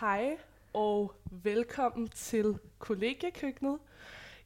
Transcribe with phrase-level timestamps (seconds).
[0.00, 0.36] Hej
[0.72, 3.78] og velkommen til kollegiekøkkenet.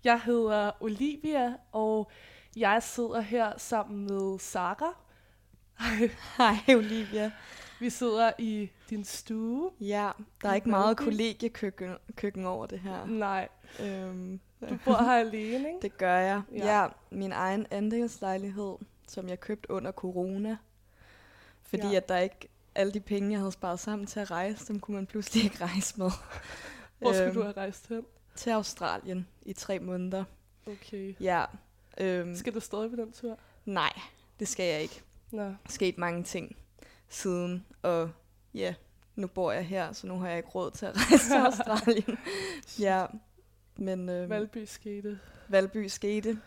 [0.05, 2.11] Jeg hedder Olivia, og
[2.57, 4.97] jeg sidder her sammen med Sara.
[6.37, 7.33] Hej Olivia.
[7.81, 9.71] Vi sidder i din stue.
[9.81, 10.11] Ja,
[10.43, 13.07] der er ikke meget kollegiekøkken køkken over det her.
[13.07, 13.49] Nej,
[13.81, 14.41] Øhm,
[14.71, 15.79] du bor her alene, ikke?
[15.83, 16.43] det gør jeg.
[16.53, 16.83] Ja.
[16.83, 16.89] Ja.
[17.11, 18.77] min egen andelslejlighed,
[19.09, 20.57] som jeg købte under corona.
[21.63, 21.97] Fordi ja.
[21.97, 24.95] at der ikke alle de penge, jeg havde sparet sammen til at rejse, dem kunne
[24.95, 26.11] man pludselig ikke rejse med.
[26.99, 28.03] Hvor skal Øhm, du have rejst hen?
[28.37, 30.25] Til Australien i tre måneder.
[30.67, 31.15] Okay.
[31.21, 31.45] Ja.
[32.01, 33.39] Øhm, Skal du stadig på den tur?
[33.65, 33.93] nej,
[34.41, 35.03] det skal jeg ikke.
[35.31, 36.57] Nå, Der er sket mange ting
[37.09, 38.11] siden, og
[38.55, 38.75] ja,
[39.17, 42.19] nu bor jeg her, så nu har jeg ikke råd til at rejse til Australien.
[42.79, 43.07] ja,
[43.77, 45.19] men øhm, Valby skete.
[45.49, 46.39] Valby skete.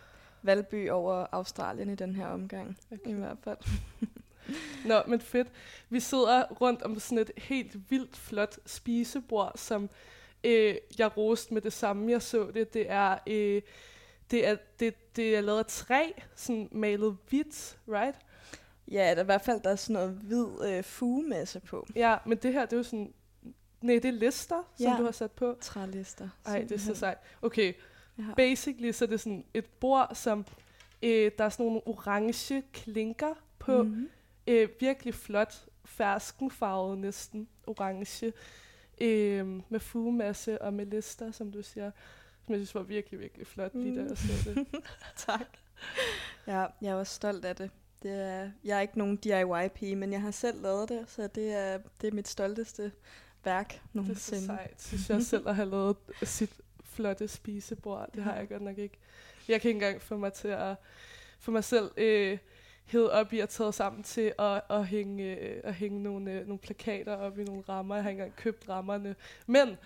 [0.41, 3.09] Valby over Australien i den her omgang, Okay.
[3.09, 3.57] i hvert fald.
[4.85, 5.47] Nå, men fedt.
[5.89, 9.89] Vi sidder rundt om sådan et helt vildt flot spisebord, som
[10.43, 12.73] øh, jeg roste med det samme, jeg så det.
[12.73, 13.61] Det er, øh,
[14.31, 16.03] det er, det, det er lavet af træ,
[16.35, 18.17] sådan malet hvidt, right?
[18.91, 21.87] Ja, der er i hvert fald der er sådan noget hvid øh, fugemasse på.
[21.95, 23.13] Ja, men det her, det er jo sådan...
[23.81, 24.95] Nej, det er lister, som Ja.
[24.99, 25.57] du har sat på.
[25.61, 26.29] Trælister.
[26.45, 27.17] Ej, det er så sejt.
[27.41, 27.73] Okay,
[28.17, 28.23] Ja.
[28.37, 30.45] basically så er det sådan et bord, som
[31.03, 33.83] øh, der er sådan nogle orange klinker på.
[33.83, 34.09] Mm.
[34.47, 38.33] Øh, virkelig flot, ferskenfarvet næsten, orange.
[39.01, 41.91] Øh, med fugemasse og med lister, som du siger.
[42.45, 44.07] Som jeg synes var virkelig, virkelig flot, lige da Mm.
[44.09, 44.67] jeg så det.
[45.27, 45.47] tak.
[46.47, 47.71] Ja, jeg er også stolt af det.
[48.03, 51.53] det er, jeg er ikke nogen DIY-pige, men jeg har selv lavet det, så det
[51.53, 52.91] er, det er mit stolteste
[53.43, 54.45] værk Det er så nogensinde.
[54.45, 58.09] sejt, synes jeg selv at have lavet sit flotte spisebord.
[58.15, 58.39] Det har Ja.
[58.39, 58.97] jeg godt nok ikke.
[59.47, 60.75] Jeg kan ikke engang få mig til at
[61.39, 62.37] få mig selv øh,
[62.85, 66.47] hævet op i at tage sammen til at, at hænge, øh, at hænge nogle, øh,
[66.47, 67.95] nogle plakater op i nogle rammer.
[67.95, 69.15] Jeg har ikke engang købt rammerne.
[69.47, 69.77] Men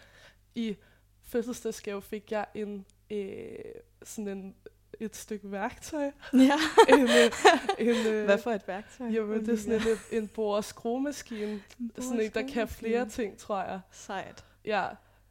[0.56, 0.76] i
[1.22, 3.56] fødselsdagsgave fik jeg en øh,
[4.04, 4.56] sådan en,
[5.00, 6.12] et stykke værktøj.
[6.34, 6.60] Ja.
[6.98, 7.32] en, øh,
[7.80, 9.08] en, øh, Hvad for et værktøj?
[9.08, 11.62] Jamen, det er sådan en, en bord- og skruemaskine.
[12.00, 13.80] Sådan en, der kan flere ting, tror jeg.
[13.92, 14.46] Sejt.
[14.66, 14.88] Ja,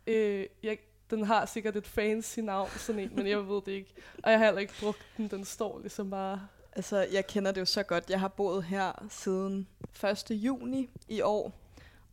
[0.07, 0.79] øh, jeg,
[1.11, 3.95] den har sikkert et fancy navn, sådan en, men jeg ved det ikke.
[4.23, 6.49] Og jeg har heller ikke brugt den, den står ligesom bare...
[6.79, 8.11] Altså, jeg kender det jo så godt.
[8.11, 9.69] Jeg har boet her siden
[10.05, 10.25] 1.
[10.31, 11.53] juni i år,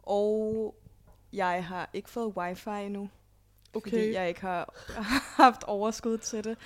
[0.03, 0.75] og
[1.33, 3.09] jeg har ikke fået wifi endnu,
[3.73, 4.73] Okay, fordi jeg ikke har
[5.43, 6.57] haft overskud til det.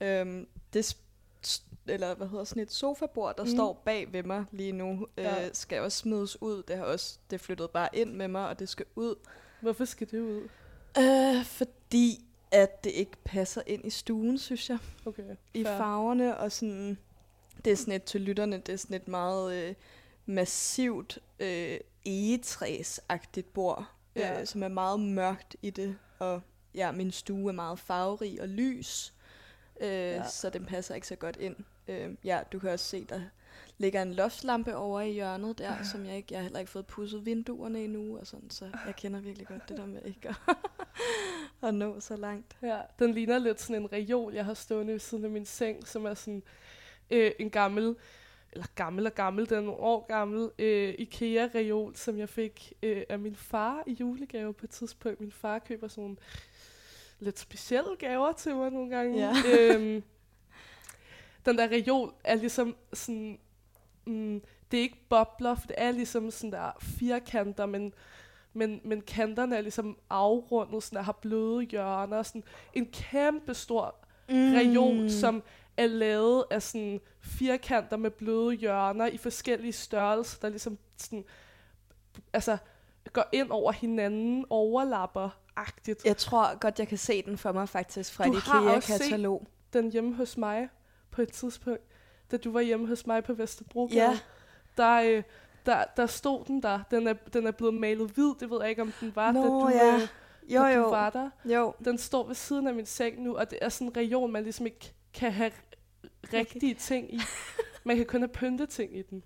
[0.00, 0.96] Øhm, det
[1.86, 3.50] eller hvad hedder sådan et sofabord, der Mm.
[3.50, 5.44] står bag ved mig lige nu, Ja.
[5.44, 6.62] øh, skal også smides ud.
[6.62, 9.14] Det har også det flyttede bare ind med mig, og det skal ud.
[9.60, 10.48] hvorfor skal det ud?
[10.98, 14.78] Øh, fordi at det ikke passer ind i stuen, synes jeg.
[15.06, 15.22] Okay,
[15.54, 16.98] i farverne, og sådan,
[17.64, 19.74] det er sådan et til lytterne, det er sådan et meget øh,
[20.26, 23.84] massivt øh, egetræsagtigt bord,
[24.16, 24.32] Ja.
[24.32, 24.40] ja.
[24.40, 26.40] øh, som er meget mørkt i det, og
[26.74, 29.14] ja, min stue er meget farverig og lys,
[29.80, 30.16] øh, Ja.
[30.16, 30.28] ja.
[30.28, 31.56] så den passer ikke så godt ind.
[31.88, 33.20] Øh, ja, du kan også se, der
[33.78, 36.86] ligger en loftslampe over i hjørnet der, som jeg ikke, jeg har heller ikke fået
[36.86, 40.34] pudset vinduerne endnu, og sådan, så jeg kender virkelig godt det der med ikke at,
[41.68, 42.56] at nå så langt.
[42.62, 45.88] Ja, den ligner lidt sådan en reol, jeg har stående ved siden af min seng,
[45.88, 46.42] som er sådan
[47.10, 47.96] øh, en gammel,
[48.52, 53.02] eller gammel og gammel, den er nogle år gammel, øh, IKEA-reol, som jeg fik øh,
[53.08, 55.20] af min far i julegave på et tidspunkt.
[55.20, 56.16] Min far køber sådan nogle
[57.20, 59.18] lidt specielle gaver til mig nogle gange.
[59.18, 59.32] Ja.
[59.74, 60.02] øhm,
[61.46, 63.38] den der reol er ligesom sådan,
[64.06, 67.94] mm, det er ikke bobler, for det er ligesom sådan der firkanter, men
[68.52, 72.44] men, men kanterne er ligesom afrundet, sådan der har bløde hjørner, sådan
[72.74, 73.94] en kæmpe stor
[74.30, 74.52] Mm.
[74.54, 75.42] reol, som
[75.78, 81.24] er lavet af sådan firkanter med bløde hjørner i forskellige størrelser, der ligesom sådan,
[82.32, 82.58] altså
[83.12, 86.04] går ind over hinanden, overlapper-agtigt.
[86.04, 89.46] Jeg tror godt, jeg kan se den for mig faktisk fra Du et IKEA-katalog.
[89.72, 90.68] Den hjemme hos mig
[91.10, 91.82] på et tidspunkt,
[92.30, 94.18] da du var hjemme hos mig på Vesterbro, Ja.
[94.76, 95.22] der, øh,
[95.66, 96.80] der, der stod den der.
[96.90, 99.38] Den er, den er blevet malet hvid, det ved jeg ikke, om den var, da,
[99.38, 99.94] Nå, du, ja.
[99.94, 100.00] øh,
[100.54, 100.90] Jo, da du jo.
[100.90, 101.30] var der.
[101.44, 101.74] Jo.
[101.84, 104.42] Den står ved siden af min seng nu, og det er sådan en reol, man
[104.42, 105.50] ligesom ikke kan have
[106.32, 107.20] rigtige ting i.
[107.84, 109.24] Man kan kun have pynteting i den.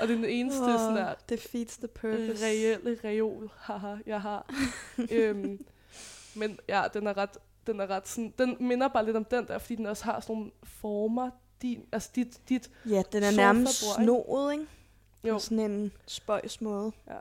[0.00, 2.44] Og det er den eneste Åh, sådan der Defeats the purpose.
[2.46, 4.54] reelle reol, haha, jeg har.
[5.12, 5.64] øhm,
[6.36, 7.30] men ja, den er ret,
[7.66, 10.20] den er ret sådan, den minder bare lidt om den der, fordi den også har
[10.20, 11.30] sådan nogle former,
[11.62, 14.66] din, altså dit, dit, Ja, den er nærmest snoet, ikke?
[15.24, 16.92] jo, På sådan en spøjs måde.
[17.08, 17.18] ja.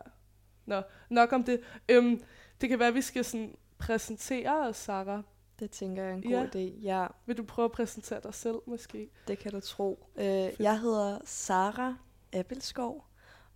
[0.65, 1.61] Nå, nok om det.
[1.89, 2.21] Øhm,
[2.61, 5.19] det kan være, at vi skal sådan præsentere os, Sarah.
[5.61, 6.45] Det tænker jeg er en god Ja.
[6.45, 6.81] idé.
[6.81, 9.09] Ja, Vil du prøve at præsentere dig selv, måske?
[9.27, 10.05] det kan du tro.
[10.15, 11.95] Øh, jeg hedder Sara
[12.33, 13.05] Appelskov,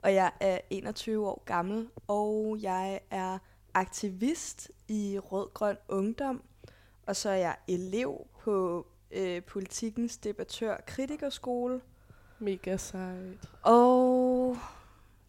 [0.02, 3.38] og jeg er 21 år gammel, og jeg er
[3.74, 6.44] aktivist i Rød Grøn Ungdom,
[7.06, 11.82] og så er jeg elev på øh, Politikens Debattør Kritikerskole.
[12.40, 13.50] Mega sejt.
[13.64, 14.58] Og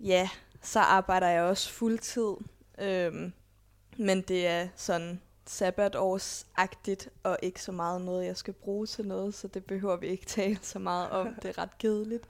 [0.01, 0.29] ja,
[0.63, 2.35] så arbejder jeg også fuldtid.
[2.79, 3.33] Øhm,
[3.99, 9.35] men det er sådan sabbatårsagtigt, og ikke så meget noget, jeg skal bruge til noget,
[9.35, 11.35] så det behøver vi ikke tale så meget om.
[11.43, 12.29] Det er ret kedeligt.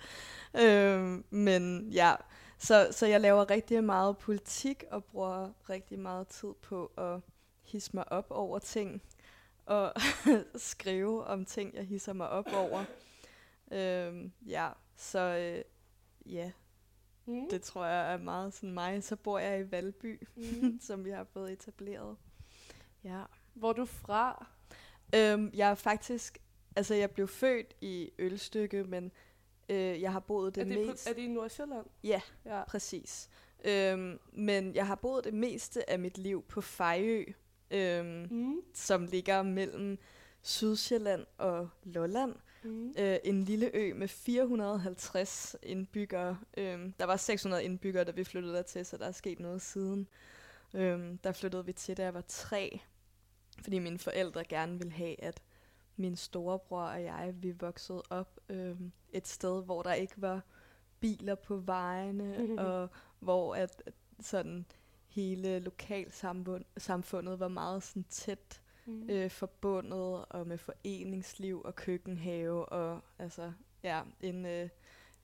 [0.54, 2.14] Øhm, men ja,
[2.58, 7.20] så, så jeg laver rigtig meget politik, og bruger rigtig meget tid på at
[7.62, 9.02] hisse mig op over ting,
[9.66, 9.92] og
[10.56, 12.84] skrive om ting, jeg hisser mig op over.
[13.72, 15.64] Øhm, ja, så øh,
[16.34, 16.50] ja,
[17.28, 17.48] Mm.
[17.50, 19.04] det tror jeg er meget sådan mig.
[19.04, 20.78] Så bor jeg i Valby, Mm.
[20.86, 22.16] som vi har fået etableret.
[23.06, 23.22] Ja.
[23.54, 24.46] Hvor er du fra?
[25.14, 26.38] Øhm, jeg er faktisk,
[26.76, 29.12] altså jeg blev født i Ølstykke, men
[29.68, 31.08] øh, jeg har boet det, er, det mest...
[31.08, 31.86] er det i Nordsjælland?
[32.04, 32.20] Ja.
[32.44, 32.64] ja.
[32.64, 33.28] Præcis.
[33.64, 37.24] Øhm, men jeg har boet det meste af mit liv på Fejø,
[37.70, 38.56] øhm, Mm.
[38.74, 39.98] som ligger mellem
[40.42, 42.34] Sydsjælland og Lolland.
[42.62, 42.94] Mm.
[42.98, 46.38] Øh, en lille ø med 450 indbyggere.
[46.56, 49.62] Øhm, der var 600 indbyggere, da vi flyttede der til, så der er sket noget
[49.62, 50.08] siden.
[50.74, 52.80] Øhm, der flyttede vi til, da jeg var tre,
[53.62, 55.42] fordi mine forældre gerne ville have, at
[55.96, 60.40] min storebror og jeg, vi voksede op øhm, et sted, hvor der ikke var
[61.00, 62.88] biler på vejene, og
[63.18, 64.66] hvor at, at sådan
[65.08, 69.10] hele lokalsamfundet var meget sådan tæt Mm.
[69.10, 74.68] øh, forbundet og med foreningsliv og køkkenhave og altså ja, en, øh,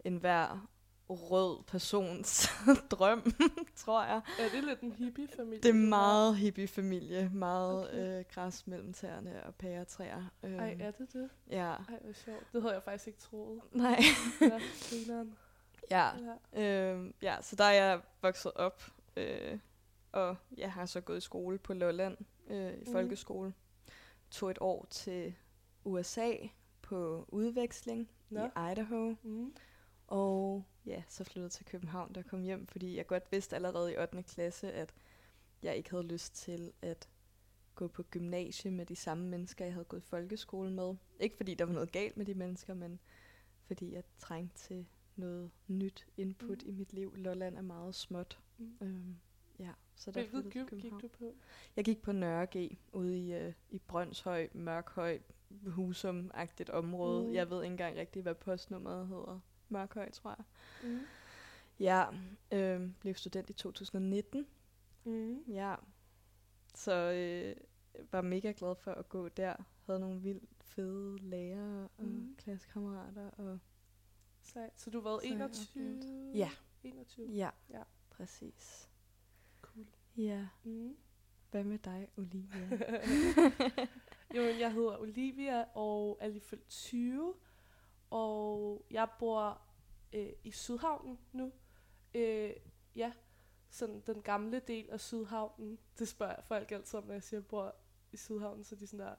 [0.05, 0.69] en hver
[1.12, 2.49] rød persons
[2.91, 3.32] drøm,
[3.76, 4.20] tror jeg.
[4.38, 5.61] Er det lidt en hippie-familie?
[5.62, 8.19] Det er meget hippie-familie, meget Okay.
[8.19, 10.25] øh, græs mellem tæerne og pæretræer.
[10.43, 11.31] Øhm, Ej, er det det?
[11.50, 12.53] Ja, Ej, hvor sjovt.
[12.53, 13.61] Det havde jeg faktisk ikke troet.
[13.73, 14.00] nej.
[14.41, 14.59] Ja,
[15.91, 16.11] ja,
[16.55, 16.91] ja.
[16.93, 18.82] øhm, ja, så der er jeg vokset op,
[19.17, 19.58] øh,
[20.12, 22.17] og jeg har så gået i skole på Lolland,
[22.50, 22.93] øh, i Mhm.
[22.93, 23.55] folkeskole.
[24.31, 25.35] Tog et år til
[25.85, 26.32] USA
[26.82, 28.44] på udveksling Nå.
[28.44, 29.15] i Idaho.
[29.23, 29.55] Mm.
[30.12, 33.93] Og ja, så flyttede jeg til København, der kom hjem, fordi jeg godt vidste allerede
[33.93, 34.23] i 8.
[34.23, 34.94] klasse, at
[35.62, 37.09] jeg ikke havde lyst til at
[37.75, 40.94] gå på gymnasie med de samme mennesker, jeg havde gået i folkeskole med.
[41.20, 43.00] Ikke fordi der var noget galt med de mennesker, men
[43.67, 44.87] fordi jeg trængte til
[45.17, 46.69] noget nyt input Mm.
[46.69, 47.15] i mit liv.
[47.17, 48.38] Lolland er meget småt.
[48.58, 48.76] Mm.
[48.81, 49.17] Øhm,
[49.58, 51.35] ja, så der Hvilket gym gik du på?
[51.76, 55.19] Jeg gik på Nørre G ude i, øh, i Brøndshøj, Mørkhøj,
[55.67, 57.26] Husum-agtigt område.
[57.26, 57.35] Mm.
[57.35, 59.41] Jeg ved ikke engang rigtigt, hvad postnummeret hedder.
[59.73, 60.45] Mørkhøj, tror jeg.
[60.91, 61.01] Mm.
[61.81, 62.05] Ja,
[62.53, 64.47] øh, blev student i 2019.
[65.05, 65.43] Mm.
[65.49, 65.75] Ja,
[66.75, 67.57] så øh,
[68.13, 69.57] var mega glad for at gå der.
[69.87, 72.09] Havde nogle vildt fede lærere og Mm.
[72.11, 72.35] mm.
[72.39, 73.31] klassekammerater.
[73.31, 73.59] Og
[74.43, 74.81] Sejt.
[74.81, 75.97] Så du har været Så har jeg 21?
[75.97, 76.51] oplevet- Ja.
[76.85, 77.27] 21.
[77.31, 77.83] ja, Ja.
[78.11, 78.91] præcis.
[79.63, 79.87] Cool.
[80.17, 80.97] Ja, Mm.
[81.51, 82.69] hvad med dig, Olivia?
[84.37, 87.35] jo, jeg hedder Olivia og er lige fyldt 20.
[88.12, 89.61] Og jeg bor
[90.12, 91.53] øh, i Sydhavnen nu.
[92.14, 92.53] Øh,
[92.97, 93.12] ja,
[93.70, 95.79] sådan den gamle del af Sydhavnen.
[95.99, 97.75] Det spørger folk altid om, når jeg siger, at jeg bor
[98.12, 98.64] i Sydhavnen.
[98.64, 99.14] Så de sådan der,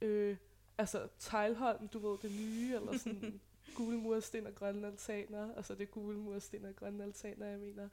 [0.00, 0.36] øh,
[0.78, 3.40] altså Tejlholm, du ved, det nye, eller sådan
[3.76, 5.54] gule mursten og grønne altaner.
[5.54, 7.88] Altså det er gule mursten og grønne altaner, jeg mener.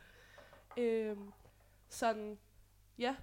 [0.78, 1.18] Øh,
[1.90, 2.40] sådan,
[2.98, 3.16] ja,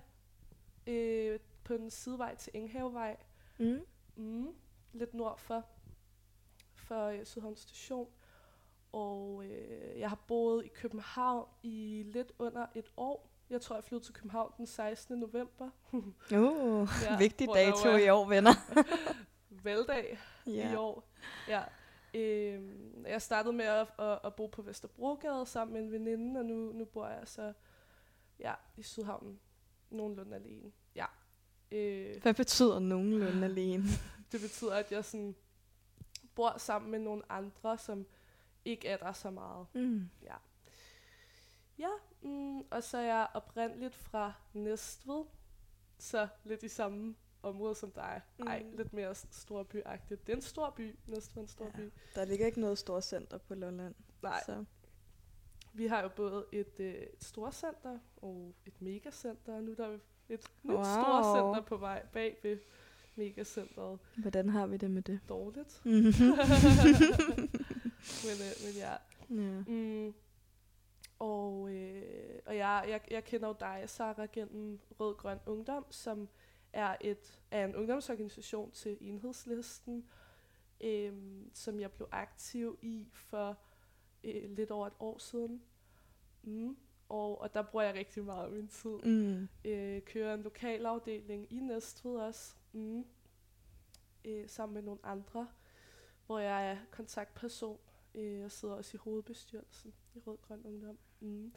[0.87, 3.17] øh, på den sidevej til Enghavevej,
[3.59, 3.81] mm.
[4.17, 4.55] mm,
[4.93, 5.67] lidt nord for,
[6.91, 8.09] for øh, Sydhavn Station.
[8.93, 13.31] Og øh, jeg har boet i København i lidt under et år.
[13.51, 15.19] Jeg tror, jeg flyttede til København den 16.
[15.19, 15.71] november.
[15.93, 18.53] Uh, Ja, vigtig dato i år, venner.
[19.65, 21.09] Valgdag i år.
[21.49, 21.63] Ja.
[22.15, 26.47] Øhm, jeg startede med at, at, at bo på Vesterbrogade sammen med en veninde, og
[26.47, 27.53] nu, nu bor jeg så
[28.41, 29.41] ja, i Sydhavnen
[29.91, 30.73] nogenlunde alene.
[30.95, 31.07] Ja.
[31.73, 33.85] Øh, Hvad betyder nogenlunde alene?
[34.33, 35.35] det betyder, at jeg sådan
[36.41, 38.07] bor sammen med nogle andre, som
[38.65, 39.67] ikke er der så meget.
[39.75, 40.09] Mm.
[40.23, 40.35] Ja.
[41.79, 41.91] Ja,
[42.23, 45.25] mm, og så er jeg oprindeligt fra Næstved,
[45.99, 48.21] så lidt i samme område som dig.
[48.39, 48.47] Mm.
[48.47, 50.27] Ej, lidt mere storbyagtigt.
[50.27, 51.71] Det er en stor by, Næstved en stor Ja.
[51.77, 51.93] by.
[52.15, 53.95] Der ligger ikke noget stort center på Lolland.
[54.23, 54.65] Nej, Så.
[55.73, 59.87] vi har jo både et, øh, et storcenter og et megacenter, og nu er der
[59.89, 60.85] jo et nyt Wow.
[60.85, 62.59] storcenter på vej bag ved
[63.17, 63.99] megacenteret.
[64.17, 65.21] Hvordan har vi det med det?
[65.29, 65.83] Dårligt.
[65.85, 65.95] Mhm.
[68.27, 68.91] Men, øh, men ja.
[69.31, 69.65] ja.
[69.67, 70.15] Mm.
[71.19, 76.29] Og, øh, og jeg, jeg, jeg kender jo dig, Sara, gennem Rød Grøn Ungdom, som
[76.73, 80.05] er, et, er en ungdomsorganisation til enhedslisten,
[80.81, 81.13] øh,
[81.55, 83.59] som jeg blev aktiv i for
[84.25, 85.63] øh, lidt over et år siden.
[86.43, 86.77] Mm.
[87.09, 88.99] og, og der bruger jeg rigtig meget af min tid.
[89.05, 89.49] Mm.
[89.65, 93.05] Øh, kører en lokalafdeling i Næstved også, mm.
[94.25, 95.49] øh, sammen med nogle andre,
[96.27, 97.79] hvor jeg er kontaktperson
[98.15, 100.99] øh, og sidder også i hovedbestyrelsen i Rød Grøn Ungdom.
[101.21, 101.55] Mm.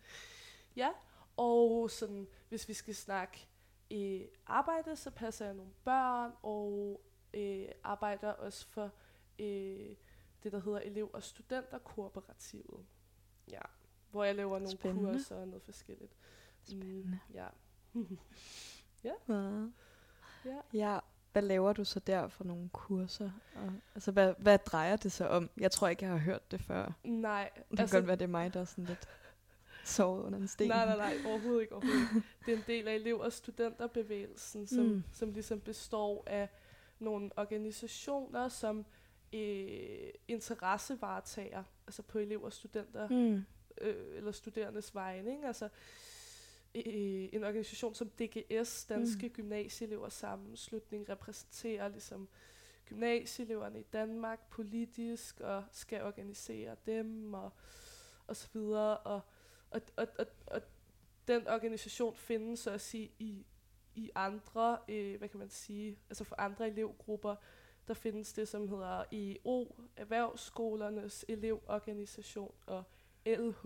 [0.75, 0.89] Ja,
[1.37, 3.47] og sådan, hvis vi skal snakke
[3.91, 7.01] øh, arbejde, så passer jeg nogle børn, og
[7.33, 8.91] øh, arbejder også for
[9.39, 9.95] øh,
[10.43, 12.85] det, der hedder elev- og studenterkooperativet.
[13.51, 13.61] Ja,
[14.11, 15.11] hvor jeg laver nogle Spændende.
[15.11, 16.15] kurser og noget forskelligt.
[16.63, 17.19] Spændende.
[17.29, 17.47] Mm, ja.
[19.03, 19.13] Ja.
[20.45, 20.57] Ja.
[20.93, 20.99] ja.
[21.31, 23.31] Hvad laver du så der for nogle kurser?
[23.55, 25.49] Og, altså, hvad, hvad drejer det sig om?
[25.57, 26.91] Jeg tror ikke, jeg har hørt det før.
[27.03, 29.09] Nej, Det kan godt være, det er mig, der er sådan lidt
[29.83, 30.67] sovet under en sten.
[30.67, 31.75] Nej, nej, nej, overhovedet ikke.
[31.75, 32.07] Overhovedet.
[32.15, 32.27] ikke.
[32.45, 35.03] Det er en del af elev- og studenterbevægelsen, som, Mm.
[35.13, 36.49] som ligesom består af
[36.99, 38.85] nogle organisationer, som
[39.33, 43.09] øh, interessevaretager, altså på elev- og studenter.
[43.09, 43.45] Mm.
[43.81, 45.31] øh, eller studerendes vegne.
[45.31, 45.47] Ikke?
[45.47, 45.69] Altså,
[46.75, 49.33] øh, en organisation som DGS, Danske mm.
[49.33, 52.29] Gymnasieelevers Sammenslutning, repræsenterer ligesom
[52.85, 57.51] gymnasieeleverne i Danmark politisk, og skal organisere dem, og,
[58.27, 58.97] og så videre.
[58.97, 59.21] Og,
[59.71, 60.61] og, og, og, og
[61.27, 63.45] den organisation findes også i, i,
[63.95, 67.35] i andre, øh, hvad kan man sige, altså for andre elevgrupper,
[67.87, 72.83] der findes det, som hedder EO, Erhvervsskolernes Elevorganisation, og
[73.25, 73.65] LH,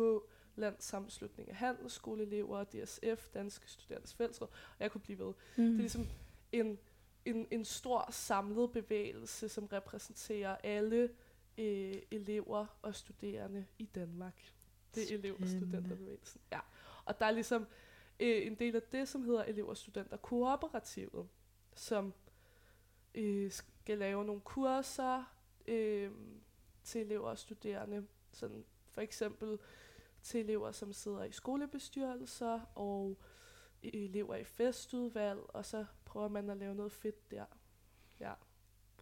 [0.58, 5.34] Landssammenslutning af Handelsskoleelever, DSF, Danske Studerendes Fællesråd, og jeg kunne blive ved.
[5.58, 5.64] Mm.
[5.64, 6.08] Det er ligesom
[6.52, 6.78] en,
[7.26, 11.10] en, en stor samlet bevægelse, som repræsenterer alle
[11.58, 14.54] øh, elever og studerende i Danmark.
[14.96, 16.42] Det er elev- og studenterbevægelsen.
[16.52, 16.60] Ja.
[17.06, 17.68] Og der er ligesom
[18.20, 21.28] øh, en del af det, som hedder elev- og studenterkooperativet,
[21.76, 22.14] som
[23.16, 25.24] øh, skal lave nogle kurser
[25.68, 26.12] øh,
[26.84, 28.06] til elever og studerende.
[28.32, 29.60] Sådan for eksempel
[30.28, 33.18] til elever, som sidder i skolebestyrelser og
[33.84, 37.46] elever i festudvalg, og så prøver man at lave noget fedt der.
[38.20, 38.34] Ja.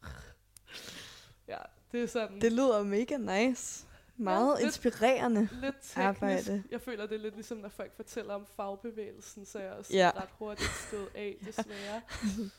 [1.47, 1.57] ja,
[1.91, 3.87] det er sådan Det lyder mega nice.
[4.17, 5.41] Meget lidt- inspirerende.
[5.41, 5.97] lidt teknisk.
[5.97, 6.63] arbejde.
[6.71, 10.11] Jeg føler, det er lidt ligesom, når folk fortæller om fagbevægelsen, så jeg også Ja.
[10.15, 12.01] ret hurtigt stået af, desværre.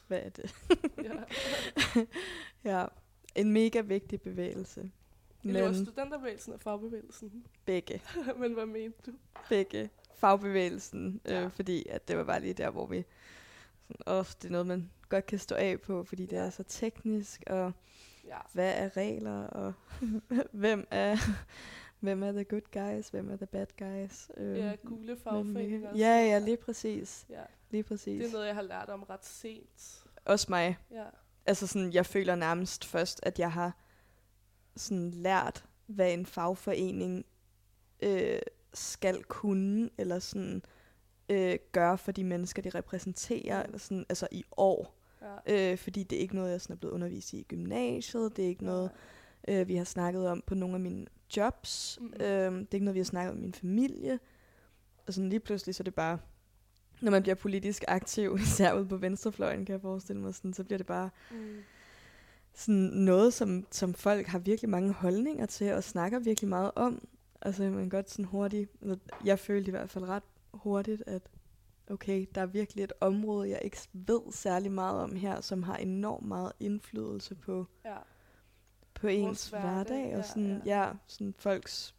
[0.06, 0.54] Hvad er det?
[1.02, 1.12] ja.
[2.70, 2.86] Ja,
[3.34, 4.90] en mega vigtig bevægelse.
[5.48, 7.44] Elever og Men studenterbevægelsen og fagbevægelsen.
[7.64, 8.02] begge,
[8.40, 9.12] Men hvad mente du?
[9.48, 9.90] begge.
[10.14, 11.44] Fagbevægelsen, Ja.
[11.44, 13.04] øh, fordi at det var bare lige der, hvor vi...
[13.88, 16.62] Sådan, åh, det er noget, man godt kan stå af på, fordi det er så
[16.62, 17.72] teknisk, og
[18.26, 18.38] Ja.
[18.52, 19.72] hvad er regler, og
[20.52, 21.16] hvem er...
[22.00, 24.30] Hvem er the good guys, hvem er the bad guys?
[24.36, 25.96] Øh, Ja, gule men fagforeninger.
[25.96, 27.26] Ja, ja, lige præcis.
[27.30, 27.42] ja.
[27.70, 28.22] Lige præcis.
[28.22, 30.04] Det er noget, jeg har lært om ret sent.
[30.24, 30.76] Også mig.
[30.90, 31.04] Ja.
[31.46, 33.76] Altså sådan, jeg føler nærmest først, at jeg har
[34.76, 37.24] sådan lært, hvad en fagforening
[38.02, 38.38] øh,
[38.74, 40.62] skal kunne, eller sådan
[41.28, 43.64] øh, gøre for de mennesker, de repræsenterer, Mm.
[43.64, 44.94] eller sådan, altså i år.
[45.46, 45.72] ja.
[45.72, 48.44] Øh, fordi det er ikke noget, jeg sådan er blevet undervist i i gymnasiet, det
[48.44, 48.90] er ikke noget,
[49.48, 51.06] øh, vi har snakket om på nogle af mine
[51.36, 52.12] jobs, Mm-mm.
[52.20, 54.18] øh, det er ikke noget, vi har snakket om i min familie.
[55.06, 56.18] Og sådan lige pludselig, så er det bare,
[57.00, 60.64] når man bliver politisk aktiv, især ude på venstrefløjen, kan jeg forestille mig, sådan, så
[60.64, 61.56] bliver det bare Mm.
[62.56, 67.08] Sådan noget, som, som folk har virkelig mange holdninger til, og snakker virkelig meget om.
[67.42, 68.70] Altså man kan godt sådan hurtigt,
[69.24, 70.22] jeg følte i hvert fald ret
[70.54, 71.22] hurtigt, at
[71.90, 75.76] okay, der er virkelig et område, jeg ikke ved særlig meget om her, som har
[75.76, 77.96] enormt meget indflydelse på, Ja.
[78.94, 80.78] på ens hverdag, hverdag, og sådan, ja.
[80.80, 80.86] ja.
[80.86, 81.94] ja, sådan folks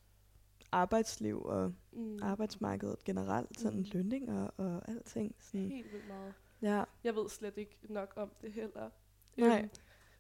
[0.72, 2.20] arbejdsliv og Mm.
[2.22, 3.86] arbejdsmarkedet generelt, sådan Mm.
[3.94, 5.36] lønninger og alting.
[5.40, 6.34] Sådan, Helt vildt meget.
[6.62, 6.84] ja.
[7.04, 8.90] Jeg ved slet ikke nok om det heller.
[9.38, 9.60] Nej.
[9.60, 9.70] Øhm,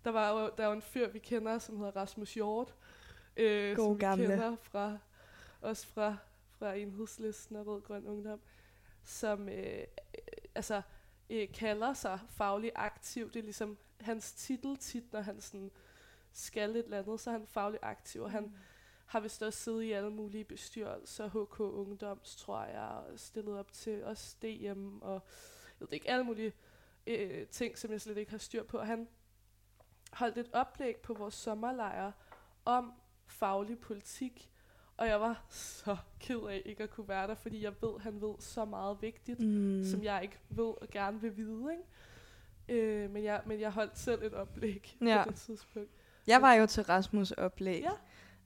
[0.05, 2.75] der var jo der er jo en fyr, vi kender, som hedder Rasmus Hjort.
[3.37, 4.27] Øh, God som vi gamle.
[4.27, 4.97] kender fra,
[5.61, 6.17] også fra,
[6.51, 8.39] fra enhedslisten og Rød Grøn Ungdom,
[9.03, 9.83] som øh, øh,
[10.55, 10.81] altså,
[11.29, 13.31] øh, kalder sig faglig aktiv.
[13.31, 15.71] Det er ligesom hans titel tit, når han sådan
[16.31, 18.55] skal et eller andet, så er han faglig aktiv, og han
[19.05, 23.71] har vist også siddet i alle mulige bestyrelser, HK Ungdoms, tror jeg, og stillet op
[23.71, 25.21] til også DM, og
[25.79, 26.53] jeg ved ikke, alle mulige
[27.07, 28.77] øh, ting, som jeg slet ikke har styr på.
[28.77, 29.07] Og han
[30.17, 32.11] holdt et oplæg på vores sommerlejr
[32.65, 32.93] om
[33.27, 34.49] faglig politik,
[34.97, 38.21] og jeg var så ked af ikke at kunne være der, fordi jeg ved, han
[38.21, 39.83] ved så meget vigtigt, Mm.
[39.83, 41.83] som jeg ikke ved og gerne vil vide, ikke?
[42.69, 45.23] Øh, men, jeg, men jeg holdt selv et oplæg Ja.
[45.23, 45.89] på det tidspunkt.
[46.27, 47.85] Jeg var jo til Rasmus oplæg.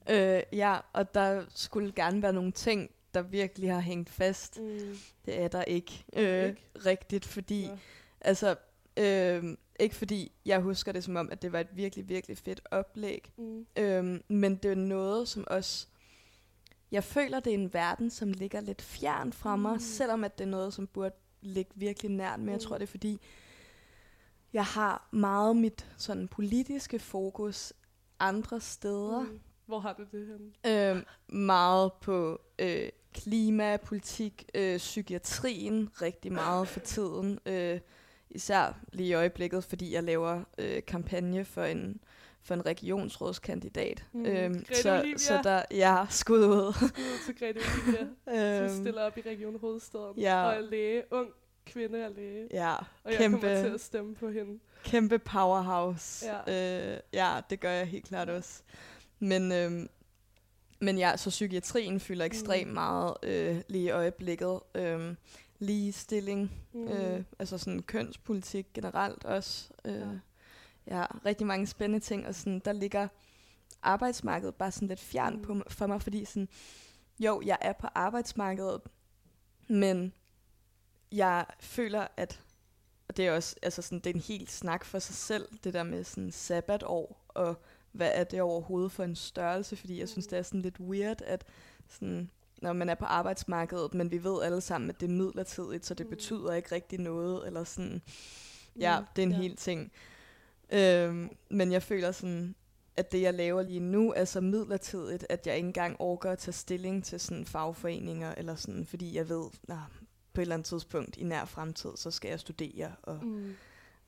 [0.08, 0.36] Ja.
[0.36, 4.60] Øh, ja, og der skulle gerne være nogle ting, der virkelig har hængt fast.
[4.60, 4.96] Mm.
[5.26, 6.62] Det er der ikke, øh, Ikke?
[6.86, 7.78] rigtigt, fordi, Ja.
[8.20, 8.56] altså,
[8.96, 12.60] øh, ikke fordi jeg husker det som om, at det var et virkelig, virkelig fedt
[12.70, 13.66] oplæg, Mm.
[13.78, 15.86] øh, men det er noget, som også
[16.90, 19.78] jeg føler, det er en verden, som ligger lidt fjern fra mig, Mm.
[19.80, 22.38] selvom at det er noget, som burde ligge virkelig nært.
[22.40, 22.60] Men jeg Mm.
[22.60, 23.20] tror, det er fordi,
[24.52, 27.72] jeg har meget mit sådan politiske fokus
[28.20, 29.20] andre steder.
[29.20, 29.40] Mm.
[29.66, 30.26] Hvor har du det
[30.64, 30.96] henne?
[30.96, 31.02] Øh,
[31.36, 37.38] meget på øh, klima, politik, øh, psykiatrien rigtig meget for tiden.
[37.46, 37.80] Øh,
[38.34, 42.00] især lige i øjeblikket, fordi jeg laver øh, kampagne for en
[42.44, 44.04] for en regionsrådskandidat.
[44.12, 44.26] Mm.
[44.26, 45.16] Øhm, Grete så, Olivia.
[45.18, 46.72] så der, ja, skud ud.
[46.72, 50.18] Skud til Grete Olivia, som øhm, stiller op i Region Hovedstaden.
[50.18, 50.44] ja.
[50.46, 51.28] Og er læge, ung
[51.66, 52.48] kvinde er læge.
[52.50, 52.74] ja,
[53.04, 54.58] Og jeg kæmpe, kommer til at stemme på hende.
[54.84, 56.26] kæmpe powerhouse.
[56.46, 56.92] Ja.
[56.94, 58.62] Øh, ja, det gør jeg helt klart også.
[59.18, 59.88] Men, øhm,
[60.80, 62.74] men ja, så psykiatrien fylder ekstremt Mm.
[62.74, 64.60] meget øh, lige i øjeblikket.
[64.74, 65.16] Øhm,
[65.62, 66.88] ligestilling, Mm.
[66.88, 69.70] øh, altså sådan kønspolitik generelt også.
[69.84, 70.96] Øh, Ja.
[70.96, 71.06] ja.
[71.26, 73.08] rigtig mange spændende ting, og sådan, der ligger
[73.82, 75.42] arbejdsmarkedet bare sådan lidt fjern Mm.
[75.42, 76.48] på, for mig, fordi sådan,
[77.20, 78.80] jo, jeg er på arbejdsmarkedet,
[79.68, 80.12] men
[81.12, 82.40] jeg føler, at
[83.08, 85.74] og det er også altså sådan, det er en helt snak for sig selv, det
[85.74, 90.26] der med sådan sabbatår, og hvad er det overhovedet for en størrelse, fordi jeg synes,
[90.26, 91.44] det er sådan lidt weird, at
[91.88, 92.30] sådan,
[92.62, 95.94] når man er på arbejdsmarkedet, men vi ved alle sammen, at det er midlertidigt, så
[95.94, 96.10] det Mm.
[96.10, 98.02] betyder ikke rigtig noget, eller sådan,
[98.78, 99.38] ja, Mm, det er en ja.
[99.38, 99.92] hel ting.
[100.72, 102.54] Øhm, men jeg føler sådan,
[102.96, 106.38] at det, jeg laver lige nu, er så midlertidigt, at jeg ikke engang overgår at
[106.38, 109.76] tage stilling til sådan fagforeninger, eller sådan, fordi jeg ved, at
[110.32, 113.54] på et eller andet tidspunkt i nær fremtid, så skal jeg studere, og Mm.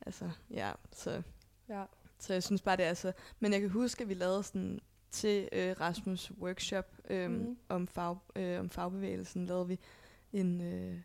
[0.07, 1.23] altså, ja, så,
[1.69, 1.85] Ja.
[2.19, 4.81] så jeg synes bare, det er så, men jeg kan huske, at vi lavede sådan,
[5.15, 7.19] til øh, Rasmus workshop Mhm.
[7.31, 7.57] mm.
[7.69, 9.79] om, fag, øh, om fagbevægelsen, lavede vi
[10.33, 10.99] en, øh,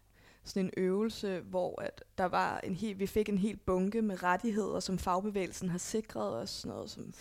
[0.44, 4.24] sådan en øvelse, hvor at der var en helt, vi fik en helt bunke med
[4.24, 7.14] rettigheder, som fagbevægelsen har sikret os, sådan noget som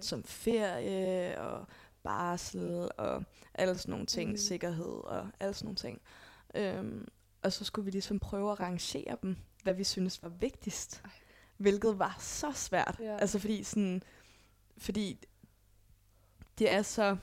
[0.00, 1.66] som ferie og
[2.02, 3.24] barsel og
[3.54, 4.36] alle sådan nogle ting, mm.
[4.36, 6.00] sikkerhed og alle sådan nogle ting.
[6.54, 7.08] Øhm,
[7.42, 11.00] og så skulle vi ligesom prøve at rangere dem, hvad vi synes var vigtigst.
[11.04, 11.10] Ej.
[11.56, 12.96] Hvilket var så svært.
[13.00, 13.16] Ja.
[13.18, 14.02] Altså fordi sådan,
[14.78, 15.18] fordi
[16.58, 17.16] det er så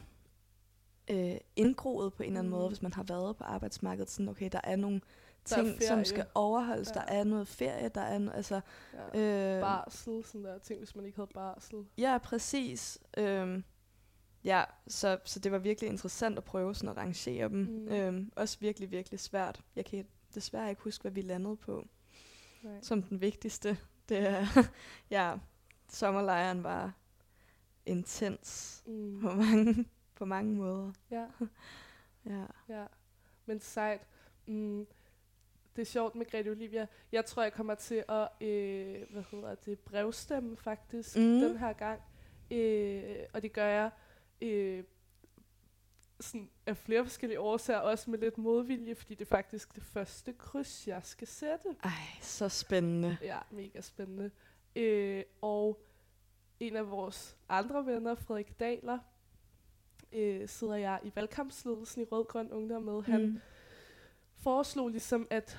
[1.10, 2.60] øh, indgroet på en eller anden Mhm.
[2.60, 4.10] måde, hvis man har været på arbejdsmarkedet.
[4.10, 5.02] Sådan, okay, der er nogle
[5.50, 6.90] Der er ting, som skal overholdes.
[6.90, 6.94] Ja.
[6.94, 8.62] Der er noget ferie, der er no- altså...
[9.14, 9.56] Ja.
[9.56, 11.86] Øh, Barsel, sådan der ting, hvis man ikke havde barsel.
[11.98, 13.00] Ja, præcis.
[13.18, 13.64] Øhm,
[14.44, 17.58] ja, så, så det var virkelig interessant at prøve sådan at rangere dem.
[17.60, 17.66] Mm.
[17.86, 17.88] Mm.
[17.88, 19.62] Øhm, også virkelig, virkelig svært.
[19.76, 21.88] Jeg kan desværre ikke huske, hvad vi landede på
[22.64, 22.82] Nej.
[22.82, 23.78] som den vigtigste.
[24.10, 24.46] Det er,
[25.12, 25.34] ja,
[25.90, 26.94] sommerlejren var
[27.86, 29.22] intens Mm.
[29.22, 30.92] på mange, på mange måder.
[31.12, 31.26] Ja,
[32.26, 32.46] Ja.
[32.70, 32.86] ja.
[33.46, 34.02] Men sejt.
[34.46, 34.88] Mm.
[35.76, 36.88] Det er sjovt med Grete Olivia.
[37.12, 41.24] Jeg tror, jeg kommer til at, øh, hvad hedder det, brevstemme faktisk Mm.
[41.24, 42.02] den her gang.
[42.52, 43.90] Øh, og det gør jeg
[44.42, 44.84] øh,
[46.20, 50.34] sådan af flere forskellige årsager, også med lidt modvilje, fordi det er faktisk det første
[50.34, 51.76] kryds, jeg skal sætte.
[51.84, 51.92] Ej,
[52.22, 53.18] så spændende.
[53.22, 54.32] Ja, mega spændende.
[54.76, 55.82] Øh, og
[56.62, 59.00] en af vores andre venner, Frederik Daler,
[60.14, 63.02] øh, sidder jeg i valgkampsledelsen i Rød Grøn Ungdom med.
[63.04, 63.40] Han Mm.
[64.38, 65.58] foreslog ligesom, at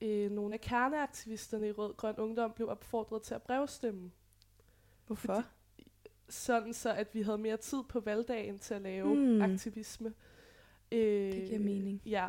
[0.00, 4.10] øh, nogle af kerneaktivisterne i Rød Grøn Ungdom blev opfordret til at brevstemme.
[5.06, 5.44] Hvorfor?
[6.28, 9.42] Sådan så, at vi havde mere tid på valgdagen til at lave mm.
[9.42, 10.14] aktivisme.
[10.92, 12.02] Øh, Det giver mening.
[12.06, 12.28] Ja.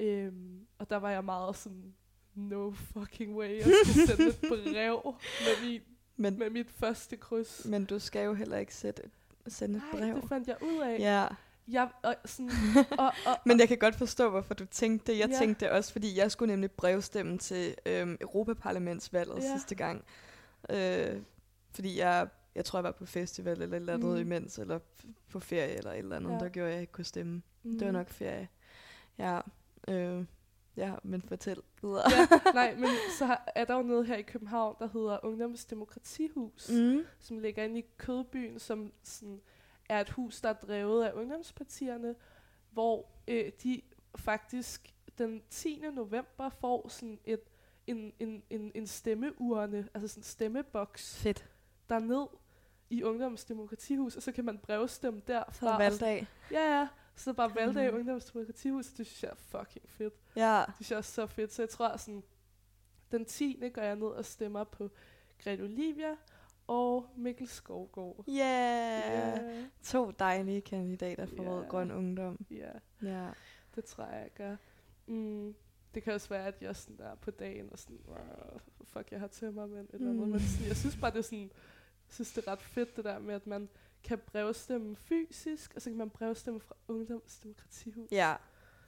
[0.00, 1.94] Øhm, og der var jeg meget sådan,
[2.34, 5.02] no fucking way, jeg skal sende et brev
[5.44, 5.80] med, min,
[6.22, 7.64] Men, med mit første kryds.
[7.64, 9.02] men du skal jo heller ikke sætte,
[9.48, 10.20] sende et Nej, brev.
[10.20, 10.98] det fandt jeg ud af.
[10.98, 11.26] Ja.
[11.68, 12.50] Jeg, og, sådan,
[12.98, 15.18] og, og, Men jeg kan godt forstå, hvorfor du tænkte det.
[15.18, 15.38] Jeg Ja.
[15.38, 19.52] tænkte det også, fordi jeg skulle nemlig brevstemme til øhm, Europaparlamentsvalget Ja.
[19.56, 20.04] sidste gang.
[20.70, 21.16] Øh,
[21.74, 24.14] fordi jeg, jeg tror, jeg var på festival eller et eller andet Mm.
[24.14, 24.20] mm.
[24.20, 24.78] imens, eller
[25.30, 26.38] på ferie eller et eller andet, Ja.
[26.38, 27.42] der gjorde jeg ikke kunne stemme.
[27.62, 28.48] mm, Det var nok ferie.
[29.18, 29.40] Ja,
[29.88, 30.24] øh,
[30.76, 32.02] ja men fortæl videre.
[32.10, 36.70] ja, nej, men så er der jo noget her i København, der hedder Ungdoms Demokratihus,
[36.70, 37.04] mm.
[37.18, 39.40] Som ligger inde i Kødbyen, som sådan,
[39.88, 42.14] er et hus, der er drevet af ungdomspartierne,
[42.70, 43.82] hvor øh, de
[44.16, 45.82] faktisk den 10.
[45.92, 47.40] november får sådan et,
[47.86, 51.48] en, en, en, en stemmeurne, altså sådan en stemmeboks, Fedt.
[51.88, 52.26] derned
[52.90, 55.68] i Ungdoms Demokratihus, og så kan man brevstemme Så derfra.
[55.68, 56.26] er og valgdag.
[56.50, 56.88] Ja, ja.
[57.16, 57.96] Så bare valgdag i Mhm.
[57.98, 60.14] Ungdoms Demokratihus, det synes jeg er fucking fedt.
[60.36, 60.64] Ja.
[60.66, 61.52] Det synes jeg er så fedt.
[61.52, 62.22] Så jeg tror sådan,
[63.12, 63.70] den 10.
[63.74, 64.90] går jeg ned og stemmer på
[65.44, 66.16] Grete Olivia
[66.66, 68.24] og Mikkel Skovgaard.
[68.28, 69.36] Yeah.
[69.48, 71.48] Ja, To dejlige kandidater for Ja.
[71.50, 72.46] Rød Grøn Ungdom.
[72.50, 72.70] ja,
[73.02, 73.28] Ja.
[73.74, 74.56] det tror jeg, jeg gør.
[75.06, 75.54] Mm,
[75.94, 79.20] det kan også være, at jeg sådan der på dagen og sådan, "Wow, fuck, jeg
[79.20, 80.16] har tømmermænd eller mm.
[80.16, 80.30] noget.
[80.30, 81.38] Men sådan, jeg synes bare, det er sådan,
[82.08, 83.68] jeg synes, det er ret fedt, det der med, at man
[84.04, 88.08] kan brevstemme fysisk, og så kan man brevstemme fra Ungdomsdemokratihus.
[88.12, 88.34] Ja.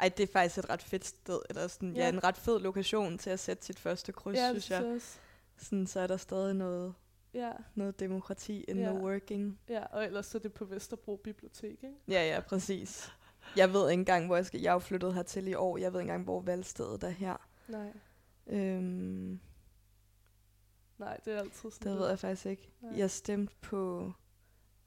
[0.01, 2.03] Ej, det er faktisk et ret fedt sted, eller sådan, ja.
[2.03, 2.09] Ja.
[2.09, 4.83] en ret fed lokation til at sætte sit første kryds, ja, synes jeg.
[4.85, 4.95] jeg.
[4.95, 5.19] Også.
[5.57, 6.95] Sådan, så er der stadig noget,
[7.35, 8.85] Ja, noget demokrati in Ja.
[8.93, 9.61] the working.
[9.69, 11.95] ja, og ellers så er det på Vesterbro Bibliotek, ikke?
[12.09, 13.13] Ja, ja, præcis.
[13.57, 14.61] Jeg ved ikke engang, hvor jeg skal.
[14.61, 15.77] Jeg er jo flyttet hertil i år.
[15.79, 17.37] Jeg ved ikke engang, hvor valgstedet er her.
[17.69, 17.93] Nej,
[18.47, 19.41] Øhm,
[20.99, 22.71] nej, det er altid sådan det ved jeg faktisk ikke.
[22.81, 22.93] Nej.
[22.99, 24.13] Jeg stemte på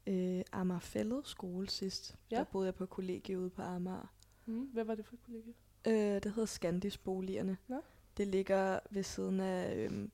[0.08, 2.16] øh, Amagerfællet skole sidst.
[2.30, 2.36] Ja.
[2.36, 4.14] Der boede jeg på kollegie ude på Amager.
[4.46, 5.50] Mm, hvad var det for et kollega?
[5.86, 7.56] Øh, det hedder Skandisboligerne.
[7.68, 7.80] Nå.
[8.16, 10.10] Det ligger ved siden af øhm,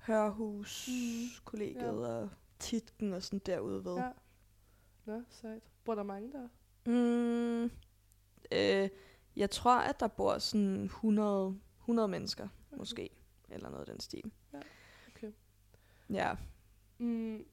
[0.00, 1.44] Hørhus, Mhm.
[1.44, 1.92] kollegiet Ja.
[1.92, 3.96] og Titken og sådan derude ved.
[3.96, 4.10] Ja.
[5.06, 5.62] Nå, sejt.
[5.84, 6.48] Bor der mange der?
[6.86, 7.64] Mm,
[8.52, 8.88] øh,
[9.36, 12.78] jeg tror, at der bor sådan 100, 100 mennesker, Okay.
[12.78, 13.10] måske.
[13.48, 14.32] Eller noget af den stil.
[14.52, 14.60] Ja,
[15.16, 15.32] okay.
[16.10, 16.34] Ja.
[16.98, 17.44] Mm,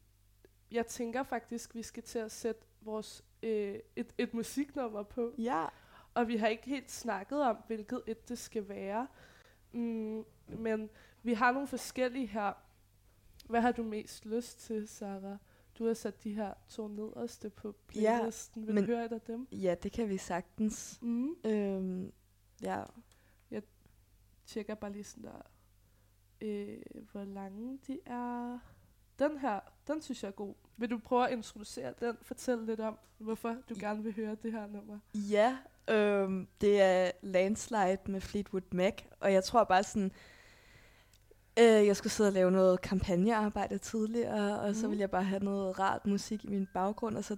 [0.72, 5.34] jeg tænker faktisk, vi skal til at sætte vores øh, et, et musiknummer på.
[5.38, 5.66] Ja.
[6.14, 9.08] Og vi har ikke helt snakket om, hvilket et det skal være.
[9.72, 10.90] Mm, men
[11.24, 12.54] vi har nogle forskellige her.
[13.50, 15.38] Hvad har du mest lyst til, Sarah?
[15.80, 18.68] Du har sat de her to nederste på Ja, playlisten.
[18.68, 19.48] Vil men- du høre et af dem?
[19.52, 21.00] Ja, det kan vi sagtens.
[21.02, 21.36] Mm.
[21.46, 22.12] Øhm,
[22.62, 22.84] ja.
[24.46, 25.42] Tjekker bare lige sådan der,
[26.42, 26.82] øh,
[27.12, 28.60] hvor lange de er.
[29.30, 30.54] Den her, den synes jeg er god.
[30.78, 32.18] Vil du prøve at introducere den?
[32.22, 35.00] Fortæl lidt om, hvorfor du gerne vil høre det her nummer.
[35.16, 35.58] Ja,
[35.90, 40.12] øhm, det er Landslide med Fleetwood Mac, og jeg tror bare sådan,
[41.60, 44.92] øh, jeg skulle sidde og lave noget kampagnearbejde tidligere, og så Mhm.
[44.92, 47.38] ville jeg bare have noget rart musik i min baggrund, og så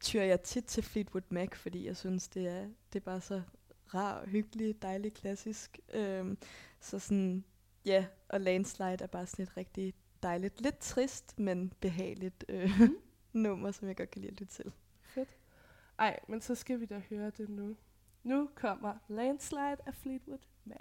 [0.00, 3.42] tyrer jeg tit til Fleetwood Mac, fordi jeg synes, det er, det er bare så
[3.94, 5.78] rar, hyggelig, dejlig, klassisk.
[5.94, 6.38] Øhm,
[6.80, 7.44] så sådan,
[7.84, 12.80] ja, og Landslide er bare sådan et rigtig dejligt, lidt trist, men behageligt øh,
[13.32, 14.72] nummer, som jeg godt kan lide at lytte til.
[15.02, 15.36] Fedt.
[15.98, 17.76] Ej, men så skal vi da høre det nu.
[18.22, 20.78] Nu kommer Landslide af Fleetwood Mac.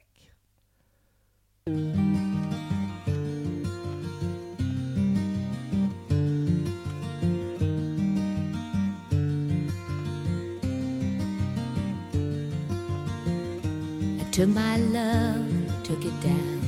[14.19, 16.61] I took my love, took it down.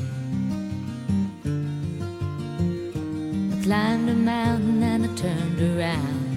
[3.63, 6.35] Climbed a mountain and I turned around.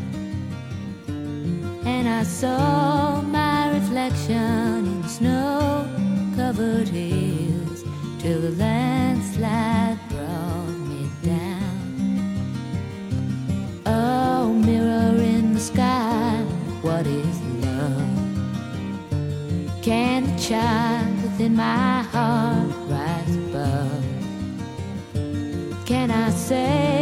[1.84, 5.88] And I saw my reflection in snow
[6.36, 7.82] covered hills
[8.20, 12.62] till the landslide brought me down.
[13.86, 16.44] Oh, mirror in the sky,
[16.82, 18.06] what is love?
[19.82, 24.04] Can the child within my heart rise above?
[25.86, 26.95] Can I the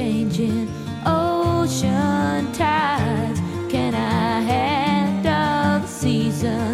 [0.00, 0.66] changing
[1.04, 3.38] ocean tides?
[3.68, 6.69] Can I handle the seasons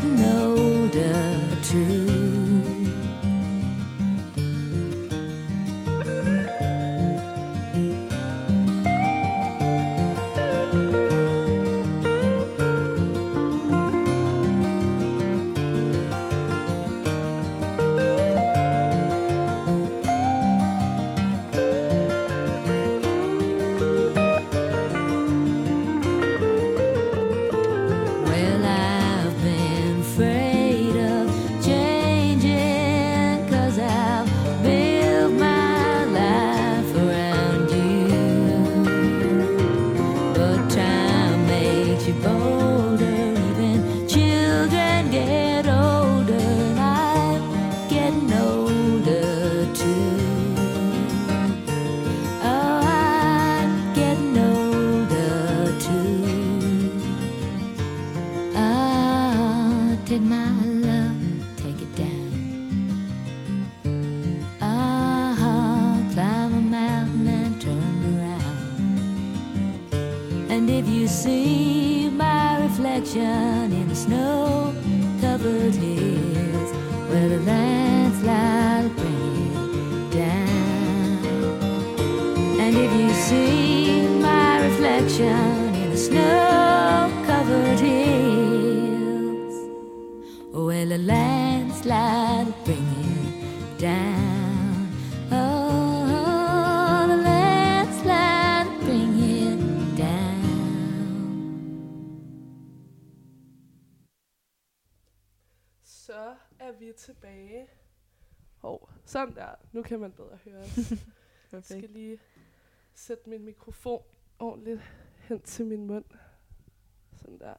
[0.00, 2.29] getting older too.
[109.90, 110.78] Kan man bedre høre os.
[111.52, 112.18] Jeg skal lige
[112.94, 114.02] sætte min mikrofon
[114.38, 114.80] ordentligt
[115.18, 116.04] hen til min mund.
[117.16, 117.54] Sådan der.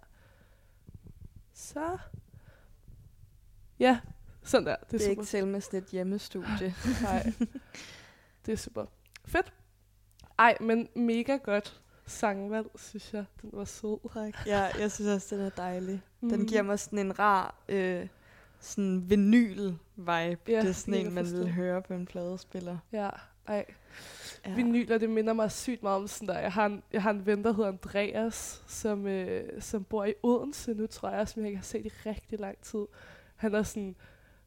[1.54, 1.98] Så.
[3.80, 4.00] Ja,
[4.44, 4.76] sådan der.
[4.76, 5.10] Det er, Det er super.
[5.12, 6.76] ikke til med sådan et hjemmestudie.
[7.02, 7.34] Nej,
[8.46, 8.86] det er super.
[9.26, 9.54] Fedt.
[10.40, 13.26] Ej, men mega godt sangvalg, synes jeg.
[13.42, 13.98] Den var sød.
[14.14, 14.48] tak.
[14.48, 16.02] Ja, jeg synes også, den er dejlig.
[16.22, 16.48] Den Mm.
[16.48, 18.08] giver mig sådan en rar øh,
[18.62, 20.08] sådan vinyl-vibe.
[20.52, 21.50] Ja, det er sådan en, man vil forstået.
[21.50, 22.78] høre på en pladespiller.
[22.92, 23.10] Ja,
[23.48, 23.66] ej.
[24.46, 24.56] Ja.
[24.56, 26.40] Vinyler, det minder mig sygt meget om sådan der.
[26.40, 30.14] Jeg har en, jeg har en ven, der hedder Andreas, som, øh, som bor i
[30.24, 32.86] Odense nu, tror jeg, som jeg ikke har set i rigtig lang tid.
[33.36, 33.96] Han er sådan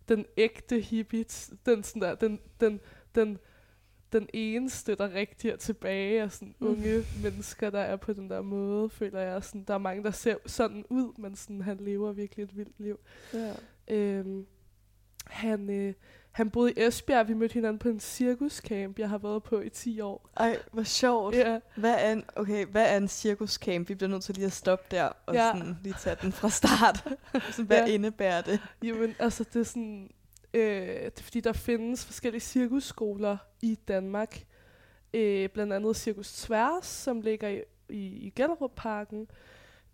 [0.08, 1.24] den ægte hippie,
[1.66, 2.80] den, sådan der, den, den,
[3.14, 3.38] den,
[4.12, 6.66] den eneste, der rigtig er tilbage af sådan Mm.
[6.66, 9.44] unge mennesker, der er på den der måde, føler jeg.
[9.44, 12.80] Sådan, der er mange, der ser sådan ud, men sådan, han lever virkelig et vildt
[12.80, 12.98] liv.
[13.34, 13.52] Ja.
[13.88, 14.46] Øhm,
[15.26, 15.94] han, øh,
[16.30, 17.28] han boede i Esbjerg.
[17.28, 20.28] Vi mødte hinanden på en cirkuscamp, jeg har været på i 10 år.
[20.36, 21.34] Ej, hvor sjovt.
[21.34, 23.88] Ja, Hvad er en, okay, hvad er en cirkuscamp?
[23.88, 25.50] Vi bliver nødt til lige at stoppe der og Ja.
[25.52, 27.04] sådan lige tage den fra start.
[27.66, 27.92] hvad Ja.
[27.94, 28.60] indebærer det?
[28.82, 30.10] jamen, altså det er sådan...
[30.54, 34.44] Øh, det er fordi, der findes forskellige cirkusskoler i Danmark.
[35.14, 39.28] Øh, blandt andet Cirkus Tværs, som ligger i, i, i Gellerup-parken.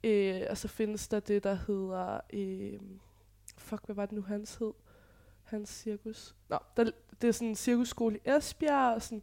[0.05, 2.21] Øh, og så findes der det, der hedder...
[2.33, 2.81] Øh,
[3.71, 4.73] fuck, hvad var det nu, hans hed?
[5.45, 6.35] Hans cirkus.
[6.49, 6.91] Nå, der,
[7.23, 8.95] det er sådan en cirkusskole i Esbjerg.
[8.95, 9.23] Og sådan,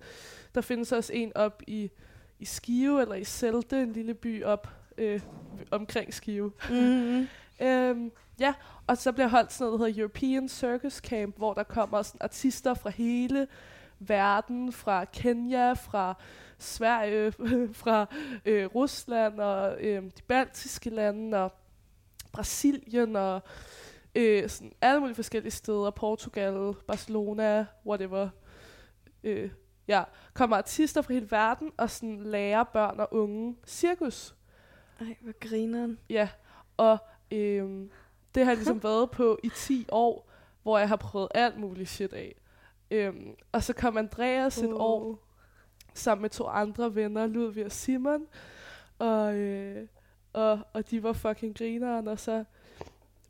[0.56, 1.92] der findes også en op i,
[2.40, 5.22] i Skive, eller i Selde, en lille by op øh,
[5.72, 6.52] omkring Skive.
[6.70, 7.28] Mm-hmm.
[7.62, 8.54] Øhm, ja,
[8.88, 12.22] og så bliver holdt sådan noget, der hedder European Circus Camp, hvor der kommer sådan
[12.22, 13.48] artister fra hele
[14.00, 16.14] verden, fra Kenya, fra
[16.58, 17.32] Sverige,
[17.84, 18.06] fra
[18.46, 21.54] øh, Rusland og øh, de baltiske lande og
[22.32, 23.42] Brasilien og
[24.18, 28.30] øh, sådan alle mulige forskellige steder, Portugal, Barcelona, whatever.
[29.24, 29.50] Øh,
[29.88, 30.04] ja,
[30.34, 34.36] kommer artister fra hele verden og sådan lærer børn og unge cirkus.
[35.00, 36.00] Ej, hvor grineren.
[36.10, 36.30] Ja,
[36.78, 36.98] og
[37.32, 37.92] øhm,
[38.36, 40.30] det har jeg ligesom været på i 10 år,
[40.64, 42.36] hvor jeg har prøvet alt muligt shit af.
[42.92, 44.82] Øhm, og så kom Andreas et Uh.
[44.82, 45.28] år
[45.94, 48.28] sammen med to andre venner, Ludvig og Simon,
[49.00, 49.88] og, øh,
[50.34, 52.44] og, og de var fucking grineren, og så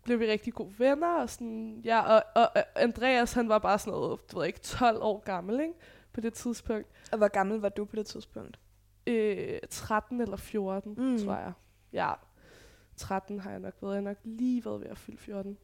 [0.08, 3.80] blev vi rigtig gode venner, og sådan, ja, og, og, og Andreas, han var bare
[3.80, 5.74] sådan noget, du ved ikke, 12 år gammel, ikke,
[6.14, 6.88] på det tidspunkt.
[7.12, 8.60] Og hvor gammel var du på det tidspunkt?
[9.08, 11.18] Øh, 13 eller 14, mm.
[11.26, 11.54] Tror jeg.
[11.94, 12.14] Ja,
[12.96, 13.94] 13 har jeg nok været.
[13.94, 15.58] Jeg nok lige været ved at fylde 14.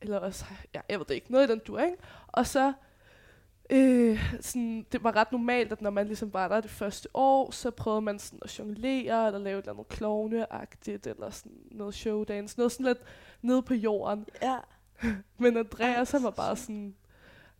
[0.00, 1.32] Eller også, ja, jeg ved det ikke.
[1.32, 1.96] Noget i den dur, ikke?
[2.28, 2.72] Og så,
[3.70, 7.50] øh, sådan, det var ret normalt, at når man ligesom var der det første år,
[7.50, 11.94] så prøvede man sådan at jonglere, eller lave et eller andet klovneagtigt, eller sådan noget
[11.94, 12.58] showdance.
[12.58, 12.98] Noget sådan lidt
[13.42, 14.26] nede på jorden.
[14.42, 14.56] Ja.
[15.38, 16.94] Men Andreas, han var bare sådan,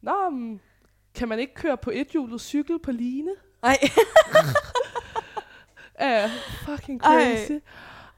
[0.01, 0.61] Nå, men,
[1.15, 3.31] kan man ikke køre på et hjulet cykel på line?
[3.63, 3.79] Ej,
[5.95, 6.29] er
[6.65, 7.53] fucking crazy.
[7.53, 7.61] Ej.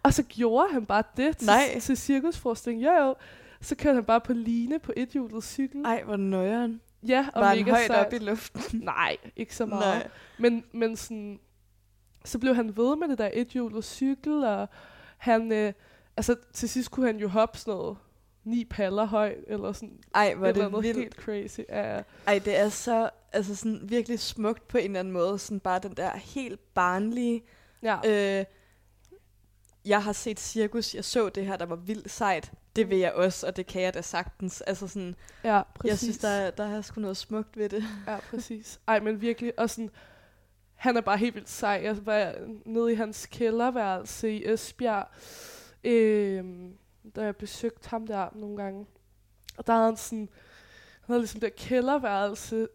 [0.02, 1.78] Og så gjorde han bare det til, Nej.
[1.80, 2.84] til cirkusforestilling.
[2.84, 3.14] Jo, jo.
[3.60, 5.84] Så kørte han bare på line på et hjulet cykel.
[5.84, 6.80] ej, hvor nøjeren.
[7.08, 8.06] Ja, og Var han mega højt sejt.
[8.06, 8.62] op i luften?
[8.84, 9.98] Nej, ikke så meget.
[9.98, 10.08] Nej.
[10.38, 11.40] Men, men sådan,
[12.24, 14.68] så blev han ved med det der et hjulet cykel, og
[15.18, 15.72] han, øh,
[16.16, 17.96] altså til sidst kunne han jo hoppe sådan noget
[18.44, 20.98] ni paller højt, eller sådan Ej, hvor er eller det andet vildt.
[20.98, 21.60] helt crazy.
[21.68, 25.38] Ja, Ej, det er så altså sådan virkelig smukt på en eller anden måde.
[25.38, 27.42] Sådan bare den der helt barnlige...
[27.82, 27.98] ja.
[28.38, 28.44] Øh,
[29.84, 32.52] jeg har set cirkus, jeg så det her, der var vildt sejt.
[32.76, 34.60] Det vil jeg også, og det kan jeg da sagtens.
[34.60, 35.90] Altså sådan, ja præcis.
[35.90, 37.84] jeg synes, der, er- der er sgu noget smukt ved det.
[38.06, 38.80] Ja, præcis.
[38.88, 39.90] Ej, men virkelig, og sådan,
[40.74, 41.80] han er bare helt vildt sej.
[41.84, 45.06] Jeg var nede i hans kælderværelse i Esbjerg,
[45.84, 46.76] øhm,
[47.16, 48.86] da jeg besøgte ham der nogle gange.
[49.58, 50.28] Og der havde han sådan,
[51.00, 52.68] han havde ligesom der kælderværelse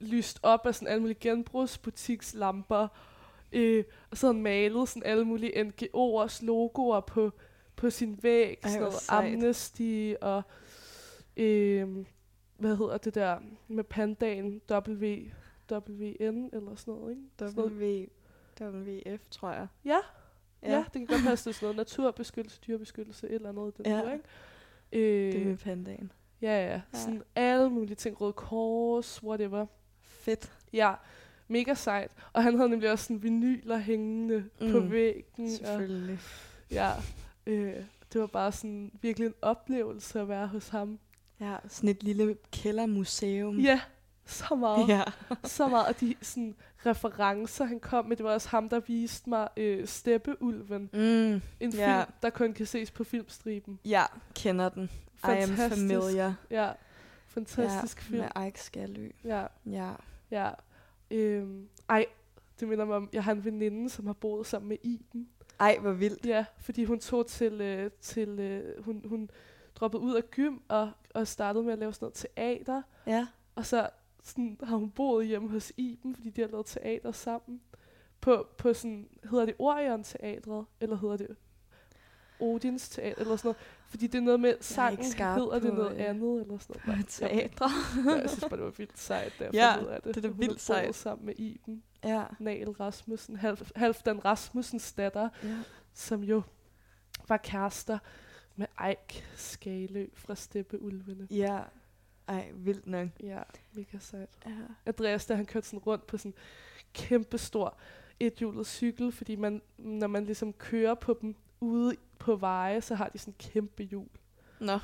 [0.00, 2.88] lyst op af sådan alle mulige genbrugsbutikslamper.
[3.52, 7.32] Øh, og så havde han malet sådan alle mulige NGO'ers logoer på,
[7.78, 8.58] på sin væg.
[8.62, 9.34] Ej, sådan noget sejt.
[9.34, 10.42] Amnesty og...
[11.36, 12.04] Øh,
[12.56, 13.38] hvad hedder det der
[13.68, 15.04] med pandaen W,
[15.72, 17.54] WN eller sådan noget, ikke?
[17.56, 17.72] Noget.
[17.72, 18.06] W,
[18.60, 19.66] WF, tror jeg.
[19.84, 19.98] Ja,
[20.62, 20.72] ja.
[20.72, 23.92] ja, det kan godt passe, det sådan noget naturbeskyttelse, dyrebeskyttelse, et eller andet i den
[23.92, 23.98] Ja.
[23.98, 24.12] ja.
[24.12, 25.26] ikke?
[25.26, 26.12] Øh, Det med pandaen.
[26.42, 29.66] ja, ja, sådan alle mulige ting, Røde Kors, whatever.
[30.00, 30.52] Fedt.
[30.72, 30.94] Ja,
[31.48, 32.10] mega sejt.
[32.32, 34.70] Og han havde nemlig også sådan vinyler hængende mm.
[34.72, 35.44] på væggen.
[35.44, 36.18] Og, Selvfølgelig.
[36.70, 36.90] ja,
[37.48, 37.74] øh,
[38.12, 40.98] det var bare sådan virkelig en oplevelse at være hos ham.
[41.40, 43.58] Ja, sådan et lille kældermuseum.
[43.58, 43.80] Ja,
[44.26, 44.88] så meget.
[44.88, 45.02] ja.
[45.44, 46.54] så meget af de sådan,
[46.86, 48.16] referencer, han kom med.
[48.16, 50.90] Det var også ham, der viste mig øh, Steppeulven.
[50.92, 51.00] Mm.
[51.60, 52.00] En Ja.
[52.02, 53.78] film, der kun kan ses på filmstriben.
[53.84, 54.82] Ja, kender den.
[54.84, 55.76] I am Fantastisk.
[55.80, 56.34] familiar.
[56.50, 56.70] Ja,
[57.26, 58.24] fantastisk ja, film.
[58.36, 59.10] Med Ike Skalø.
[59.24, 59.90] Ja, Ja.
[60.30, 60.50] ja.
[61.10, 62.06] Øhm, ej,
[62.60, 65.28] det minder mig om, jeg har en veninde, som har boet sammen med Iben.
[65.60, 66.26] Ej, hvor vildt.
[66.26, 69.30] Ja, fordi hun tog til, øh, til øh, hun, hun
[69.74, 72.82] droppede ud af gym og, og startede med at lave sådan noget teater.
[73.06, 73.26] Ja.
[73.54, 73.88] Og så
[74.22, 77.60] sådan, har hun boet hjemme hos Iben, fordi de har lavet teater sammen.
[78.20, 81.36] På, på sådan, hedder det Orion Teatret, eller hedder det
[82.40, 83.56] Odins Teater, eller sådan noget.
[83.88, 87.04] Fordi det er noget med sangen, hedder det noget øh, andet, eller sådan noget.
[87.08, 87.70] Teatre.
[88.06, 90.14] Ja, jeg synes bare, det var vildt sejt, jeg Ja, det.
[90.14, 90.94] det er Hun vildt sejt.
[90.94, 92.24] sammen med Iben, Ja.
[92.38, 95.62] Nal Rasmussen, Half, Halfdan Rasmussens datter, ja.
[95.92, 96.42] som jo
[97.28, 97.98] var kærester
[98.56, 101.28] med Eik Skalø fra Steppeulvene.
[101.30, 101.60] Ja.
[102.28, 103.08] Ej, vildt nok.
[103.20, 104.28] Ja, mega sejt.
[104.46, 104.50] Ja.
[104.86, 106.34] Andreas, der han kørte sådan rundt på sådan
[106.92, 107.78] kæmpestor
[108.20, 113.08] ethjulet cykel, fordi man, når man ligesom kører på dem ude på veje, så har
[113.08, 114.08] de sådan kæmpe hjul.
[114.60, 114.78] Nå.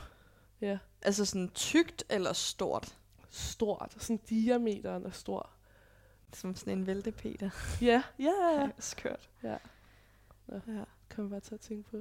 [0.61, 2.99] Ja, Altså sådan tykt eller stort?
[3.31, 3.95] stort.
[3.99, 5.51] Sådan diameteren er stor.
[6.35, 7.51] Som sådan en væltepeter.
[7.83, 8.69] Ja, ja, Ja.
[8.79, 9.31] skørt.
[9.43, 9.57] Ja.
[10.47, 10.55] Nå.
[10.69, 10.85] ja.
[11.11, 11.97] Kan man bare tage at tænke på.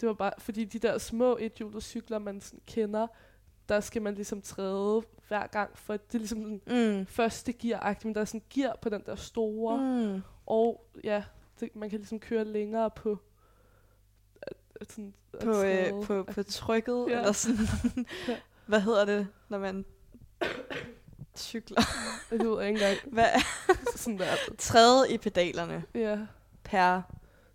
[0.00, 3.06] Det var bare, fordi de der små ethjulede cykler, man sådan kender,
[3.68, 6.60] der skal man ligesom træde hver gang, for det er ligesom den
[6.98, 7.06] Mm.
[7.06, 9.76] første gear men der er sådan gear på den der store,
[10.14, 10.22] mm.
[10.46, 11.24] Og ja,
[11.60, 13.18] det, man kan ligesom køre længere på
[14.42, 15.94] at, at sådan, at På, træde.
[15.94, 17.18] øh, på, på trykket, Ja.
[17.18, 18.06] eller sådan.
[18.66, 19.84] Hvad hedder det, når man
[21.40, 21.80] cykler?
[22.30, 22.98] Det ved jeg ikke engang.
[23.14, 23.40] Hvad?
[23.96, 24.34] sådan der.
[24.58, 26.18] Træde i pedalerne Ja.
[26.64, 27.02] per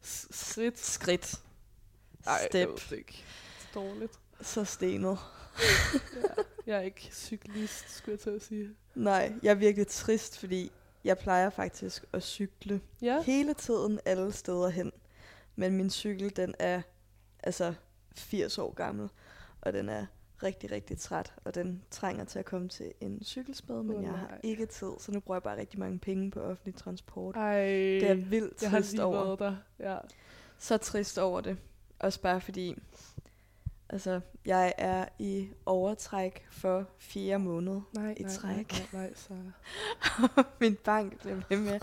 [0.02, 0.80] skridt.
[0.80, 1.36] skridt.
[2.28, 2.70] Ej, Step.
[2.90, 3.24] det ikke.
[3.62, 4.20] Det er dårligt.
[4.42, 5.18] Så stenet.
[6.16, 6.22] Ja.
[6.66, 8.70] Jeg er ikke cyklist, skulle jeg til at sige.
[8.96, 10.72] Nej, jeg er virkelig trist, fordi
[11.04, 13.22] jeg plejer faktisk at cykle Ja.
[13.22, 14.92] hele tiden alle steder hen.
[15.56, 16.82] Men min cykel, den er
[17.44, 17.74] altså
[18.16, 19.10] 80 år gammel,
[19.62, 20.06] og den er
[20.44, 24.12] rigtig, rigtig træt, og den trænger til at komme til en cykelspad, men Åh, jeg
[24.12, 27.36] har ikke tid, så nu bruger jeg bare rigtig mange penge på offentlig transport.
[27.36, 27.62] Ej.
[27.66, 29.36] Det er vildt jeg har lige over.
[29.36, 29.56] der.
[29.80, 29.98] Ja.
[30.58, 31.58] Så trist over det.
[32.00, 32.76] Også bare fordi,
[33.90, 37.82] altså, jeg er i overtræk for fire måneder.
[37.94, 38.72] Nej, I nej, træk.
[38.72, 40.46] nej, nej, nej, Sarah.
[40.62, 41.80] min bank bliver ved med,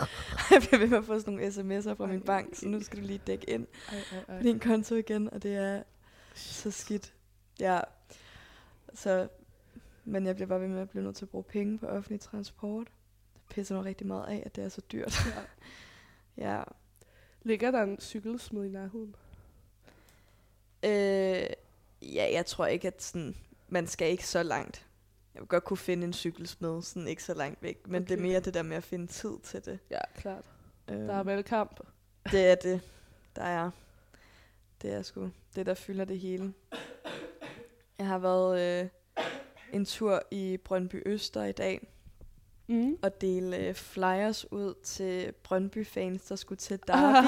[0.50, 2.24] jeg bliver ved med at få sådan nogle sms'er fra min Ej.
[2.24, 4.42] bank, så nu skal du lige dække ind Ej, ej, ej.
[4.42, 5.82] din konto igen, og det er
[6.34, 7.14] så skidt.
[7.60, 7.80] Ja,
[8.94, 9.28] så,
[10.04, 12.20] men jeg bliver bare ved med at blive nødt til at bruge penge på offentlig
[12.20, 12.86] transport.
[13.34, 15.14] Det pisser mig rigtig meget af, at det er så dyrt.
[16.36, 16.46] Ja.
[16.56, 16.62] ja.
[17.42, 19.14] Ligger der en cykelsmed i nærheden?
[20.84, 21.46] Øh,
[22.02, 23.36] ja, jeg tror ikke, at sådan,
[23.68, 24.86] man skal ikke så langt.
[25.34, 27.88] Jeg vil godt kunne finde en cykelsmed, sådan ikke så langt væk.
[27.88, 28.08] Men okay.
[28.08, 29.78] det er mere det der med at finde tid til det.
[29.90, 30.44] Ja, klart.
[30.88, 31.80] Øh, Der er valgkamp.
[32.30, 32.80] Det er det,
[33.36, 33.70] der er.
[34.82, 36.52] Det er sgu det, der fylder det hele.
[38.02, 38.88] Jeg har været øh,
[39.72, 41.88] en tur i Brøndby Øster i dag
[42.68, 42.96] Mm.
[43.02, 47.26] og dele øh, flyers ud til Brøndby-fans, der skulle til Derby.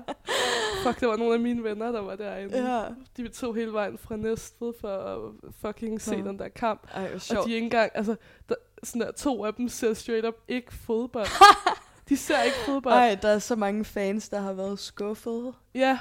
[0.86, 2.74] Fuck, det var nogle af mine venner, der var derinde.
[2.76, 2.84] ja.
[3.16, 6.28] De tog hele vejen fra Næstved for at fucking se Nå.
[6.30, 6.86] den der kamp.
[6.94, 7.46] Ej, Og sjovt.
[7.46, 8.16] de er ikke engang, altså,
[8.48, 11.26] der, sådan der, to af dem ser straight up ikke fodbold.
[12.08, 12.94] de ser ikke fodbold.
[12.94, 15.54] Ej, der er så mange fans, der har været skuffet.
[15.74, 15.98] Ja,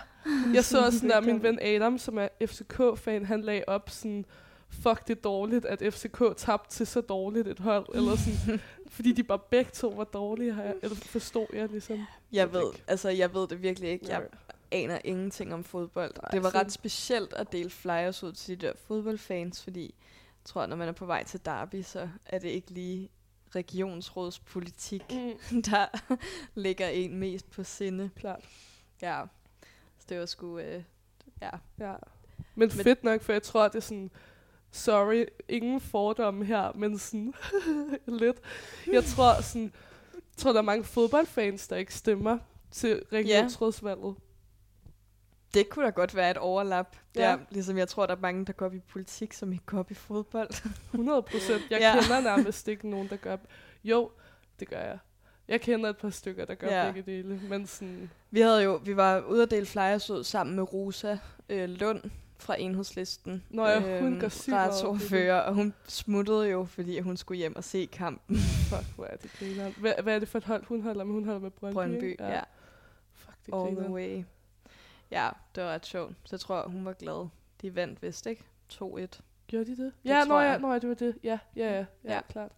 [0.53, 4.25] jeg så også sådan der, min ven Adam, som er FCK-fan, han lagde op sådan,
[4.69, 8.59] fuck det er dårligt, at FCK tabte til så dårligt et hold, eller sådan,
[8.95, 12.05] fordi de bare begge to var dårlige, har jeg, eller forstod jeg ligesom.
[12.31, 14.05] Jeg ved altså jeg ved det virkelig ikke.
[14.09, 14.23] Jeg
[14.71, 16.11] aner ingenting om fodbold.
[16.21, 20.45] Nej, det var ret specielt at dele flyers ud til de der fodboldfans, fordi jeg
[20.45, 23.09] tror, når man er på vej til Derby, så er det ikke lige
[23.55, 25.03] regionsrådspolitik,
[25.51, 25.85] Mm, der
[26.55, 28.09] ligger en mest på sinde.
[28.15, 28.43] klart,
[29.01, 29.21] Ja,
[30.09, 30.83] det var sgu, øh,
[31.41, 31.49] ja.
[31.79, 31.95] ja.
[32.55, 34.11] Men fedt nok, for jeg tror, det er sådan,
[34.71, 37.33] sorry, ingen fordomme her, men sådan
[38.07, 38.37] lidt.
[38.91, 39.73] Jeg tror sådan,
[40.13, 42.37] jeg tror, der er mange fodboldfans, der ikke stemmer
[42.71, 44.15] til regionsrådsvalget.
[45.53, 46.95] Det kunne da godt være et overlap.
[47.15, 47.21] Ja.
[47.21, 47.31] Ja.
[47.31, 49.79] Der, ligesom jeg tror, der er mange, der går op i politik, som ikke går
[49.79, 50.49] op i fodbold.
[50.93, 51.61] 100 procent.
[51.69, 51.95] Jeg Ja.
[51.95, 52.01] ja.
[52.01, 53.37] kender nærmest ikke nogen, der gør...
[53.83, 54.11] Jo,
[54.59, 54.99] det gør jeg.
[55.47, 56.85] Jeg kender et par stykker, der gør Ja.
[56.85, 56.91] ja.
[56.91, 58.11] begge dele, men sådan...
[58.31, 61.17] Vi havde jo, vi var ude at dele flyers ud sammen med Rosa
[61.49, 62.01] øh, Lund,
[62.37, 63.43] fra enhedslisten.
[63.49, 64.53] Nå ja, hun går meget op i det.
[64.53, 68.37] retsordfører, og hun smuttede jo, fordi hun skulle hjem og se kampen.
[68.69, 69.69] Fuck, hvor er det griner.
[69.79, 71.13] Hvad, hvad er det for et hold, hun holder med?
[71.13, 72.23] Hun holder med Brøndby, Brøndby, ikke?
[72.23, 72.41] ja.
[73.13, 73.89] Fuck, det All the griner.
[73.89, 74.23] way.
[75.11, 76.13] Ja, det var ret sjovt.
[76.23, 77.27] Så jeg tror, hun var glad.
[77.61, 78.43] De vandt vist, ikke?
[78.73, 78.77] 2-1.
[79.47, 79.91] Gjorde de det?
[80.05, 81.15] Ja, tror nå ja, nå ja, det var det.
[81.23, 82.21] Ja, ja, ja, ja, Ja.
[82.29, 82.51] klart.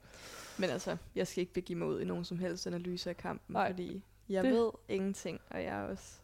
[0.59, 3.53] Men altså, jeg skal ikke begive mig ud i nogen som helst analyse af kampen,
[3.53, 6.19] Nej, fordi jeg det- ved ingenting, og jeg er også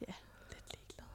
[0.08, 0.14] ja,
[0.50, 1.06] lidt ligeglad.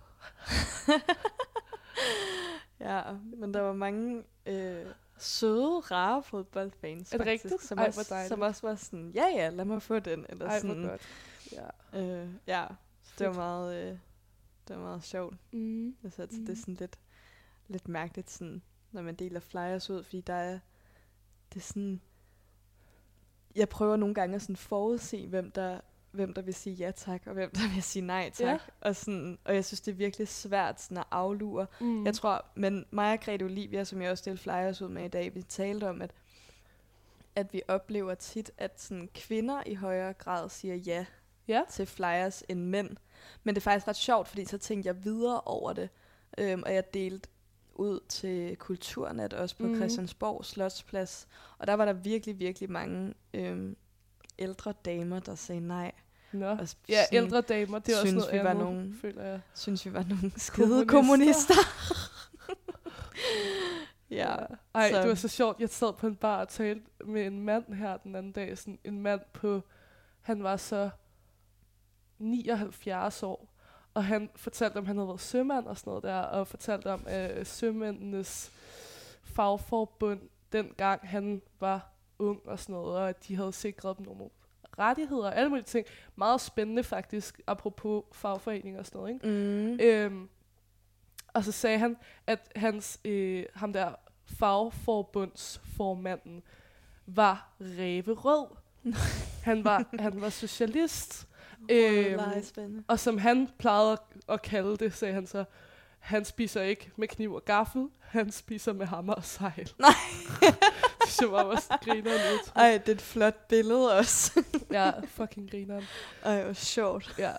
[2.80, 4.86] ja, men der var mange øh,
[5.18, 7.64] søde, rare fodboldfans, Er det faktisk, rigtigt?
[7.64, 10.26] Som, Ej, også, som også var sådan, ja ja, lad mig få den.
[10.30, 11.02] Eller Ej, sådan, godt.
[11.94, 12.00] Ja.
[12.02, 12.66] Øh, ja,
[13.04, 13.98] så det var meget, øh,
[14.68, 15.36] det var meget sjovt.
[15.54, 15.96] Mm.
[16.04, 16.28] Altså, mm.
[16.30, 16.52] det Mm.
[16.52, 17.00] er sådan lidt,
[17.68, 18.62] lidt mærkeligt, sådan,
[18.92, 20.60] når man deler flyers ud, fordi der er,
[21.54, 22.02] det er sådan,
[23.56, 25.80] jeg prøver nogle gange at sådan forudse, hvem der,
[26.12, 28.48] hvem der vil sige ja tak, og hvem der vil sige nej tak.
[28.48, 28.58] Ja.
[28.82, 31.66] Og, sådan, og jeg synes, det er virkelig svært sådan at aflure.
[31.82, 32.06] Mm.
[32.06, 35.08] Jeg tror, men mig og Grete Olivia, som jeg også delte flyers ud med i
[35.08, 36.12] dag, vi talte om, at,
[37.36, 41.06] at vi oplever tit, at sådan, kvinder i højere grad siger ja
[41.48, 41.62] Ja.
[41.70, 42.90] til flyers end mænd.
[43.44, 45.90] Men det er faktisk ret sjovt, fordi så tænkte jeg videre over det,
[46.38, 47.30] øhm, og jeg delte
[47.80, 49.76] ud til Kulturnet også på mm.
[49.76, 51.28] Christiansborg Slotsplads.
[51.58, 53.78] Og der var der virkelig, virkelig mange øhm,
[54.40, 55.92] ældre damer, der sagde nej.
[56.32, 56.46] Nå.
[56.46, 59.24] Og Ja, sådan ældre damer, det er også synes, noget vi var andet, nogle- føler
[59.24, 59.42] jeg.
[59.56, 60.88] Synes vi var nogle skide Kommunister.
[60.88, 61.56] kommunister.
[64.10, 64.36] ja.
[64.74, 65.60] Ej, så- det var så sjovt.
[65.60, 68.58] Jeg sad på en bar og talte med en mand her den anden dag.
[68.58, 69.62] Sådan en mand på,
[70.22, 70.90] han var så
[72.20, 73.54] 79 år.
[73.94, 76.92] Og han fortalte om, at han havde været sømand og sådan noget der, og fortalte
[76.92, 78.52] om øh, sømændenes
[79.24, 80.20] fagforbund,
[80.52, 84.30] dengang han var ung og sådan noget, og at de havde sikret dem nogle
[84.80, 85.86] rettigheder og alle mulige ting.
[86.16, 89.28] Meget spændende faktisk, apropos fagforeninger og sådan noget, ikke?
[89.28, 89.80] Mm.
[89.82, 90.30] Øhm,
[91.34, 96.44] og så sagde han, at hans, øh, ham der fagforbundsformanden
[97.06, 98.46] var ræverød.
[99.50, 101.29] han, var, han var socialist.
[101.72, 103.98] Øhm, og som han plejede
[104.30, 105.44] at, kalde det, sagde han så,
[106.00, 109.72] han spiser ikke med kniv og gaffel, han spiser med hammer og sejl.
[109.80, 109.90] Nej.
[111.02, 112.52] det synes jeg bare var sådan griner lidt.
[112.56, 114.44] Ej, det er et flot billede også.
[114.72, 115.82] Ja, fucking griner.
[116.24, 117.16] Ej, hvor sjovt.
[117.18, 117.32] Ja.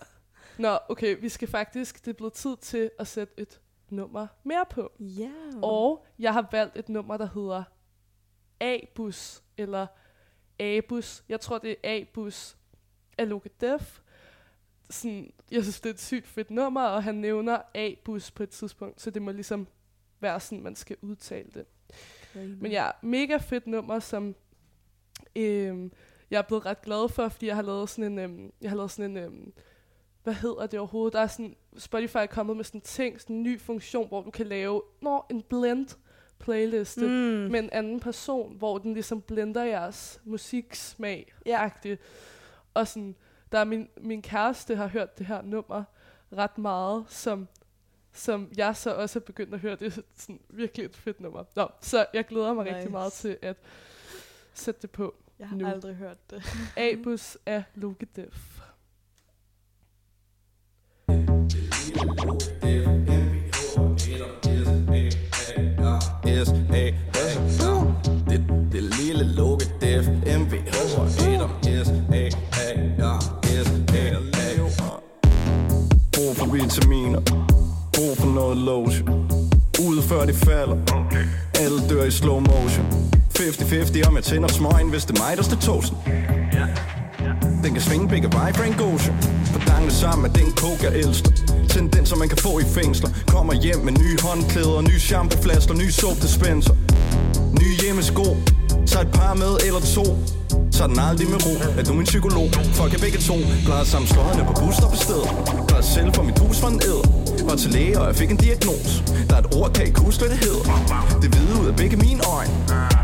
[0.58, 3.60] Nå, okay, vi skal faktisk, det er blevet tid til at sætte et
[3.90, 4.92] nummer mere på.
[4.98, 5.30] Ja.
[5.62, 7.62] Og jeg har valgt et nummer, der hedder
[8.60, 9.86] A-bus, eller
[10.58, 11.22] A-bus.
[11.28, 12.56] Jeg tror, det er A-bus
[13.18, 14.00] af Loke Def.
[14.90, 18.50] Sådan, jeg synes, det er et sygt fedt nummer, og han nævner A-bus på et
[18.50, 19.66] tidspunkt, så det må ligesom
[20.20, 21.64] være sådan, man skal udtale det.
[22.34, 24.34] Men ja, mega fedt nummer, som
[25.36, 25.92] øhm,
[26.30, 28.76] jeg er blevet ret glad for, fordi jeg har lavet sådan en, øhm, jeg har
[28.76, 29.52] lavet sådan en, øhm,
[30.22, 31.12] hvad hedder det overhovedet?
[31.12, 34.22] Der er sådan, Spotify er kommet med sådan en ting, sådan en ny funktion, hvor
[34.22, 35.88] du kan lave, når en blend
[36.38, 37.50] playliste mm.
[37.50, 41.68] Med en anden person, hvor den ligesom blender jeres musiksmag Ja.
[41.68, 41.96] -agtigt.
[42.74, 43.16] Og sådan,
[43.52, 45.84] der er min, min kæreste har hørt det her nummer
[46.32, 47.48] ret meget, som,
[48.12, 49.76] som jeg så også er begyndt at høre.
[49.76, 51.44] Det er sådan virkelig et fedt nummer.
[51.56, 52.76] Nå, så jeg glæder mig nice.
[52.76, 53.56] rigtig meget til at
[54.54, 55.14] sætte det på.
[55.38, 55.66] Jeg har nu.
[55.66, 56.42] aldrig hørt det.
[56.92, 58.60] Abus af Loke Def.
[76.20, 77.20] Brug for vitaminer
[77.92, 79.08] Brug for noget lotion.
[79.86, 80.76] Ude før det falder.
[81.54, 82.86] Alle dør i slow motion.
[83.38, 85.96] 50-50 om jeg tænder smøgen Hvis det er mig der står toasten
[87.64, 91.30] den kan svinge begge veje, Frank Ocean Fordangene sammen med den coke, jeg elsker.
[91.68, 93.10] Tendenser, man kan få i fængsler.
[93.26, 96.74] Kommer hjem med nye håndklæder Nye shampooflasker, nye soap dispenser.
[97.60, 98.36] Nye hjemmesko.
[98.86, 100.04] Tag et par med eller to
[100.80, 101.54] Tag den aldrig med ro.
[101.78, 102.48] Er du min psykolog?
[102.78, 103.36] Fuck jeg begge to.
[103.64, 105.22] Plejede sammen sløjerne på busstop i sted
[105.68, 107.00] Plejede selv for mit hus for en æd
[107.48, 108.92] Var til læge og jeg fik en diagnose.
[109.28, 110.58] Der er et ord, kan ikke huske hvad det hed
[111.22, 112.52] Det hvide ud af begge mine øjne.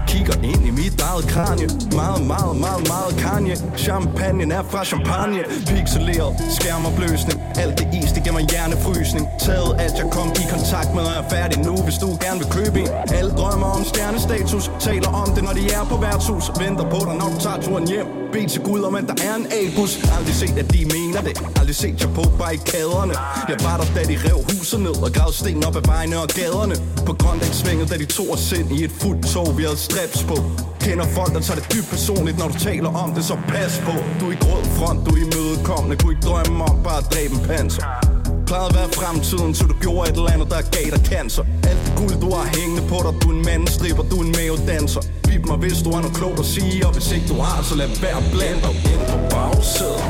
[0.09, 1.67] Kigger ind i mit eget kranje.
[2.01, 3.57] Meget, meget, meget, meget kanje.
[3.77, 5.41] Champagnen er fra champagne.
[5.67, 9.25] Pixeleret, skærmopløsning Alt det is, det giver mig hjernefrysning.
[9.47, 12.51] Taget at jeg kom i kontakt med Og er færdig nu, hvis du gerne vil
[12.59, 12.89] købe en.
[13.19, 14.65] Alle drømmer om stjernestatus.
[14.81, 16.45] Taler om det, når de er på værtshus.
[16.61, 18.07] Venter på dig, når du tager turen hjem.
[18.33, 19.93] Bed til Gud om, at der er en A-bus.
[20.17, 21.35] Aldrig set, at de mener det.
[21.59, 23.15] Aldrig set jer på barrikaderne
[23.51, 26.29] Jeg var der, da de rev huset ned Og gravede sten op ad vejene og
[26.39, 26.75] gaderne.
[27.07, 30.37] På Grøndalsvinget, da de tog os ind i et fuldt tog Vi havde strips på.
[30.81, 33.95] Kender folk, der tager det dybt personligt Når du taler om det, så pas på.
[34.21, 35.97] Du er i grød front, du er imødekommende.
[35.97, 38.16] Kunne ikke drømme om bare at dræbe en panser.
[38.47, 41.45] Plejede at være fremtiden, så du gjorde et eller andet, der gav dig cancer.
[41.71, 44.33] Alt det guld, du har hængende på dig, du er en mandestriber, du er en
[44.39, 45.03] mavedanser.
[45.27, 47.75] Bip mig, hvis du har noget klogt at sige, og hvis ikke du har, så
[47.81, 48.75] lad være blandt dig.
[48.93, 50.03] Ind på bagsædet.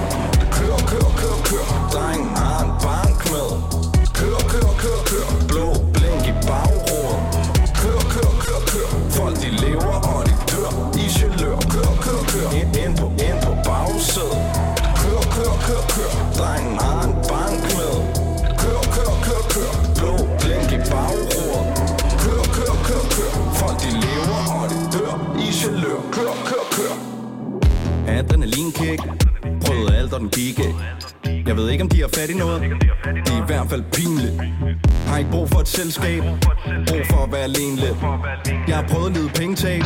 [0.57, 3.49] Kør, kør, kør, kør, drengen har en bank med
[4.19, 7.19] Kør, kør, kør, kør, blå blink i bagrådet
[7.81, 10.71] Kør, kør, kør, kør, folk de lever og de dør.
[11.03, 14.41] I gelør, kør, kør, kør, ind, ind på, ind på bagsædet.
[15.01, 16.66] Kør, kør, kør, kør, drengen
[25.67, 26.93] Gelør, kør, kør, kør.
[28.09, 29.03] Adrenalinkick.
[29.65, 30.59] Prøvede alt og den gik.
[30.59, 30.75] Ikke
[31.47, 32.63] Jeg ved ikke om de har fat i noget
[33.27, 34.35] Det er i hvert fald pinligt
[35.07, 36.23] Har ikke brug for et selskab.
[36.89, 37.77] Brug for at være alene.
[37.77, 37.97] Lidt
[38.69, 39.83] Jeg har prøvet at lide pengetab.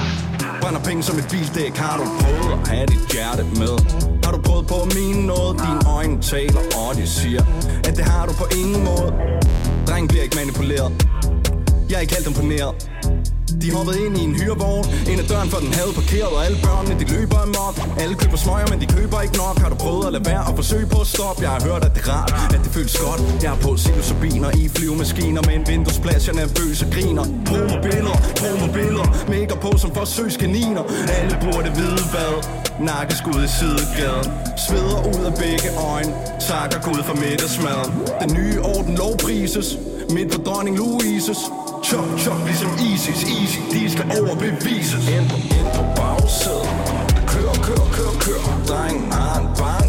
[0.61, 3.75] Brænder penge som et bildæk Har du prøvet at have dit hjerte med?
[4.25, 5.53] Har du prøvet på at mene noget?
[5.65, 7.43] Dine øjne taler og de siger
[7.89, 9.09] At det har du på ingen måde.
[9.89, 10.91] Dreng bliver ikke manipuleret.
[11.91, 12.73] Jeg er ikke helt imponeret
[13.63, 16.59] de hoppede ind i en hyrevogn Ind ad døren, for den havde parkeret Og alle
[16.67, 17.75] børnene, de løber amok.
[18.03, 19.57] Alle køber smøger, men de køber ikke nok.
[19.63, 21.43] Har du prøvet at lade være og forsøge på at stoppe?
[21.43, 23.21] Jeg har hørt, at det er rart, at det føles godt.
[23.45, 27.25] Jeg er på psilocybiner i flyvemaskiner Med en vinduesplads, jeg nervøs og griner.
[27.49, 29.07] Brug mig billeder, brug billeder.
[29.33, 30.83] Mækker på som forsøgskaniner.
[31.19, 32.33] Alle burde vide hvad
[32.89, 34.27] Nakkeskud i sidegaden.
[34.65, 36.13] Sveder ud af begge øjne.
[36.49, 37.91] Takker Gud for middagsmaden
[38.23, 39.69] Den nye orden lovprises.
[40.15, 41.41] Midt på dronning Louises.
[41.91, 45.09] Chop, chop, ligesom ISIS, easy, de skal overbevises.
[45.09, 46.69] Ind på, ind på bagsædet.
[47.27, 49.80] Kør, kør, kør, kør, drengen har en bank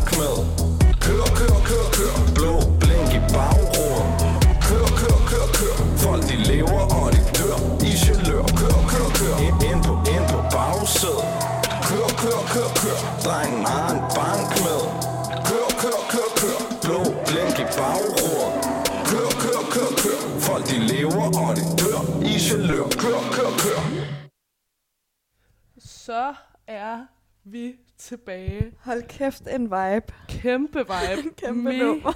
[26.06, 26.34] Så
[26.68, 27.06] er
[27.43, 28.74] vi tilbage.
[28.80, 30.14] Hold kæft, en vibe.
[30.30, 31.30] Kæmpe vibe.
[31.41, 32.14] Kæmpe Mega nummer.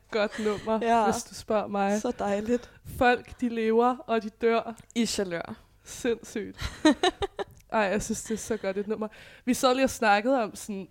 [0.10, 1.04] godt nummer, Ja.
[1.10, 2.00] hvis du spørger mig.
[2.00, 2.70] Så dejligt.
[2.98, 4.76] Folk, de lever, og de dør.
[4.94, 5.54] I chalør.
[5.84, 6.84] Sindssygt.
[7.72, 9.08] Ej, jeg synes, det er så godt et nummer.
[9.44, 10.88] Vi så lige og snakkede om sådan,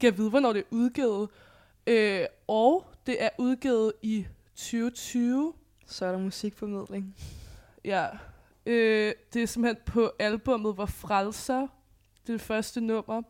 [0.00, 1.28] kan vide, hvornår det er udgivet.
[1.86, 4.26] Øh, og det er udgivet i
[4.56, 5.52] 2020.
[5.86, 7.16] Så er der musikformidling.
[7.84, 8.06] Ja.
[8.66, 11.60] Øh, det er simpelthen på albummet Hvor Frelser.
[11.60, 11.68] Det
[12.32, 13.22] det første nummer.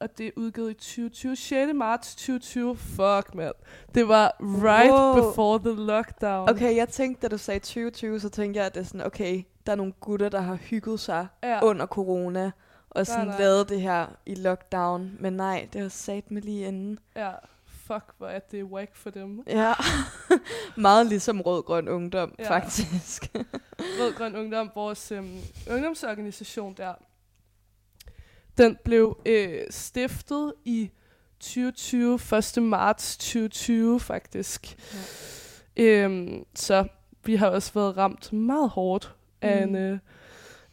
[0.00, 1.36] Og det er udgivet i 2020.
[1.36, 1.72] 6.
[1.74, 2.76] marts 2020.
[2.76, 3.54] Fuck, mand.
[3.94, 5.14] Det var right Wow.
[5.30, 6.48] before the lockdown.
[6.50, 9.42] Okay, jeg tænkte, da du sagde 2020, så tænkte jeg, at det er sådan, okay,
[9.66, 11.64] der er nogle gutter, der har hygget sig Ja.
[11.64, 12.50] under corona,
[12.90, 13.38] og sådan nej.
[13.38, 15.16] lavet det her i lockdown.
[15.20, 16.98] Men nej, det var sat med lige inden.
[17.16, 17.30] ja.
[17.92, 19.42] Fuck, hvor er det whack for dem.
[19.46, 19.72] Ja,
[20.76, 22.50] meget ligesom Rød-Grøn Ungdom, Ja.
[22.50, 23.22] faktisk.
[24.00, 25.38] Rød Grøn Ungdom, vores øhm,
[25.70, 26.94] ungdomsorganisation der,
[28.58, 30.90] den blev øh, stiftet i
[31.40, 32.14] 2020,
[32.58, 32.62] 1.
[32.62, 34.76] marts 2020 faktisk.
[35.76, 35.82] Ja.
[35.84, 36.86] Øhm, så
[37.24, 39.74] vi har også været ramt meget hårdt af, Mm.
[39.74, 39.98] en, øh,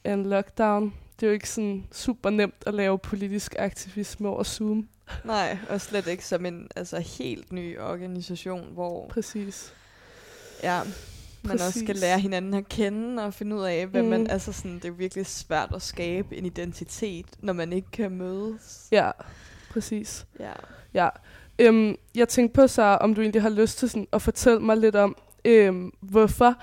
[0.03, 0.93] af en lockdown.
[1.20, 4.88] Det er jo ikke sådan super nemt at lave politisk aktivisme over Zoom.
[5.24, 9.74] nej, og slet ikke som en altså, helt ny organisation, hvor Præcis.
[10.63, 10.82] ja,
[11.43, 12.01] man også skal Præcis.
[12.01, 14.01] lære hinanden at kende og finde ud af, hvad.
[14.03, 14.09] Mm.
[14.09, 18.11] man, altså sådan, det er virkelig svært at skabe en identitet, når man ikke kan
[18.11, 18.88] mødes.
[18.91, 19.11] Ja,
[19.70, 20.26] præcis.
[20.39, 20.51] Ja.
[20.93, 21.09] Ja.
[21.59, 24.78] Øhm, jeg tænkte på så, om du egentlig har lyst til sådan, at fortælle mig
[24.78, 26.55] lidt om, øhm, hvorfor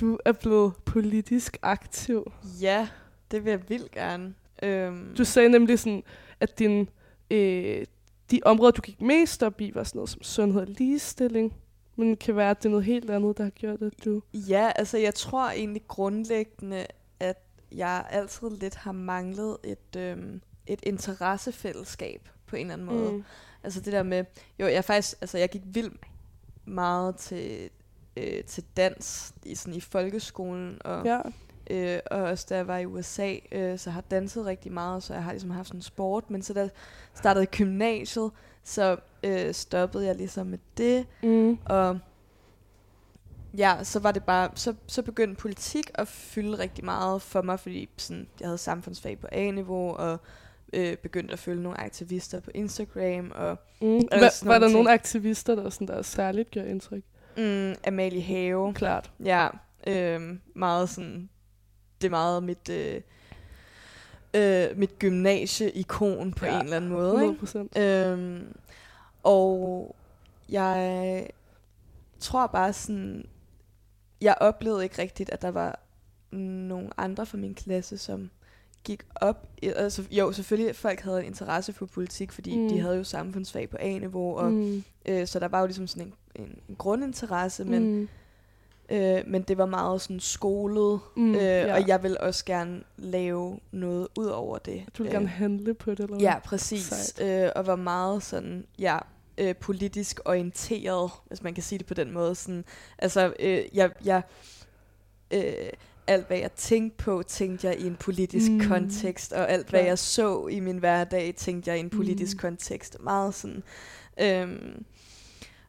[0.00, 2.32] du er blevet politisk aktiv.
[2.60, 2.88] Ja,
[3.30, 4.34] det vil jeg vildt gerne.
[4.62, 6.02] Øhm, Du sagde nemlig sådan,
[6.40, 6.88] at din,
[7.30, 7.86] øh,
[8.30, 11.54] de områder, du gik mest op i, var sådan noget som sundhed og ligestilling.
[11.96, 14.22] Men det kan være, at det er noget helt andet, der har gjort, at du...
[14.34, 16.86] Ja, altså jeg tror egentlig grundlæggende,
[17.20, 17.38] at
[17.72, 23.12] jeg altid lidt har manglet et, øhm, et interessefællesskab på en eller anden måde.
[23.12, 23.24] Mm.
[23.64, 24.24] Altså det der med,
[24.60, 26.00] jo, jeg faktisk, altså jeg gik vildt
[26.64, 27.70] meget til,
[28.16, 31.20] øh, til dans i, sådan i folkeskolen, og, Ja.
[31.70, 35.02] Øh, og også da jeg var i USA, øh, så har jeg danset rigtig meget,
[35.02, 36.70] så jeg har ligesom haft sådan en sport, men så da jeg
[37.14, 38.30] startede i gymnasiet,
[38.64, 41.58] så øh, stoppede jeg ligesom med det, Mm.
[41.64, 41.98] og
[43.56, 47.60] ja, så var det bare, så, så begyndte politik at fylde rigtig meget for mig,
[47.60, 50.20] fordi sådan, jeg havde samfundsfag på A-niveau, og
[50.72, 53.86] øh, begyndte at følge nogle aktivister på Instagram, og Mm.
[53.96, 54.88] Og Hva, var der nogle nogle ting.
[54.94, 57.02] aktivister, der, sådan, der særligt gør indtryk?
[57.36, 59.10] mm, Amalie Have, Klart.
[59.24, 59.48] ja,
[59.86, 60.20] øh,
[60.54, 61.28] meget sådan,
[62.00, 63.00] det er meget mit, øh,
[64.34, 67.38] øh, mit gymnasie-ikon på Ja, en eller anden måde, 100 ikke?
[67.38, 67.78] procent.
[67.78, 68.56] Øhm,
[69.22, 69.96] og
[70.48, 71.26] jeg
[72.20, 73.26] tror bare sådan,
[74.20, 75.78] jeg oplevede ikke rigtigt, at der var
[76.30, 78.30] nogle andre fra min klasse, som
[78.84, 79.48] gik op.
[79.62, 82.68] i- Altså, jo, selvfølgelig folk havde en interesse for politik, fordi Mm.
[82.68, 84.52] de havde jo samfundsfag på A-niveau, og.
[84.52, 84.84] Mm.
[85.06, 88.08] øh, så der var jo ligesom sådan en, en, en grundinteresse, men, mm.
[88.88, 91.34] Øh, men det var meget sådan skolet, Mm.
[91.34, 91.74] øh, ja.
[91.74, 94.82] og jeg vil også gerne lave noget ud over det.
[94.98, 96.20] Du vil Øh, gerne handle på det, eller hvad?
[96.20, 96.82] Ja, præcis.
[97.16, 97.44] Sejt.
[97.44, 98.98] Øh, og var meget sådan, ja,
[99.38, 102.34] øh, politisk orienteret, hvis man kan sige det på den måde.
[102.34, 102.64] Sådan,
[102.98, 104.22] altså, øh, jeg, jeg,
[105.30, 105.52] øh,
[106.06, 108.60] alt hvad jeg tænkte på, tænkte jeg i en politisk Mm.
[108.68, 109.88] kontekst, og alt hvad Klart.
[109.88, 112.40] jeg så i min hverdag, tænkte jeg i en politisk mm.
[112.40, 112.96] kontekst.
[113.00, 113.62] Meget sådan...
[114.20, 114.84] Øhm,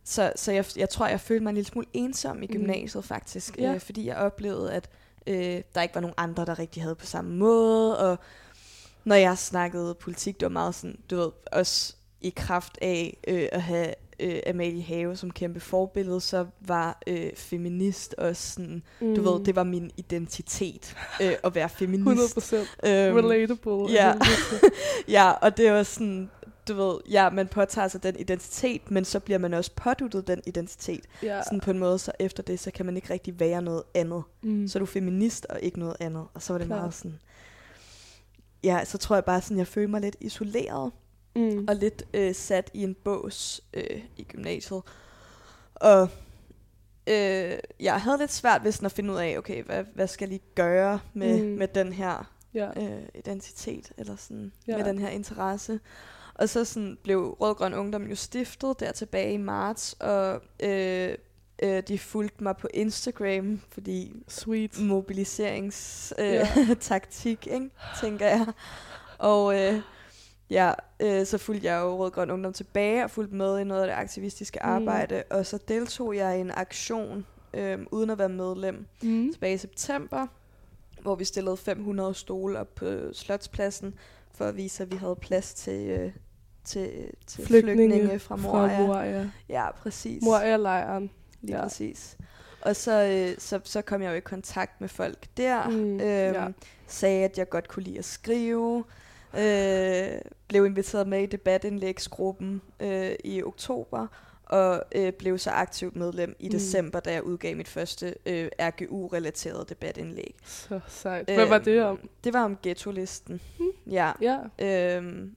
[0.10, 2.54] så så jeg, jeg tror, jeg følte mig en lille smule ensom i Mm.
[2.54, 3.74] gymnasiet faktisk, Ja.
[3.74, 4.90] øh, fordi jeg oplevede, at
[5.28, 8.18] øh, der ikke var nogen andre, der rigtig havde på samme måde, og
[9.04, 13.48] når jeg snakkede politik, det var meget sådan, du ved, også i kraft af øh,
[13.52, 19.16] at have øh, Amalie Have som kæmpe forbillede, så var øh, feminist også sådan, mm.
[19.16, 22.08] du ved, det var min identitet øh, at være feminist.
[22.08, 23.94] 100 procent Øhm, relatable.
[23.94, 24.14] ja.
[25.18, 26.30] Ja, og det var sådan,
[26.68, 30.42] du ved, ja, man påtager sig den identitet, men så bliver man også påduttet den
[30.46, 31.06] identitet.
[31.24, 31.44] ja.
[31.44, 34.24] Sådan på en måde, så efter det, så kan man ikke rigtig være noget andet.
[34.44, 34.68] mm.
[34.68, 36.28] Så er du feminist og ikke noget andet.
[36.34, 36.80] Og så var det Klart.
[36.80, 37.20] meget sådan,
[38.64, 40.92] ja, så tror jeg bare sådan, jeg følte mig lidt isoleret
[41.36, 41.66] mm.
[41.68, 44.82] og lidt øh, sat i en bås øh, i gymnasiet.
[45.76, 46.10] Og
[47.08, 50.26] øh, jeg havde lidt svært ved sådan at finde ud af, okay, hvad, hvad skal
[50.26, 51.50] jeg lige gøre med, Mm.
[51.50, 52.70] med den her ja.
[52.84, 54.78] øh, identitet, eller sådan, ja.
[54.78, 55.80] med den her interesse.
[56.40, 61.16] Og så sådan blev Rødgrøn Ungdom jo stiftet der tilbage i marts, og øh,
[61.64, 64.80] øh, de fulgte mig på Instagram, fordi Sweet.
[64.82, 67.70] mobiliseringstaktik, øh, taktik, ikke,
[68.02, 68.48] tænker jeg.
[69.18, 69.82] Og øh,
[70.50, 73.88] ja, øh, så fulgte jeg jo Rødgrøn Ungdom tilbage og fulgte med i noget af
[73.88, 74.70] det aktivistiske Mm.
[74.70, 79.32] arbejde, og så deltog jeg i en aktion, øh, uden at være medlem, Mm.
[79.34, 80.28] tilbage i september,
[81.02, 83.94] hvor vi stillede 500 stole op på Slotspladsen,
[84.36, 86.12] for at vise, at vi havde plads til, øh,
[86.68, 86.92] til,
[87.28, 88.78] til flygtninge, flygtninge fra Moria.
[88.78, 89.30] Fra Moria.
[89.50, 90.24] Ja, præcis.
[90.24, 91.10] Moria-lejren.
[91.42, 91.64] Lige ja.
[91.64, 92.18] præcis.
[92.62, 96.02] Og så, øh, så, så kom jeg jo i kontakt med folk der, Mm, øhm,
[96.02, 96.48] ja.
[96.88, 98.84] sagde, at jeg godt kunne lide at skrive,
[99.38, 100.08] øh,
[100.48, 104.08] blev inviteret med i debatindlægsgruppen øh, i oktober,
[104.46, 106.52] og øh, blev så aktivt medlem i Mm.
[106.52, 110.36] december, da jeg udgav mit første øh, RGU-relaterede debatindlæg.
[110.46, 111.26] Så sejt.
[111.34, 112.10] Hvad var Øhm, det om?
[112.24, 113.42] Det var om ghetto-listen.
[113.60, 113.66] Mm.
[113.92, 114.38] Ja, Ja.
[114.98, 115.36] øhm,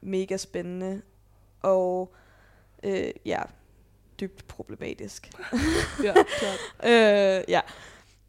[0.00, 1.02] mega spændende,
[1.62, 2.14] og
[2.82, 3.42] øh, ja,
[4.20, 5.30] dybt problematisk.
[6.04, 6.58] ja, klart.
[6.92, 7.60] øh, ja.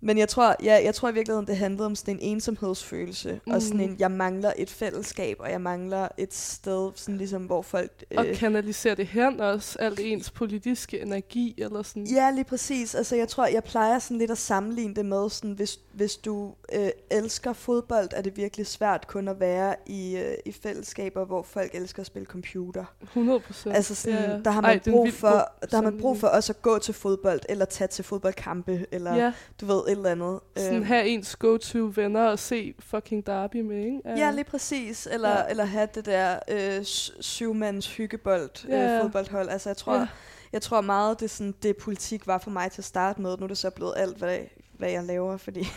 [0.01, 3.39] Men jeg tror, ja, jeg tror i virkeligheden, det handlede om sådan en ensomhedsfølelse, mm.
[3.45, 3.53] Mm.
[3.53, 7.61] og sådan en, jeg mangler et fællesskab, og jeg mangler et sted, sådan ligesom, hvor
[7.61, 8.03] folk...
[8.17, 12.07] Og kanalisere det hen også, alt ens politiske energi, eller sådan.
[12.07, 12.95] Ja, lige præcis.
[12.95, 16.53] Altså, jeg tror, jeg plejer sådan lidt at sammenligne det med, sådan, hvis, hvis du
[16.73, 21.43] øh, elsker fodbold, er det virkelig svært kun at være i, øh, i fællesskaber, hvor
[21.43, 22.85] folk elsker at spille computer.
[23.01, 23.75] 100 procent.
[23.75, 24.39] Altså sådan, Ja, ja.
[24.45, 26.79] der har Ej, man en brug for, der har man brug for også at gå
[26.79, 30.39] til fodbold, eller tage til fodboldkampe, eller Ja, du ved, et eller andet.
[30.57, 34.01] sådan Øhm, have ens go-to venner og se fucking Derby med, ikke?
[34.05, 35.07] Ja, lige præcis.
[35.11, 35.43] Eller, Ja.
[35.49, 36.83] eller have det der øh,
[37.19, 39.49] syvmands hyggebold Ja, ja, øh, fodboldhold.
[39.49, 40.07] Altså, jeg tror, Ja.
[40.53, 43.37] jeg tror meget, det, sådan, det politik var for mig til at starte med.
[43.37, 44.37] Nu er det så blevet alt, hvad,
[44.77, 45.67] hvad jeg laver, fordi,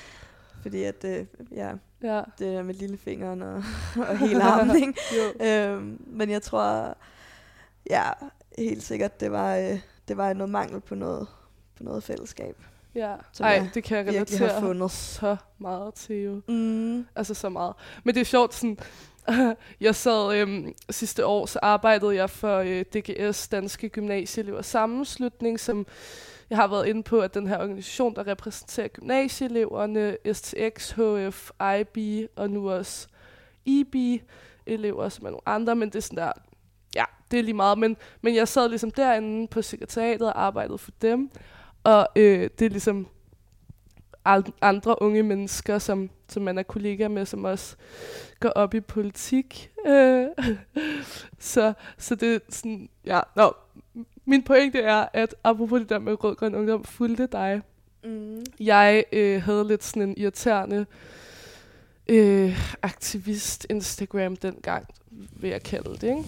[0.62, 1.70] fordi at, øh, ja,
[2.02, 3.54] Ja, det der med lillefingeren og,
[4.08, 4.94] og hele armen, ikke?
[5.70, 6.96] øhm, men jeg tror,
[7.90, 8.02] ja,
[8.58, 11.26] helt sikkert, det var, øh, det var noget mangel på noget,
[11.76, 12.56] på noget fællesskab.
[12.96, 14.90] Ja, Som ej, jeg det kan jeg virkelig har relatere fundet.
[14.90, 16.40] så meget til jo.
[16.48, 17.06] Mm.
[17.16, 17.74] Altså så meget.
[18.04, 18.78] Men det er sjovt, sådan,
[19.80, 25.86] jeg sad øhm, sidste år, så arbejdede jeg for øh, DGS, Danske Gymnasieelever Sammenslutning, som
[26.50, 32.26] jeg har været inde på, at den her organisation, der repræsenterer gymnasieeleverne, STX, HF, IB
[32.36, 33.08] og nu også
[33.64, 36.32] IB-elever, som er nogle andre, men det er sådan der,
[36.94, 37.78] ja, det er lige meget.
[37.78, 41.30] Men, men jeg sad ligesom derinde på sekretariatet og arbejdede for dem,
[41.86, 43.06] og øh, det er ligesom
[44.62, 47.76] andre unge mennesker, som, som man er kollega med, som også
[48.40, 49.70] går op i politik.
[49.86, 50.26] Øh,
[51.38, 53.52] så, så det er sådan, ja, nå,
[54.24, 57.62] min pointe er, at apropos det der med rød-grøn ungdom, fulgte dig.
[58.04, 58.44] Mm.
[58.60, 60.86] Jeg øh, havde lidt sådan en irriterende
[62.08, 66.24] øh, aktivist Instagram dengang, vil jeg kalde det, ikke?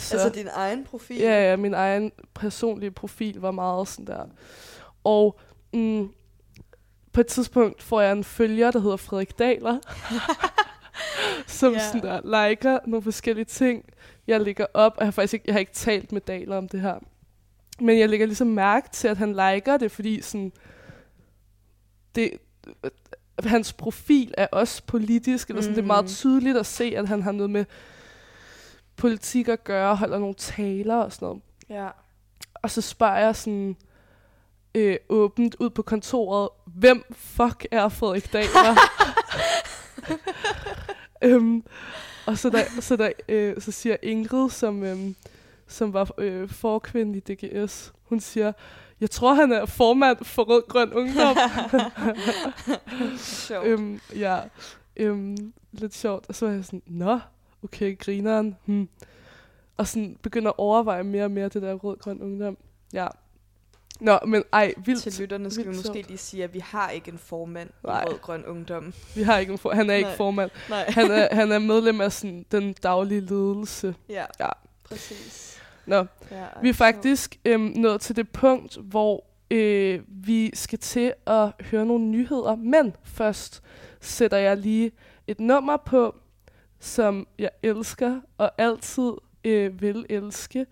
[0.00, 1.16] Så, Altså din egen profil?
[1.18, 4.24] Ja, ja, min egen personlige profil var meget sådan der.
[5.04, 5.38] Og
[5.72, 6.08] mm,
[7.12, 9.78] på et tidspunkt får jeg en følger, der hedder Frederik Daler,
[11.46, 11.78] som Ja.
[11.78, 13.84] sådan der liker nogle forskellige ting,
[14.26, 14.92] jeg lægger op.
[14.92, 16.94] Og jeg har faktisk ikke, jeg har ikke talt med Daler om det her.
[17.80, 20.52] Men jeg lægger ligesom mærke til, at han liker det, fordi sådan,
[22.14, 22.30] det,
[23.44, 25.74] hans profil er også politisk, eller sådan, mm.
[25.74, 26.08] det er meget Mhm.
[26.12, 27.64] tydeligt at se, at han har noget med
[29.00, 31.42] politik at gøre, holder nogle taler og sådan noget.
[31.68, 31.88] Ja.
[32.54, 33.76] Og så spørger jeg sådan
[34.74, 38.76] øh, åbent ud på kontoret, hvem fuck er Frederik Dahler?
[41.34, 41.64] øhm,
[42.26, 45.16] og så, der, så, der, øh, så siger Ingrid, som, øhm,
[45.66, 48.52] som var øh, forkvinde i DGS, hun siger,
[49.00, 51.36] jeg tror, han er formand for Rød Grøn Ungdom.
[53.18, 53.66] Sjovt.
[53.66, 54.40] øhm, ja,
[54.96, 56.24] øhm, lidt sjovt.
[56.28, 57.18] Og så var jeg sådan, nå,
[57.64, 58.56] okay, grineren.
[58.64, 58.88] Hmm.
[59.76, 62.56] Og sådan begynder at overveje mere og mere det der Rød Grøn Ungdom.
[62.92, 63.06] Ja.
[64.00, 65.02] Nå, men ej, vildt.
[65.02, 66.08] Til lytterne skal vi vildt måske sjovt.
[66.08, 68.02] lige sige, at vi har ikke en formand Nej.
[68.02, 68.92] i Rød Grøn Ungdom.
[69.14, 70.16] Vi har ikke en for, han er ikke Nej.
[70.16, 70.50] formand.
[70.70, 70.84] Nej.
[70.90, 73.94] Han er, han er medlem af sådan, den daglige ledelse.
[74.08, 74.48] ja, Ja.
[74.84, 75.58] præcis.
[75.86, 81.12] Nå, Ja, vi er faktisk øhm, nået til det punkt, hvor øh, vi skal til
[81.26, 82.54] at høre nogle nyheder.
[82.54, 83.62] Men først
[84.00, 84.92] sætter jeg lige
[85.26, 86.14] et nummer på,
[86.80, 89.12] som jeg elsker og altid
[89.44, 90.66] øh, vil elske,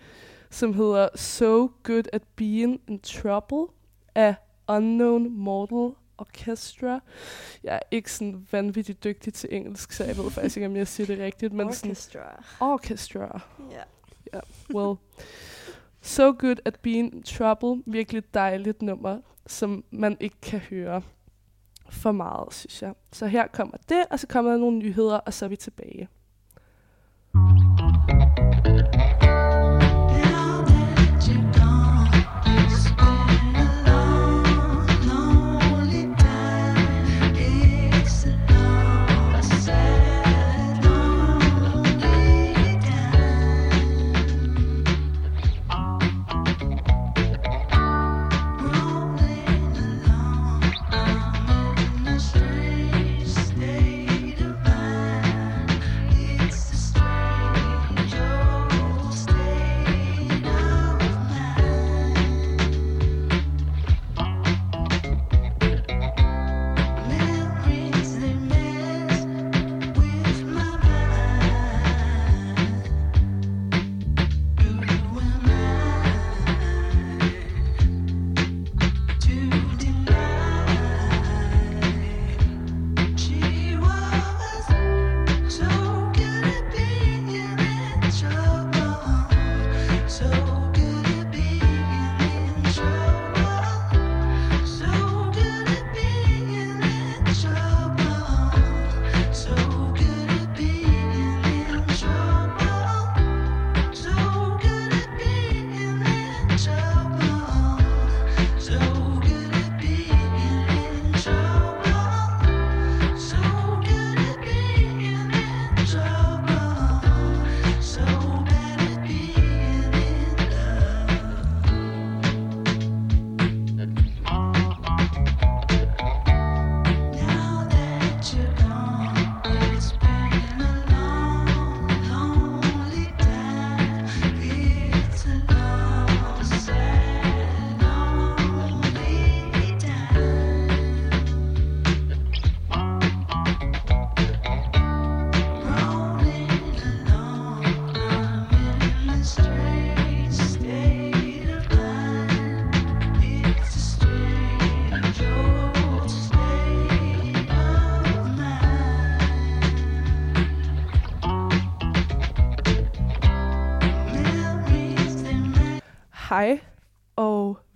[0.50, 3.66] som hedder So Good at Being in Trouble
[4.14, 4.34] af
[4.68, 7.00] Unknown Mortal Orchestra.
[7.64, 10.88] Jeg er ikke sådan vanvittigt dygtig til engelsk, så jeg ved faktisk ikke, om jeg
[10.88, 12.44] siger det rigtigt, men sådan Orchestra.
[12.60, 13.40] orchestra.
[13.70, 14.40] Ja.
[14.74, 14.96] Well,
[16.00, 17.82] So Good at Being in Trouble.
[17.86, 21.02] Virkelig dejligt nummer, som man ikke kan høre
[21.90, 22.94] for meget, synes jeg.
[23.12, 26.08] Så her kommer det, og så kommer der nogle nyheder, og så er vi tilbage.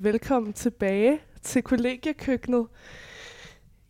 [0.02, 2.66] Velkommen tilbage til kollegiekøkkenet.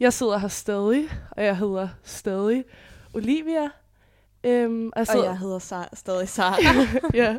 [0.00, 2.64] Jeg sidder her stadig, og jeg hedder stadig
[3.14, 3.70] Olivia.
[4.44, 6.86] Øhm, altså, Og jeg hedder Sar- stadig Sara.
[7.22, 7.38] ja,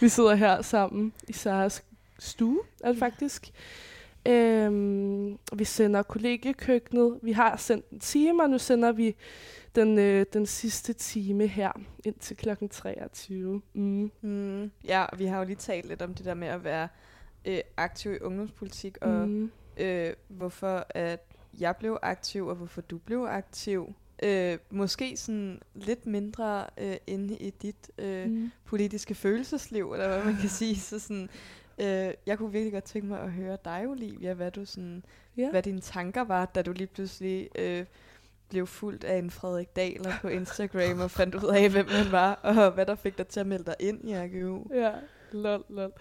[0.00, 1.84] vi sidder her sammen i Saras
[2.18, 3.50] stue, er det faktisk.
[4.26, 7.18] Øhm, vi sender kollegiekøkkenet.
[7.22, 9.16] Vi har sendt en time, og nu sender vi
[9.74, 11.72] den, øh, den sidste time her,
[12.04, 13.62] indtil klokken 23.
[13.74, 14.10] Mm.
[14.20, 16.88] mm, ja, og vi har jo lige talt lidt om det der med at være
[17.44, 19.50] øh, aktiv i ungdomspolitik, og Mm.
[19.76, 21.20] øh, hvorfor at
[21.60, 23.94] jeg blev aktiv, og hvorfor du blev aktiv.
[24.22, 28.50] Øh, måske sådan lidt mindre øh, inde i dit øh, Mm.
[28.64, 30.76] politiske følelsesliv, eller hvad man kan sige.
[30.76, 31.28] Så sådan,
[31.80, 35.04] øh, jeg kunne virkelig godt tænke mig at høre dig, Olivia, hvad, du sådan,
[35.36, 35.50] Ja.
[35.50, 37.84] hvad dine tanker var, da du lige pludselig øh,
[38.48, 42.34] blev fuldt af en Frederik Dahler på Instagram og fandt ud af, hvem han var,
[42.34, 44.64] og hvad der fik dig til at melde dig ind i RGU.
[44.74, 44.92] Ja,
[45.32, 45.92] lol, lol.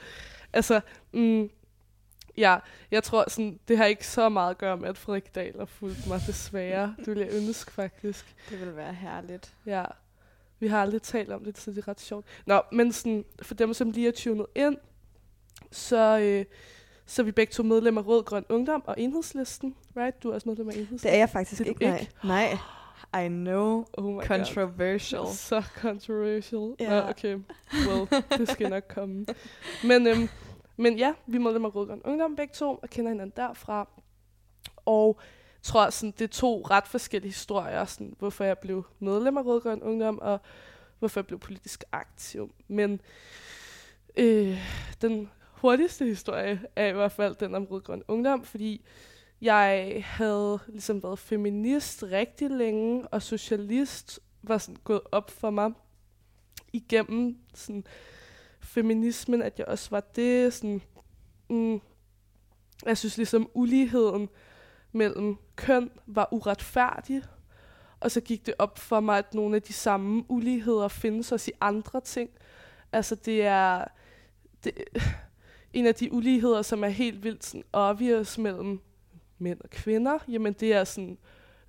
[0.54, 0.82] Altså,
[1.14, 1.50] mm,
[2.38, 2.58] ja,
[2.92, 5.66] jeg tror sådan, det har ikke så meget at gøre med, at Frederik Dahl har
[5.66, 6.96] fulgt mig, desværre.
[6.98, 8.36] Det vil jeg ønske, faktisk.
[8.50, 9.54] Det vil være herligt.
[9.66, 9.86] Ja.
[10.60, 12.26] Vi har aldrig talt om det, så det er ret sjovt.
[12.46, 14.78] Nå, men sådan, for dem, som lige er tunet ind,
[15.72, 16.46] så, øh,
[17.06, 20.24] så er vi begge to medlemmer af Rød Grøn Ungdom og Enhedslisten, right?
[20.24, 21.10] Du er også medlem af Enhedslisten.
[21.10, 22.00] Det er jeg faktisk er ikke, nej.
[22.00, 22.12] ikke?
[22.24, 22.58] Nej.
[23.14, 23.86] I know.
[23.98, 24.24] Oh my God.
[24.24, 25.28] Controversial.
[25.50, 26.76] Så controversial.
[26.80, 27.02] Ja.
[27.02, 27.38] Nå, okay.
[27.88, 29.26] Well, det skal nok komme.
[29.84, 30.30] Men, øhm,
[30.78, 33.88] men ja, vi er medlemmer af Rød Grøn Ungdom begge to, og kender hinanden derfra.
[34.86, 35.20] Og
[35.64, 39.62] tror, sådan, det er to ret forskellige historier, sådan, hvorfor jeg blev medlem af Rød
[39.62, 40.40] Grøn Ungdom, og
[41.00, 42.56] hvorfor jeg blev politisk aktiv.
[42.68, 43.02] Men
[44.18, 44.58] øh,
[45.02, 48.86] den hurtigste historie er i hvert fald den om Rød Grøn Ungdom, fordi
[49.44, 55.72] jeg havde ligesom været feminist rigtig længe, og socialist var sådan gået op for mig
[56.74, 57.84] igennem sådan
[58.60, 60.54] feminismen, at jeg også var det.
[60.54, 60.82] Sådan,
[61.50, 61.82] mm,
[62.86, 64.30] jeg synes ligesom uligheden
[64.92, 67.24] mellem køn var uretfærdig,
[68.00, 71.52] og så gik det op for mig, at nogle af de samme uligheder findes også
[71.52, 72.30] i andre ting.
[72.92, 73.86] Altså det er
[74.64, 74.74] det,
[75.74, 78.82] en af de uligheder, som er helt vildt sådan obvious mellem
[79.44, 81.18] mænd og kvinder, jamen det er sådan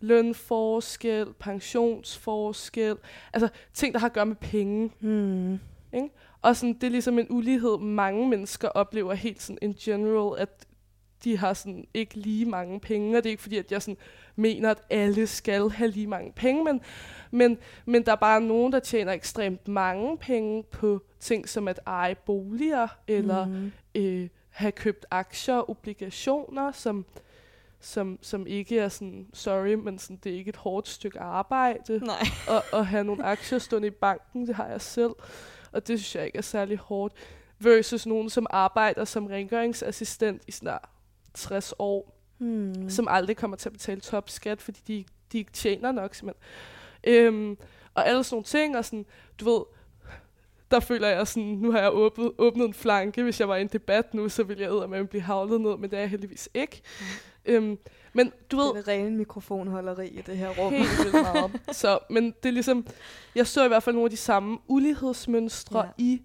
[0.01, 2.97] lønforskel, pensionsforskel,
[3.33, 4.91] altså ting, der har at gøre med penge.
[5.01, 5.59] Hmm.
[6.43, 10.67] Og sådan, det er ligesom en ulighed, mange mennesker oplever helt sådan in general, at
[11.25, 13.97] de har sådan ikke lige mange penge, og det er ikke fordi, at jeg sådan
[14.37, 16.81] mener, at alle skal have lige mange penge, men,
[17.31, 21.81] men, men der er bare nogen, der tjener ekstremt mange penge på ting som at
[21.87, 23.73] eje boliger, eller Mm.
[23.95, 27.05] øh, have købt aktier, obligationer, som,
[27.85, 31.99] som, som ikke er sådan, sorry, men sådan, det er ikke et hårdt stykke arbejde
[31.99, 32.17] Nej.
[32.49, 35.13] at, at have nogle aktier stående i banken, det har jeg selv,
[35.73, 37.15] og det synes jeg ikke er særlig hårdt,
[37.59, 40.79] versus nogen, som arbejder som rengøringsassistent i der
[41.35, 42.91] 60 år, Hmm.
[42.91, 46.45] som aldrig kommer til at betale topskat, fordi de, de ikke tjener nok, simpelthen.
[47.05, 47.59] Øhm,
[47.95, 49.07] og alle sådan nogle ting, og sådan,
[49.41, 49.65] du ved,
[50.71, 53.61] der føler jeg sådan, nu har jeg åbnet, åbnet en flanke, hvis jeg var i
[53.61, 56.11] en debat nu, så ville jeg med at blive havlet ned, men det er jeg
[56.11, 56.83] heldigvis ikke.
[57.01, 57.05] Mm.
[57.47, 57.79] Øhm,
[58.13, 60.73] men du ved, Det er rene mikrofonholderi i det her rum.
[60.73, 61.61] Helt vildt meget.
[61.73, 62.87] Så, men det er ligesom,
[63.35, 65.91] jeg så i hvert fald nogle af de samme ulighedsmønstre Ja.
[65.99, 66.23] i,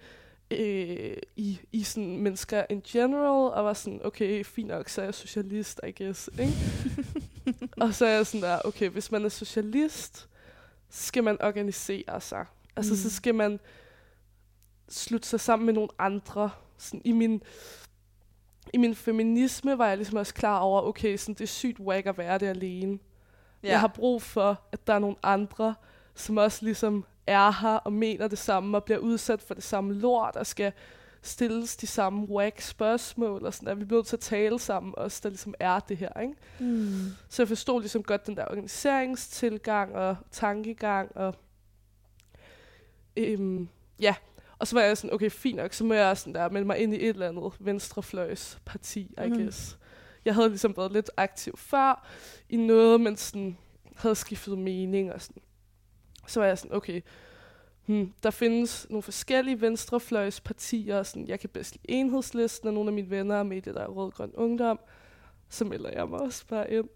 [0.52, 5.06] øh, i, i sådan mennesker in general, og var sådan, okay, fint nok, så er
[5.06, 6.30] jeg socialist, I guess.
[6.40, 6.54] Ikke?
[7.82, 10.30] og så er jeg sådan der, okay, hvis man er socialist,
[10.90, 12.46] så skal man organisere sig.
[12.76, 12.98] Altså, Mm.
[12.98, 13.60] så skal man
[14.90, 16.50] slutte sig sammen med nogle andre.
[16.78, 17.42] Sådan, I min
[18.74, 22.06] i min feminisme var jeg ligesom også klar over, okay, sådan, det er sygt wack
[22.06, 23.00] at være det alene.
[23.64, 23.70] Ja.
[23.70, 25.76] Jeg har brug for, at der er nogle andre,
[26.16, 29.94] som også ligesom er her og mener det samme og bliver udsat for det samme
[29.94, 30.72] lort og skal
[31.22, 33.76] stilles de samme whack spørgsmål og sådan der.
[33.76, 36.34] Vi bliver nødt til at tale sammen også, der ligesom er det her, ikke?
[36.60, 37.12] Hmm.
[37.30, 41.36] Så jeg forstod ligesom godt den der organiseringstilgang og tankegang og
[43.18, 43.70] øhm,
[44.02, 44.16] ja.
[44.60, 46.78] Og så var jeg sådan, okay, fint nok, så må jeg sådan der melde mig
[46.78, 49.38] ind i et eller andet venstrefløjsparti, I Mhm.
[49.43, 49.78] guess.
[50.26, 52.07] Jeg havde ligesom været lidt aktiv før
[52.49, 53.57] i noget, men sådan
[53.95, 55.41] havde skiftet mening og sådan.
[56.28, 57.01] Så var jeg sådan, okay,
[57.86, 62.93] hmm, der findes nogle forskellige venstrefløjspartier, sådan, jeg kan bedst lide enhedslisten, og nogle af
[62.93, 64.80] mine venner er med i det der Rød Grøn Ungdom,
[65.49, 66.89] så melder jeg mig også bare ind.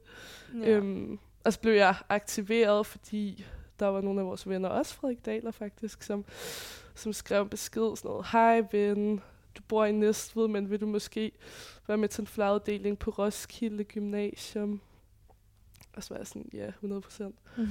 [0.61, 0.69] Ja.
[0.69, 3.45] Øhm, og så blev jeg aktiveret, fordi
[3.79, 6.25] der var nogle af vores venner, også Frederik Dahler faktisk, som,
[6.95, 9.21] som skrev en besked sådan noget, hej ven,
[9.57, 11.31] du bor i Næstved, men vil du måske
[11.87, 14.81] være med til en flaguddeling på Roskilde Gymnasium?
[15.95, 17.35] Og så var jeg sådan, ja, 100 procent.
[17.57, 17.67] Mm.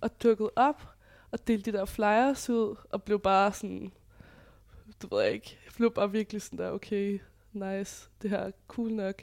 [0.00, 0.88] Og dukkede op
[1.30, 3.92] og delte de der flyers ud, og blev bare sådan,
[5.02, 7.20] du ved jeg ikke, jeg blev bare virkelig sådan der, okay,
[7.52, 9.22] nice, det her er cool nok.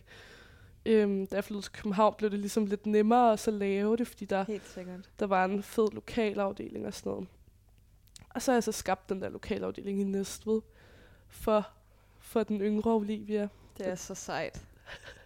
[0.86, 4.08] Øhm, da jeg flyttede til København, blev det ligesom lidt nemmere at så lave det,
[4.08, 5.10] fordi der, Helt sikkert.
[5.20, 7.28] der var en fed lokalafdeling og sådan noget.
[8.34, 10.62] Og så har jeg så skabt den der lokalafdeling i Næstved
[11.28, 11.68] for,
[12.20, 13.48] for den yngre Olivia.
[13.78, 14.62] Det er så sejt.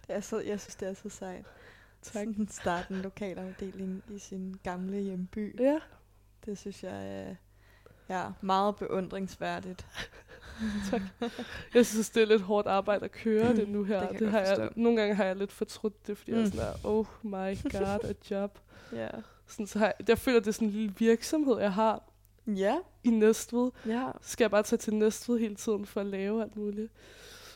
[0.06, 1.44] Det er så, jeg synes, det er så sejt.
[2.02, 2.12] Tak.
[2.12, 5.60] Sådan starte en lokalafdeling i sin gamle hjemby.
[5.60, 5.78] Ja,
[6.46, 7.34] Det synes jeg er
[8.08, 9.86] ja, meget beundringsværdigt.
[10.90, 11.00] tak.
[11.74, 14.08] Jeg synes, det er lidt hårdt arbejde at køre det nu her.
[14.08, 16.36] Det det har jeg, nogle gange har jeg lidt fortrudt det, fordi mm.
[16.36, 16.52] jeg er Mm.
[16.52, 18.58] sådan der, oh my god, a job.
[18.92, 19.08] Ja.
[19.46, 22.07] Sådan, så har jeg, jeg føler, det er sådan en lille virksomhed, jeg har
[22.56, 22.78] Ja.
[23.04, 23.70] i Næstved.
[23.86, 24.10] Ja.
[24.22, 26.92] Så skal jeg bare tage til Næstved hele tiden for at lave alt muligt.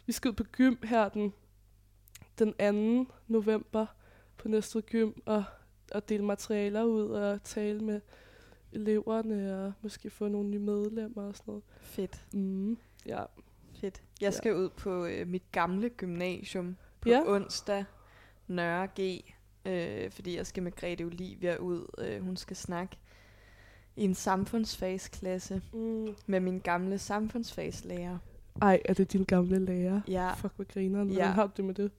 [0.06, 1.32] Vi skal ud på gym her den,
[2.38, 3.12] den 2.
[3.28, 3.86] november
[4.36, 5.44] på Næstved Gym og,
[5.92, 8.00] og dele materialer ud og tale med
[8.72, 11.62] eleverne og måske få nogle nye medlemmer og sådan noget.
[11.80, 12.26] Fedt.
[12.32, 13.24] Mm, ja,
[13.80, 14.02] Fedt.
[14.20, 17.22] Jeg skal ud på øh, mit gamle gymnasium på Ja.
[17.26, 17.84] onsdag,
[18.46, 19.20] Nørre G,
[19.66, 21.86] øh, fordi jeg skal med Grete Olivia ud.
[21.98, 22.96] Øh, hun skal snakke
[23.96, 26.14] i en samfundsfagsklasse Mm.
[26.26, 28.18] med min gamle samfundsfagslærer.
[28.62, 30.00] Ej, er det din gamle lærer?
[30.08, 31.08] Ja, Fuck, hvor grineren.
[31.08, 31.14] Ja.
[31.14, 31.90] Hvordan har du det med det?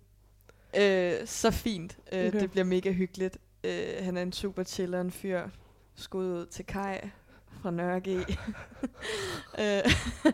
[1.21, 1.97] øh, så fint.
[2.11, 2.39] Øh, Okay.
[2.39, 3.37] Det bliver mega hyggeligt.
[3.63, 5.41] Øh, han er en super chilleren fyr.
[5.95, 6.97] Skud ud til Kai
[7.61, 8.01] fra Nørre
[9.59, 9.91] øh,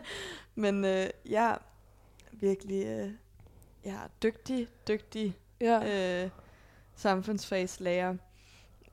[0.62, 1.06] men øh,
[1.36, 1.58] er
[2.32, 3.10] virkelig øh,
[3.84, 6.24] er dygtig, dygtig Ja.
[6.24, 6.30] øh,
[6.96, 8.10] samfundsfagslærer.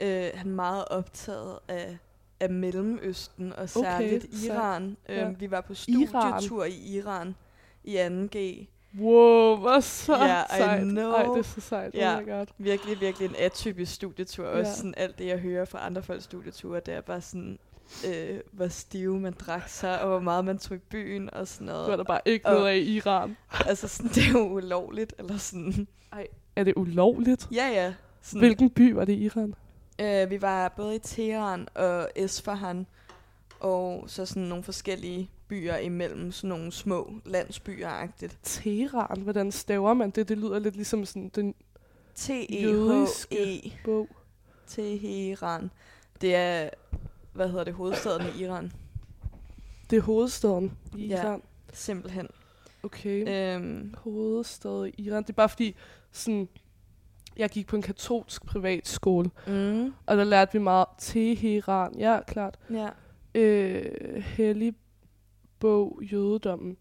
[0.01, 1.97] Øh, han er meget optaget af,
[2.39, 4.55] af Mellemøsten, og særligt sejt.
[4.57, 4.97] Iran.
[5.09, 5.29] Øh, Ja.
[5.39, 6.07] Vi var på Iran.
[6.37, 7.35] studietur i Iran
[7.83, 8.67] i 2G.
[8.99, 10.81] Wow, hvor så Ja, I sejt.
[10.83, 11.11] know.
[11.11, 11.95] Ej, det er så sejt.
[11.95, 12.15] Ja.
[12.17, 12.45] Oh my god.
[12.57, 14.45] Virkelig, virkelig en atypisk studietur.
[14.45, 17.59] Også sådan alt det, jeg hører fra andre folks studieture, det er bare sådan,
[18.07, 21.67] øh, hvor stive man drak sig, og hvor meget man tog i byen og sådan
[21.67, 21.97] Du er noget.
[21.97, 23.37] der bare ikke Og- noget af i Iran.
[23.65, 25.87] altså sådan, det er jo ulovligt, eller sådan.
[26.55, 27.47] Er det ulovligt?
[27.51, 27.93] Ja, ja.
[28.21, 29.53] Sådan, Hvilken by var det i Iran?
[29.99, 32.87] Øh, vi var både i Teheran og Esfahan,
[33.59, 38.37] og så sådan nogle forskellige byer imellem, sådan nogle små landsbyer-agtigt.
[38.43, 40.29] Teheran, hvordan staver man det?
[40.29, 41.55] Det lyder lidt ligesom sådan den
[42.15, 43.79] T-E-H-E, Jødiske.
[43.85, 44.07] bog.
[44.67, 45.71] Teheran.
[46.21, 46.69] Det er,
[47.33, 48.71] hvad hedder det, hovedstaden i Iran,
[49.89, 51.21] Det er hovedstaden i Ja.
[51.21, 51.41] Iran.
[51.73, 52.27] simpelthen.
[52.83, 53.27] Okay.
[53.55, 55.23] Øhm, Hovedstad i Iran.
[55.23, 55.75] Det er bare fordi,
[56.11, 56.49] sådan,
[57.39, 61.95] jeg gik på en katolsk privatskole, mm, og der lærte vi meget Teheran.
[61.99, 62.59] Ja, klart.
[62.71, 62.89] ja.
[63.35, 64.73] Øh, hellig
[65.59, 66.77] bog, jødedommen.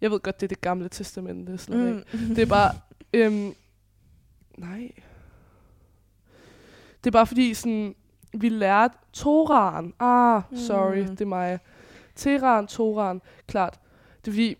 [0.00, 1.86] Jeg ved godt, det er det gamle testamente, slet mm.
[1.88, 2.34] ikke.
[2.34, 2.70] Det er bare...
[3.14, 3.54] Øhm,
[4.58, 4.90] nej.
[7.04, 7.94] Det er bare fordi, sådan,
[8.38, 9.94] vi lærte Toran.
[10.00, 11.06] Ah, sorry, Mm.
[11.08, 11.58] det er mig.
[12.14, 13.80] Teran, Toran, klart.
[14.24, 14.56] Det er fordi,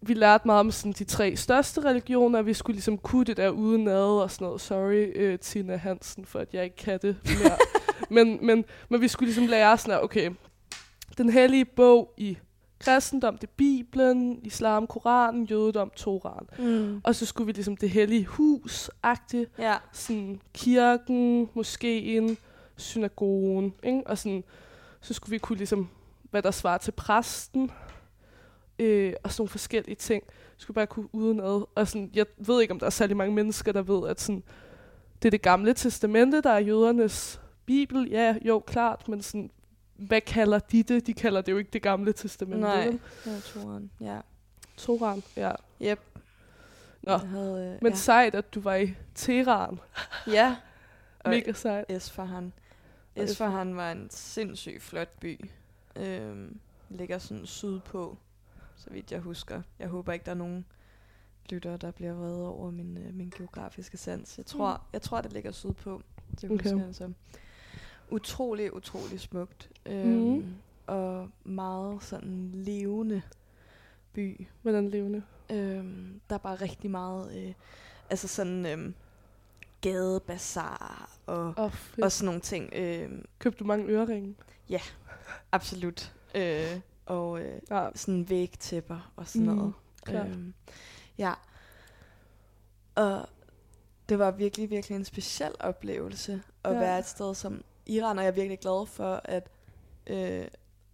[0.00, 3.48] vi lærte meget om sådan, de tre største religioner, vi skulle ligesom kunne det der
[3.48, 4.60] udenad og sådan noget.
[4.60, 7.56] Sorry, øh, Tina Hansen, for at jeg ikke kan det mere.
[8.24, 10.30] men, men, men vi skulle ligesom lære sådan her, okay,
[11.18, 12.38] den hellige bog i
[12.80, 16.46] kristendom, det er Bibelen, islam, Koranen, jødedom, Toran.
[16.58, 17.00] Mm.
[17.04, 19.74] Og så skulle vi ligesom det hellige hus-agtigt, Ja.
[19.92, 22.36] sådan kirken, moskeen,
[22.76, 24.02] synagogen, ikke?
[24.06, 24.44] Og sådan,
[25.00, 25.88] så skulle vi kunne ligesom,
[26.30, 27.70] hvad der svarer til præsten,
[28.78, 30.22] øh, og sådan nogle forskellige ting.
[30.26, 31.64] Vi skulle bare kunne udenad.
[31.74, 34.42] Og sådan, jeg ved ikke, om der er særlig mange mennesker, der ved, at sådan,
[35.22, 38.08] det er det gamle testamente, der er jødernes bibel.
[38.10, 39.50] Ja, jo, klart, men sådan,
[39.96, 41.06] hvad kalder de det?
[41.06, 42.60] De kalder det jo ikke det gamle testamente.
[42.60, 43.90] Nej, det var toren.
[44.00, 44.20] Ja.
[44.76, 45.52] Toran, ja.
[45.82, 46.00] Yep.
[47.02, 47.98] Nå, Jeg havde, øh, Men ja.
[47.98, 49.78] sejt, at du var i Teheran.
[50.26, 50.56] ja.
[51.24, 51.84] Mega sejt.
[51.88, 52.52] Esfahan.
[53.16, 55.50] Esfahan var en sindssygt flot by.
[55.96, 56.60] Øhm,
[56.90, 58.16] ligger sådan sydpå,
[58.78, 59.62] så vidt jeg husker.
[59.78, 60.64] Jeg håber ikke, der er nogen
[61.50, 64.38] lyttere, der bliver vrede over min, øh, min geografiske sans.
[64.38, 64.82] Jeg tror, Mm.
[64.92, 66.02] jeg tror, det ligger sydpå.
[66.30, 66.48] Det Okay.
[66.48, 67.12] husker jeg altså.
[68.10, 69.70] Utrolig, utrolig smukt.
[69.86, 70.54] Øhm, Mhm.
[70.86, 73.22] Og meget sådan levende
[74.12, 74.46] by.
[74.62, 75.22] Hvordan levende?
[75.50, 77.54] Øhm, der er bare rigtig meget, øh,
[78.10, 78.94] altså sådan øhm,
[79.80, 82.04] gadebazar og, oh, fedt.
[82.04, 82.70] og sådan nogle ting.
[82.72, 84.34] Øhm, Købte du mange øreringe?
[85.52, 86.14] absolut.
[86.34, 89.72] Øh, og øh, Ja, sådan vægtæpper og sådan Mm, noget.
[90.04, 90.26] klart.
[90.28, 90.54] Øhm,
[91.18, 91.32] ja.
[92.94, 93.26] Og
[94.08, 96.78] det var virkelig, virkelig en speciel oplevelse at Ja.
[96.78, 99.48] være et sted som Iran, og jeg er virkelig glad for, at,
[100.06, 100.46] øh,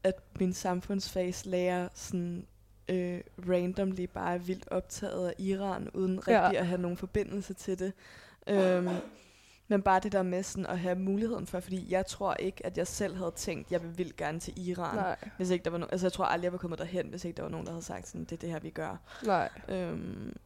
[0.03, 2.47] at min samfundsfagslærer sådan
[2.89, 6.43] øh, randomly bare er vildt optaget af Iran, uden Ja.
[6.45, 7.93] rigtig at have nogen forbindelse til det.
[8.47, 8.89] Øhm,
[9.69, 12.79] men bare det der med sådan at have muligheden for, fordi jeg tror ikke, at
[12.79, 14.95] jeg selv havde tænkt, at jeg vil vildt gerne til Iran.
[14.97, 17.25] nej, Hvis ikke der var no- altså jeg tror aldrig, jeg var kommet derhen, hvis
[17.25, 18.97] ikke der var nogen, der havde sagt sådan, det er det her, vi gør.
[19.27, 19.49] nej.
[19.69, 20.37] Øhm,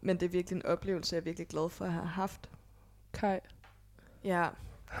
[0.00, 2.50] men det er virkelig en oplevelse, jeg er virkelig glad for at have haft.
[3.12, 3.38] Kai.
[4.24, 4.48] Ja,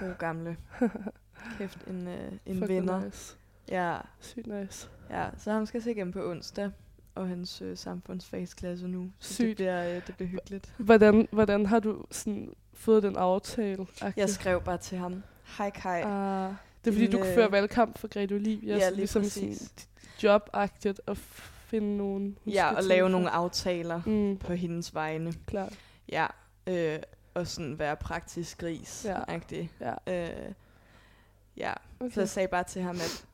[0.00, 0.56] god gamle.
[1.58, 3.04] Kæft, en, øh, en Fuck, vinder.
[3.04, 3.36] Nice.
[3.68, 4.88] Ja, Sygt nice.
[5.10, 6.70] ja, så ham skal jeg se igen på onsdag,
[7.14, 9.10] og hans øh, samfundsfagsklasse nu.
[9.18, 9.56] Så det Sygt.
[9.56, 10.74] bliver, øh, det bliver hyggeligt.
[10.78, 12.52] Hvordan, hvordan har du sådan
[12.84, 13.86] fået den aftale?
[14.16, 15.22] Jeg skrev bare til ham,
[15.58, 16.00] hej Kai.
[16.02, 16.50] Ah,
[16.84, 18.76] det er fordi, du øh, føre valgkamp for Grete Olivia.
[18.76, 19.58] ja, lige ligesom præcis.
[19.58, 19.70] sådan
[20.22, 21.16] jobagtigt at
[21.66, 22.38] finde nogen.
[22.46, 23.08] Ja, og til lave for.
[23.08, 25.32] nogle aftaler Mm, på hendes vegne.
[25.46, 25.78] klart.
[26.08, 26.26] Ja,
[26.66, 26.98] øh,
[27.34, 29.04] og sådan være praktisk gris.
[29.08, 29.18] Ja.
[29.80, 29.94] Ja.
[30.06, 30.24] Ja.
[30.46, 30.52] Øh,
[31.56, 32.14] ja, Okay.
[32.14, 33.24] Så jeg sagde bare til ham, at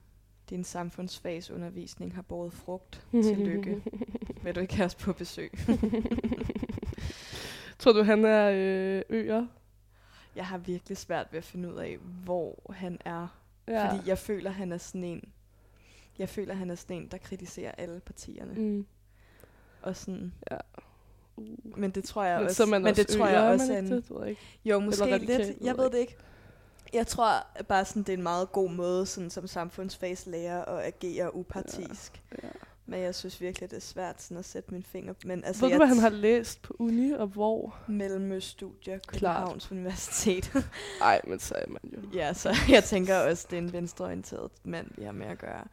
[0.51, 3.07] din samfundsfagsundervisning har båret frugt.
[3.25, 3.83] Tillykke.
[4.43, 5.53] Vil du ikke have os på besøg?
[7.81, 9.47] Tror du, han er øh, øer?
[10.37, 13.27] Jeg har virkelig svært ved at finde ud af, hvor han er.
[13.69, 13.89] Ja.
[13.89, 15.25] Fordi jeg føler, han er sådan en...
[16.19, 18.55] Jeg føler, han er sådan en, der kritiserer alle partierne.
[18.55, 18.87] Mm.
[19.83, 20.57] Og sådan, Ja.
[21.37, 21.79] Uh.
[21.79, 24.11] men det tror jeg Men også, men også det tror jeg også er en, det?
[24.21, 24.41] Jeg ikke.
[24.65, 26.17] jo, måske lidt, jeg ved det ikke.
[26.93, 31.35] Jeg tror bare sådan, det er en meget god måde sådan, som samfundsfagslærer at agere
[31.35, 32.23] upartisk.
[32.43, 32.49] Ja.
[32.91, 35.71] Men jeg synes virkelig, det er svært sådan at sætte mine fingre Men altså, ved
[35.71, 37.79] du, hvad han har læst på uni, og hvor?
[37.89, 40.53] Mellemøststudier, Københavns Universitet.
[41.01, 41.99] Nej, men så er man jo.
[42.19, 45.65] ja, så jeg tænker også, det er en venstreorienteret mand, vi har med at gøre.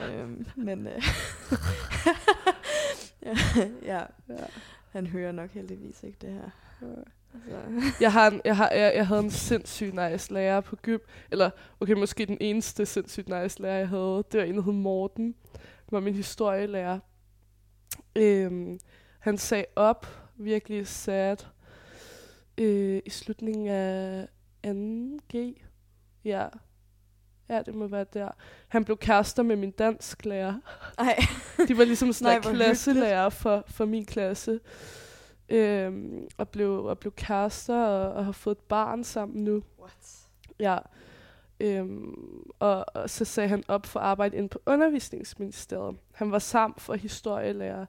[0.00, 1.02] øhm, men øh,
[3.22, 3.34] ja,
[3.94, 4.44] ja, Ja.
[4.90, 6.50] han hører nok heldigvis ikke det her.
[6.80, 6.86] Så.
[8.00, 10.98] Jeg, har en, jeg, har, jeg, jeg havde en sindssygt nice lærer på gym.
[11.30, 14.24] Eller, okay, måske den eneste sindssygt nice lærer, jeg havde.
[14.32, 15.34] Det var en, der hed Morten.
[15.90, 16.98] Var min historielærer.
[18.16, 18.78] Øhm,
[19.18, 21.36] han sagde op, virkelig sad,
[22.58, 24.28] øh, i slutningen af
[24.66, 25.36] 2G.
[26.24, 26.46] Ja.
[27.48, 28.28] Ja, det må være der.
[28.68, 30.54] Han blev kærester med min dansklærer.
[30.98, 31.18] Ej,
[31.68, 34.60] De var ligesom sådan Nej, klasselærer for, for min klasse.
[35.48, 39.62] Øhm, og, blev, og blev kærester og, og har fået et barn sammen nu.
[39.80, 40.28] what?
[40.60, 40.78] Ja.
[41.60, 45.96] Øhm, og, og så sagde han op for arbejde ind på undervisningsministeriet.
[46.12, 47.86] Han var sammen for historielærer.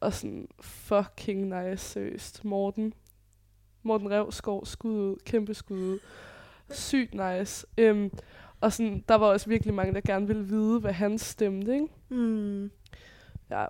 [0.00, 2.44] Og sådan fucking nice, seriøst.
[2.44, 2.94] Morten.
[3.82, 5.98] Morten Revskov, skud ud, kæmpe skud ud.
[6.70, 7.66] Sygt nice.
[7.78, 8.10] Øhm,
[8.60, 11.88] og sådan, der var også virkelig mange, der gerne ville vide, hvad han stemte, ikke?
[12.08, 12.70] Hmm.
[13.50, 13.66] Ja.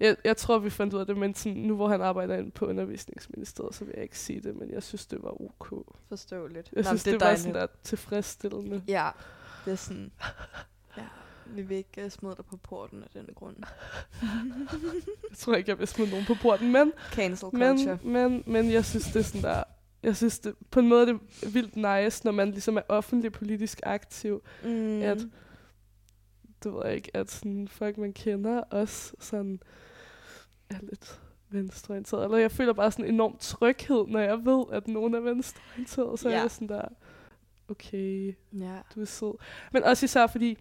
[0.00, 2.50] Jeg, jeg tror, vi fandt ud af det, men sådan, nu hvor han arbejder inde
[2.50, 5.86] på undervisningsministeriet, så vil jeg ikke sige det, men jeg synes, det var ok.
[6.08, 6.70] Forståeligt.
[6.72, 8.82] Jeg Nå, synes, det, det var sådan der tilfredsstillende.
[8.88, 9.10] Ja,
[9.64, 10.12] det er sådan...
[10.96, 11.02] Ja,
[11.46, 13.56] vi vil ikke uh, smide dig på porten af den grund.
[15.30, 17.98] Jeg tror ikke, jeg vil smide nogen på porten, men, Cancel culture.
[18.02, 19.62] men, men, men jeg synes, det er sådan der...
[20.02, 21.20] Jeg synes, det, på en måde er det
[21.54, 25.02] vildt nice, når man ligesom er offentlig politisk aktiv, mm.
[25.02, 25.18] at
[26.64, 29.60] det ved jeg ikke, at sådan, folk, man kender, også sådan
[30.70, 32.24] er lidt venstreorienteret.
[32.24, 36.18] Eller jeg føler bare sådan en enorm tryghed, når jeg ved, at nogen er venstreorienteret.
[36.20, 36.36] Så ja.
[36.36, 36.82] Er jeg sådan der,
[37.68, 38.78] okay, Ja.
[38.94, 39.34] du er sød.
[39.72, 40.58] Men også især fordi,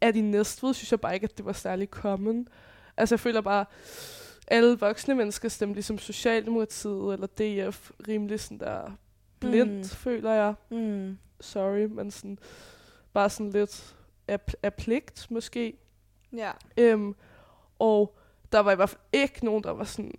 [0.00, 2.48] at i Næstved, synes jeg bare ikke, at det var særlig common.
[2.96, 3.64] Altså jeg føler bare,
[4.48, 8.90] alle voksne mennesker stemte ligesom Socialdemokratiet eller DF rimelig sådan der
[9.40, 9.76] blindt, Mm.
[9.78, 9.84] mm.
[9.84, 10.54] føler jeg.
[10.70, 11.18] Mm.
[11.40, 12.38] Sorry, men sådan,
[13.12, 13.96] bare sådan lidt
[14.28, 15.76] af, af pligt måske.
[16.36, 16.50] Ja.
[16.76, 17.14] Øhm,
[17.78, 18.16] og
[18.52, 20.12] der var i hvert fald ikke nogen, der var sådan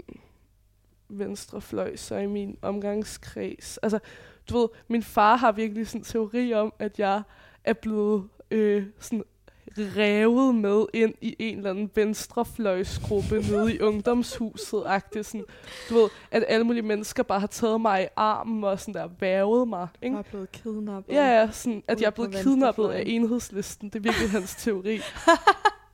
[1.10, 3.78] venstrefløj, så i min omgangskreds.
[3.78, 4.00] Altså,
[4.50, 7.22] du ved, min far har virkelig sådan en teori om, at jeg
[7.64, 9.24] er blevet øh, sådan
[9.78, 14.84] revet med ind i en eller anden venstrefløjsgruppe nede i ungdomshuset.
[14.86, 15.24] -agtigt.
[15.24, 15.44] Sådan,
[15.90, 19.10] du ved, at alle mulige mennesker bare har taget mig i armen og sådan der
[19.20, 19.88] vævet mig.
[20.02, 20.16] Ikke?
[20.16, 21.14] Bare blevet kidnappet.
[21.14, 23.90] Ja, ja, sådan, at jeg er blevet kidnappet af enhedslisten.
[23.90, 25.00] Det er virkelig hans teori.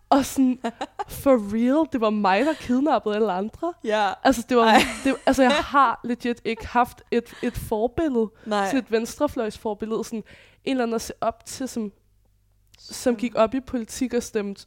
[0.09, 0.59] og sådan,
[1.07, 3.73] for real, det var mig, der kidnappede alle andre.
[3.83, 4.09] Ja.
[4.23, 4.81] Altså, det var, Ej.
[5.03, 8.29] det, altså jeg har legit ikke haft et, et forbillede.
[8.45, 8.65] Nej.
[8.65, 10.03] Sådan et venstrefløjsforbillede.
[10.03, 10.23] Sådan
[10.65, 11.91] en eller anden at se op til, som,
[12.79, 14.65] som gik op i politik og stemte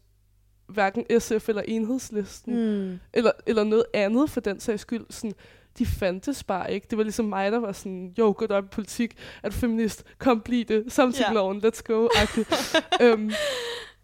[0.66, 2.54] hverken SF eller enhedslisten.
[2.54, 2.98] Mm.
[3.12, 5.06] Eller, eller noget andet for den sags skyld.
[5.10, 5.34] Sådan,
[5.78, 6.86] de fandtes bare ikke.
[6.90, 10.40] Det var ligesom mig, der var sådan, jo, gå op i politik, du feminist, kom,
[10.40, 12.08] bliv det, samtykkeloven, let's go.
[13.02, 13.32] øhm,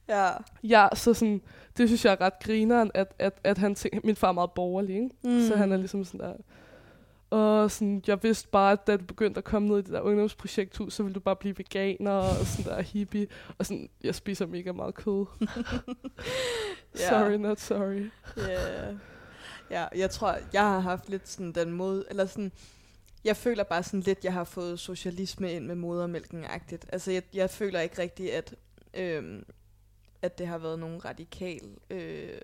[0.09, 0.31] Ja.
[0.63, 1.41] ja, så sådan,
[1.77, 4.51] det synes jeg er ret grineren, at, at, at han tænker, min far er meget
[4.51, 5.09] borgerlig, ikke?
[5.25, 5.47] Mm.
[5.49, 6.35] Så han er ligesom sådan der,
[7.31, 10.01] og sådan, jeg vidste bare, at da du begyndte at komme ned i det der
[10.01, 13.27] ungdomsprojekthus, så ville du bare blive veganer og sådan der hippie.
[13.59, 15.27] Og sådan, jeg spiser mega meget kød.
[17.11, 18.11] Sorry, not sorry.
[18.37, 18.97] Ja.
[19.71, 22.53] ja, jeg tror, jeg har haft lidt sådan den mod, eller sådan,
[23.25, 26.87] jeg føler bare sådan lidt, jeg har fået socialisme ind med modermælken-agtigt.
[26.93, 28.55] Altså, jeg, jeg føler ikke rigtigt, at,
[28.95, 29.45] øhm,
[30.23, 32.41] at det har været nogen radikal, øh,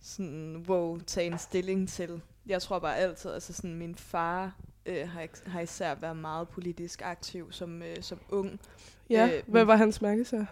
[0.00, 2.20] sådan, wow, tage en stilling til.
[2.50, 4.56] Jeg tror bare altid, altså sådan, min far
[4.86, 8.60] øh, har, ikke- har især været meget politisk aktiv som, øh, som ung.
[9.10, 10.46] Ja, Øh, øh, hvad var hans mærkesag?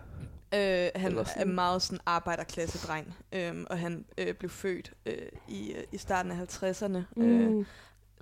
[0.55, 5.15] Øh, han er meget sådan arbejderklasse-dreng, øhm, og han øh, blev født øh,
[5.49, 6.99] i, øh, i starten af 50'erne.
[7.17, 7.23] Mm.
[7.23, 7.67] Øh, Mm,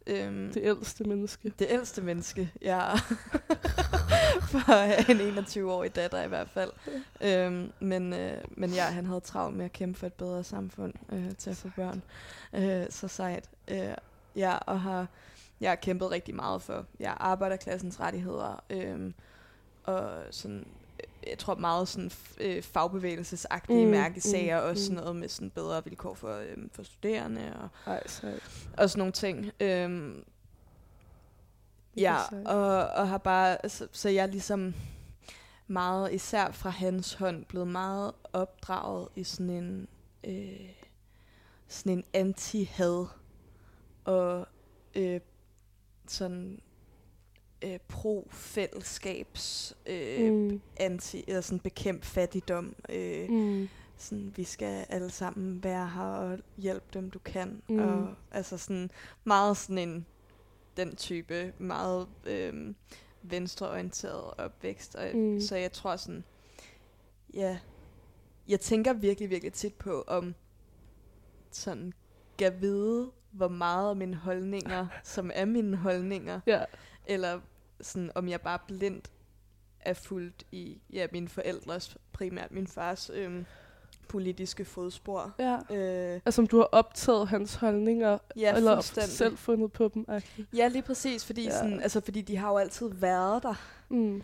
[0.07, 1.53] øhm, det ældste menneske.
[1.59, 2.95] det ældste menneske, ja.
[4.51, 6.71] For at have en 21-årig datter i hvert fald.
[7.21, 10.95] Øhm, men, øh, men ja, han havde travlt med at kæmpe for et bedre samfund
[11.13, 12.03] øh, til at få børn.
[12.53, 13.51] Øh, så sejt.
[13.69, 13.95] Øh,
[14.37, 15.07] ja, og har
[15.61, 18.65] jeg har kæmpet rigtig meget for ja, arbejderklassens rettigheder.
[18.71, 19.13] Øh,
[19.85, 20.67] og sådan,
[21.31, 25.01] jeg tror meget sådan øh, fagbevægelsesagtige mm, mærkesager, mm, og sådan mm.
[25.03, 28.69] noget med sådan bedre vilkår for, øh, for studerende og Ej, sejt.
[28.77, 29.53] og sådan nogle ting.
[29.61, 30.25] Øhm,
[31.97, 32.17] ja,
[32.47, 34.75] og, og har bare, så, så jeg er ligesom
[35.67, 39.89] meget, især fra hans hånd, blevet meget opdraget i sådan en,
[40.25, 40.71] øh,
[41.69, 43.07] sådan en anti-had
[44.05, 44.47] og
[44.95, 45.21] øh,
[46.09, 46.61] sådan
[47.67, 50.61] øh, pro-fællesskabs øh, Mm.
[50.77, 52.75] anti, eller sådan bekæmp fattigdom.
[52.89, 53.69] Øh, Mm.
[53.97, 57.63] sådan, vi skal alle sammen være her og hjælpe dem, du kan.
[57.69, 57.79] Mm.
[57.79, 58.91] Og altså sådan
[59.25, 60.07] meget sådan en,
[60.77, 62.75] den type, meget øh,
[63.23, 64.95] venstreorienteret opvækst.
[64.95, 65.41] Og, Mm.
[65.41, 66.25] Så jeg tror sådan,
[67.35, 67.59] ja,
[68.49, 70.35] jeg tænker virkelig, virkelig tit på, om
[71.51, 71.93] sådan,
[72.39, 76.65] kan vide, hvor meget af mine holdninger, som er mine holdninger, Ja.
[77.07, 77.41] eller
[77.81, 79.11] sådan, om jeg bare blindt
[79.81, 83.45] er fuldt i ja, mine forældres, primært min fars øhm,
[84.09, 85.35] politiske fodspor.
[85.39, 85.59] ja.
[85.77, 90.05] Øh, Altså om du har optaget hans holdninger, ja, eller selv fundet på dem.
[90.09, 90.45] Okay.
[90.57, 91.51] Ja, lige præcis, fordi, Ja.
[91.59, 93.55] sådan, altså, fordi de har jo altid været der.
[93.89, 94.23] Mm.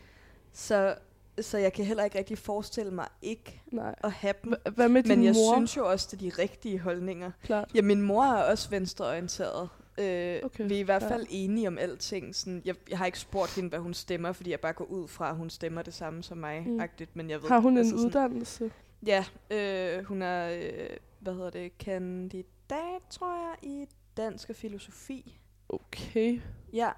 [0.52, 0.94] Så,
[1.40, 3.94] så jeg kan heller ikke rigtig forestille mig ikke Nej.
[4.04, 4.52] at have dem.
[4.52, 5.54] Hva- Hvad med din Men jeg mor?
[5.56, 7.30] synes jo også, det er de rigtige holdninger.
[7.42, 7.68] Klart.
[7.74, 9.68] Ja, min mor er også venstreorienteret.
[9.98, 11.10] Øh, Okay, vi er i hvert ja.
[11.10, 12.34] fald enige om alting.
[12.36, 15.08] Sådan, jeg, jeg har ikke spurgt hende, hvad hun stemmer, fordi jeg bare går ud
[15.08, 16.62] fra, at hun stemmer det samme som mig.
[16.66, 16.80] Mm.
[17.14, 18.72] Men jeg ved, Har hun en altså sådan- uddannelse?
[19.06, 23.86] Ja, øh, hun er, øh, hvad hedder det, kandidat, tror jeg, i
[24.16, 25.38] dansk og filosofi.
[25.68, 26.40] Okay.
[26.72, 26.90] Ja,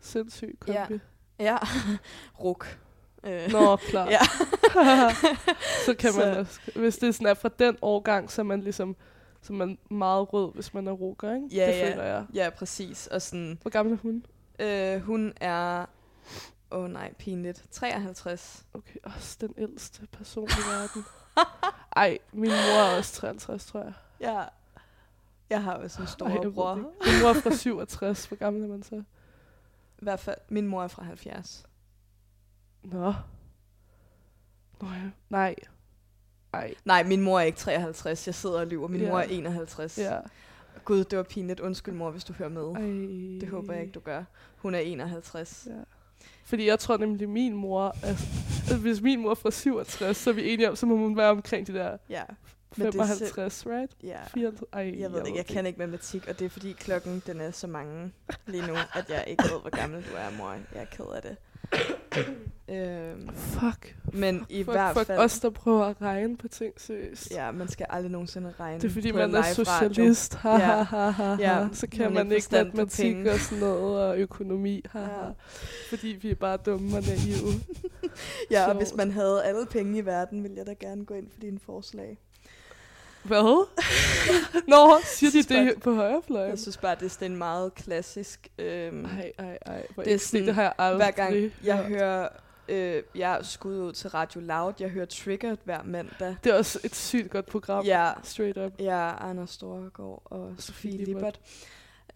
[0.00, 0.84] Sindssyg Ja.
[0.86, 1.00] kombi.
[1.40, 1.56] ja,
[2.44, 2.78] ruk.
[3.24, 4.10] Øh, Nå, klart.
[4.16, 4.18] Ja.
[5.86, 8.96] så kan man Så- også, hvis det sådan er fra den årgang, så man ligesom
[9.42, 11.48] så er man meget rød, hvis man er rocker, ikke?
[11.52, 11.90] Ja, det ja.
[11.90, 12.26] føler jeg.
[12.34, 13.06] ja, præcis.
[13.06, 14.24] Og sådan, Hvor gammel er hun?
[14.58, 15.86] øh, hun er,
[16.70, 18.66] åh oh nej, pinligt, 53.
[18.74, 21.04] Okay, også den ældste person i verden.
[21.96, 23.92] Ej, min mor er også 53, tror jeg.
[24.20, 24.44] Ja,
[25.50, 26.70] jeg har også en Ej, storebror.
[26.70, 26.88] det ikke.
[27.12, 28.24] Min mor er fra 67.
[28.26, 28.94] Hvor gammel er man så?
[29.98, 31.66] I hvert fald, min mor er fra 70.
[32.82, 33.12] Nå.
[34.80, 35.10] Nå ja.
[35.28, 35.54] Nej.
[36.52, 36.74] Ej.
[36.84, 38.26] Nej, min mor er ikke 53.
[38.26, 38.88] Jeg sidder og lyver.
[38.88, 39.08] Min Ja.
[39.08, 39.98] mor er 51.
[39.98, 40.18] Ja.
[40.84, 41.60] Gud, det var pinligt.
[41.60, 42.62] Undskyld, mor, hvis du hører med.
[42.76, 43.40] Ej.
[43.40, 44.24] Det håber jeg ikke, du gør.
[44.56, 45.66] Hun er 51.
[45.70, 45.72] Ja.
[46.44, 47.96] Fordi jeg tror nemlig, min mor...
[48.02, 48.26] Altså,
[48.58, 51.16] altså, hvis min mor er fra 67, så er vi enige om, så må hun
[51.16, 52.22] være omkring de der Ja.
[52.76, 53.92] Men det 55, right?
[54.02, 54.24] Ja.
[54.34, 57.22] 54, ej, Jeg ved det ikke, jeg kan ikke matematik, og det er fordi klokken
[57.26, 58.12] den er så mange
[58.46, 60.50] lige nu, at jeg ikke ved, hvor gammel du er, mor.
[60.50, 61.36] Jeg er ked af det.
[62.68, 63.96] øhm, Fuck.
[64.12, 65.18] men i fuck, hvert fuck fald...
[65.18, 67.30] os, der prøver at regne på ting seriøst.
[67.30, 70.34] Ja, man skal aldrig nogensinde regne Det er fordi, på man er socialist.
[70.34, 70.58] Ha, Ja.
[70.58, 71.68] ha, ha, ha, Ja, ha.
[71.72, 74.82] Så kan man man, ikke matematik og sådan noget, og økonomi.
[74.92, 75.06] Ha, ha.
[75.06, 75.30] Ja.
[75.88, 77.60] Fordi vi er bare dumme og naive.
[78.50, 81.26] Ja, og hvis man havde alle penge i verden, ville jeg da gerne gå ind
[81.30, 82.18] for dine forslag.
[83.22, 83.66] Hvad?
[84.68, 86.50] Nå, siger de synes bare, det på højrefløjen?
[86.50, 88.48] Jeg synes bare, det er en meget klassisk...
[88.58, 89.86] Øhm, Ej, ej, ej.
[89.94, 91.86] Hvor Det er det, sådan, det har jeg aldrig hver gang jeg hørt.
[91.86, 92.28] hører...
[92.68, 94.72] Øh, jeg er skud ud til Radio Loud.
[94.80, 96.36] Jeg hører Triggered hver mandag.
[96.44, 97.84] Det er også et sygt godt program.
[97.84, 98.72] Ja, Straight up.
[98.78, 101.06] Ja, Anders Storgård og Sofie Lippert.
[101.08, 101.40] Lippert.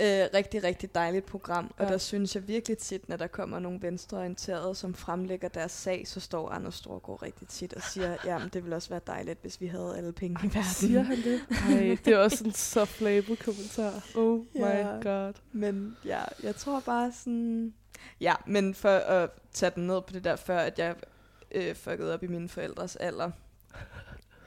[0.00, 1.74] Øh, rigtig, rigtig dejligt program.
[1.78, 1.90] Og Ja.
[1.92, 6.20] der synes jeg virkelig tit, når der kommer nogle venstreorienterede, som fremlægger deres sag, så
[6.20, 9.66] står Anders Storgård rigtig tit og siger, jamen det ville også være dejligt, hvis vi
[9.66, 10.64] havde alle penge i verden.
[10.64, 11.40] Siger han det?
[11.68, 14.04] Ej, det er også en soft label kommentar.
[14.16, 14.86] Oh my Ja.
[15.02, 15.32] god.
[15.52, 17.74] Men ja, jeg tror bare sådan...
[18.20, 20.94] Ja, men for at tage den ned på det der, før at jeg
[21.50, 23.30] øh, fuckede op i mine forældres alder.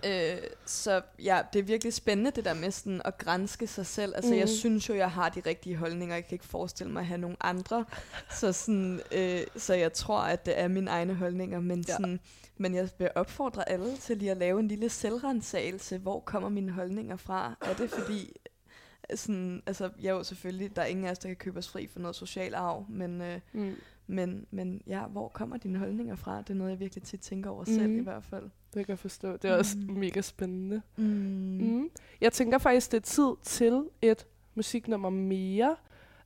[0.05, 4.13] Øh, så ja, det er virkelig spændende det der med sådan at grænske sig selv.
[4.15, 4.37] Altså mm.
[4.37, 4.55] jeg Mm.
[4.55, 6.15] synes jo, jeg har de rigtige holdninger.
[6.15, 7.85] Jeg kan ikke forestille mig at have nogle andre.
[8.39, 11.59] Så, sådan, øh, så jeg tror, at det er mine egne holdninger.
[11.59, 11.93] Men, Ja.
[11.93, 12.19] sådan,
[12.57, 15.97] men jeg vil opfordre alle til lige at lave en lille selvrensagelse.
[15.97, 17.55] Hvor kommer mine holdninger fra?
[17.61, 18.35] Er det fordi,
[19.15, 21.87] sådan, altså, jeg jo selvfølgelig, der er ingen af os, der kan købe os fri
[21.87, 23.75] for noget social arv, men, øh, Mm.
[24.07, 26.37] men, men ja, hvor kommer dine holdninger fra?
[26.41, 27.99] Det er noget, jeg virkelig tit tænker over selv Mhm.
[27.99, 28.49] i hvert fald.
[28.73, 29.37] Det kan jeg forstå.
[29.37, 29.93] Det er også Mm.
[29.93, 30.81] mega spændende.
[30.95, 31.03] Mm.
[31.05, 31.89] Mm.
[32.21, 34.25] Jeg tænker faktisk, det er tid til et
[34.55, 35.75] musiknummer mere.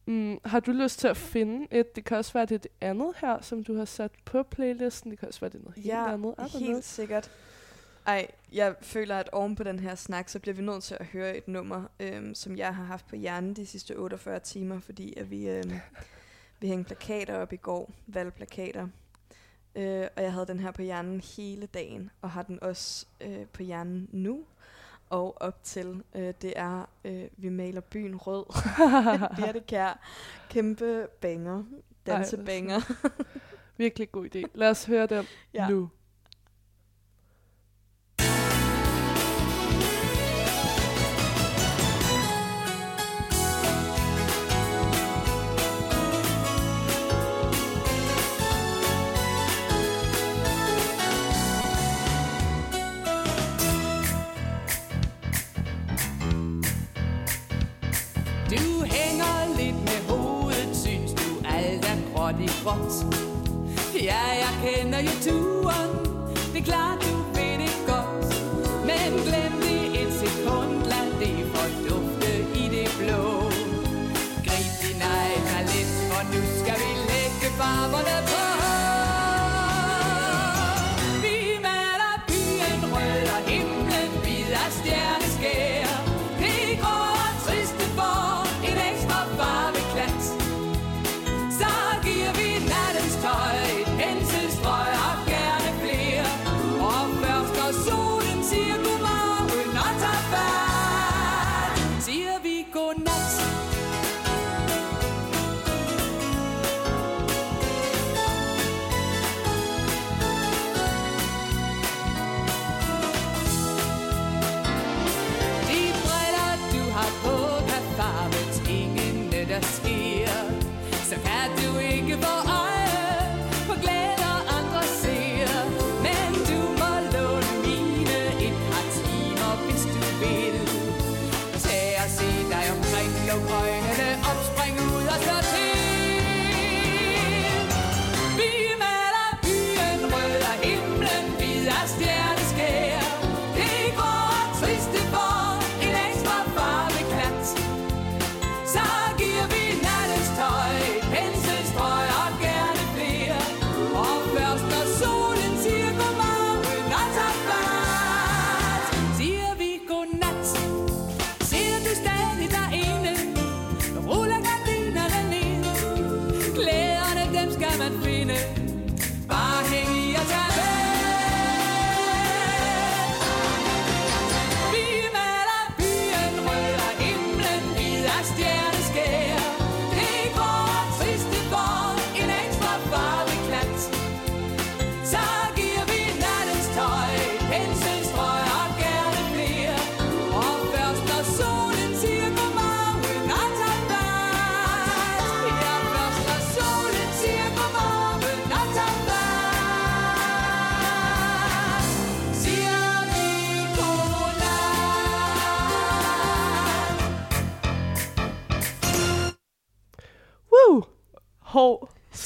[0.06, 0.38] Mm.
[0.46, 1.96] Har du lyst til at finde et?
[1.96, 5.12] Det kan også være, det er det andet her, som du har sat på playlisten.
[5.12, 6.34] Det kan også være, det er noget helt Ja, andet.
[6.40, 6.82] Don't helt know.
[6.82, 7.32] sikkert.
[8.08, 11.06] Ej, jeg føler, at oven på den her snak, så bliver vi nødt til at
[11.06, 15.14] høre et nummer, øhm, som jeg har haft på hjernen de sidste 48 timer, fordi
[15.18, 15.72] at vi, øhm,
[16.60, 18.88] vi hængte plakater op i går, valgplakater.
[19.76, 23.46] Øh, og jeg havde den her på hjernen hele dagen, og har den også øh,
[23.54, 24.40] på hjernen nu.
[25.10, 28.46] Og op til, øh, det er, øh, vi maler byen rød.
[29.38, 30.00] Birte Kjær.
[30.50, 31.64] Kæmpe banger.
[32.06, 32.82] Dansebanger.
[33.78, 34.42] Virkelig god idé.
[34.54, 35.70] Lad os høre den Ja.
[35.70, 35.90] nu.
[62.32, 62.94] Og det er gråt.
[64.10, 65.92] Ja, jeg kender jo turen,
[66.54, 68.30] det er klart, du ved det godt.
[68.90, 72.32] Men glem det et sekund, lad det fordufte
[72.62, 73.24] i det blå.
[74.46, 78.31] Grib din egen talent, for nu skal vi lægge farverne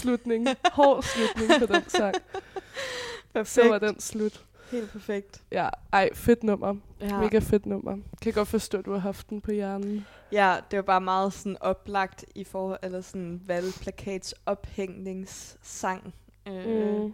[0.05, 0.47] slutning.
[0.73, 2.15] Hård slutning på den sang.
[3.43, 4.45] Så var den slut.
[4.71, 5.41] Helt perfekt.
[5.51, 6.75] Ja, ej, fedt nummer.
[7.01, 7.19] Ja.
[7.19, 7.97] Mega fedt nummer.
[8.21, 10.05] Kan godt forstå, at du har haft den på hjernen.
[10.31, 16.13] Ja, det var bare meget sådan oplagt i forhold, eller sådan valgplakats ophængningssang.
[16.47, 16.65] Øh,
[17.03, 17.13] Mm.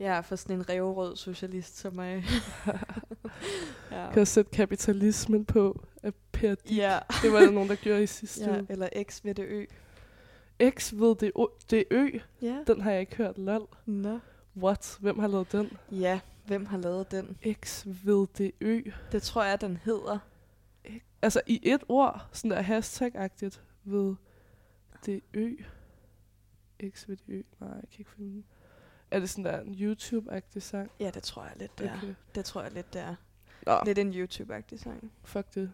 [0.00, 2.24] Ja, for sådan en revrød socialist som mig.
[3.90, 4.06] ja.
[4.10, 6.78] Kan jeg sætte kapitalismen på af Per Dick.
[6.78, 6.98] ja.
[7.22, 8.66] Det var der nogen, der gjorde i sidste ja, uge.
[8.68, 9.64] eller X ved det ø.
[10.70, 12.08] X ved det, o- det ø.
[12.42, 12.64] Ja.
[12.66, 13.68] Den har jeg ikke hørt, lol.
[13.86, 14.18] Nå.
[14.56, 14.96] What?
[15.00, 15.70] Hvem har lavet den?
[15.90, 17.38] Ja, hvem har lavet den?
[17.64, 18.80] X ved det ø.
[19.12, 20.18] Det tror jeg, den hedder.
[21.22, 24.14] Altså i et ord, sådan der hashtag-agtigt, ved
[25.06, 25.54] det ø.
[26.90, 27.42] X ved det ø.
[27.60, 28.44] Nej, jeg kan ikke finde den.
[29.10, 30.90] Er det sådan der en YouTube-agtig sang?
[31.00, 31.96] Ja, det tror jeg lidt, det er.
[31.96, 32.14] Okay.
[32.34, 33.14] Det tror jeg lidt, det er.
[33.66, 35.12] Nå, Lidt en YouTube-agtig sang.
[35.24, 35.72] fuck det.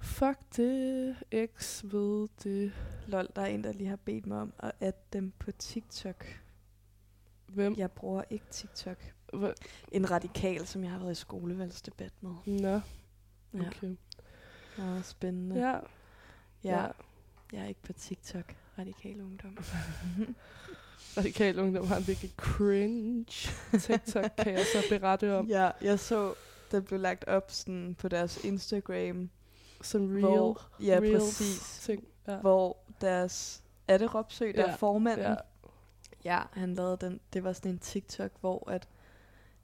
[0.00, 1.16] Fuck det.
[1.56, 2.72] X ved det.
[3.06, 6.26] Lol, der er en, der lige har bedt mig om at adde dem på TikTok.
[7.46, 7.74] Hvem?
[7.76, 8.96] Jeg bruger ikke TikTok.
[9.32, 9.52] Hva?
[9.92, 12.30] En radikal, som jeg har været i skolevalgsdebat med.
[12.46, 12.80] Nå,
[13.54, 13.96] Ja, okay.
[14.78, 15.56] meget spændende.
[15.60, 15.72] Ja.
[16.64, 16.82] ja.
[16.82, 16.86] ja.
[17.52, 18.54] Jeg er ikke på TikTok.
[18.78, 19.58] Radikal ungdom.
[21.16, 23.50] Radikal Ungdom har en virkelig cringe
[23.80, 25.46] TikTok, kan jeg så berette om.
[25.46, 26.34] Ja, jeg så,
[26.72, 29.30] den blev lagt op sådan på deres Instagram.
[29.82, 31.78] Som real, Hvor, ja, reels præcis.
[31.82, 32.04] ting.
[32.28, 32.36] Ja.
[32.36, 33.62] Hvor deres...
[33.88, 35.26] Er det Ropsø, der Ja, er formanden?
[35.26, 35.34] ja.
[36.24, 37.20] Ja, han lavede den.
[37.32, 38.88] Det var sådan en TikTok, hvor at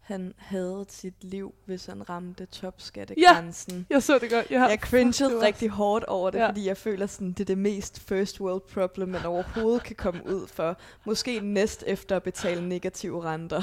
[0.07, 3.87] han havde sit liv, hvis han ramte topskattegrænsen.
[3.91, 4.51] Jeg så det godt.
[4.51, 4.63] Ja.
[4.65, 6.43] Jeg cringede var- rigtig hårdt over det, Ja.
[6.45, 6.49] ja.
[6.51, 10.21] fordi jeg føler sådan, det er det mest first world problem, man overhovedet kan komme
[10.27, 10.77] ud for.
[11.07, 13.63] Måske næst efter at betale negative renter.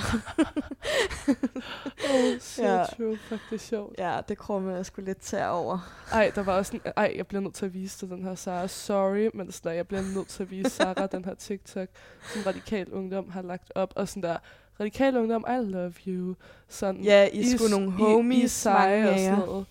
[2.14, 2.84] Oh, so Ja.
[2.98, 3.18] true.
[3.18, 3.96] Fuck, det er sjovt.
[4.00, 5.80] ja, det krummer jeg sgu lidt til over.
[6.12, 8.36] Ej, der var også en, ej, jeg bliver nødt til at vise dig den her
[8.36, 8.68] Sara.
[8.68, 11.88] Sorry, men sådan der, jeg bliver nødt til at vise Sara den her TikTok,
[12.34, 13.94] som Radikal Ungdom har lagt op.
[13.96, 14.38] Og sådan der,
[14.80, 16.36] Radikal Ungdom, I love you.
[16.68, 19.66] Sådan, Ja, I er sgu nogle homies, I, I seje og sådan noget.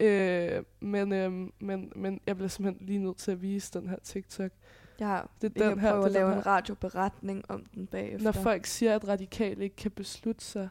[0.00, 3.96] Øh, men, øh, men, men jeg bliver simpelthen lige nødt til at vise den her
[4.04, 4.50] TikTok.
[5.00, 8.24] Ja, Det er den her, prøve at lave en radioberetning om den bagefter.
[8.24, 10.68] Når folk siger, at radikale ikke kan beslutte sig.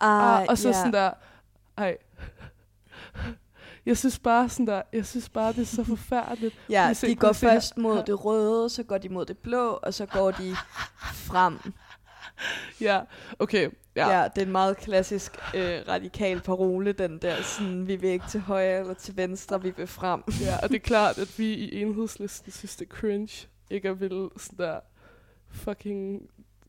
[0.00, 0.72] ah, Ah, og så ja.
[0.74, 1.10] sådan der,
[1.76, 1.96] ej.
[3.86, 6.54] jeg synes bare sådan der, jeg synes bare, det er så forfærdeligt.
[6.70, 7.32] Ja, de går her.
[7.32, 10.54] først mod det røde, så går de mod det blå, og så går de
[11.12, 11.58] frem.
[12.80, 13.00] Ja,
[13.38, 13.70] okay.
[13.96, 14.10] Ja.
[14.20, 18.24] Ja, det er en meget klassisk øh, radikal parole, den der sådan, vi vil ikke
[18.30, 20.22] til højre eller til venstre, vi vil frem.
[20.40, 24.00] ja, og det er klart, at vi i enhedslisten synes, det er cringe, ikke at
[24.00, 24.80] ville sådan der
[25.50, 26.22] fucking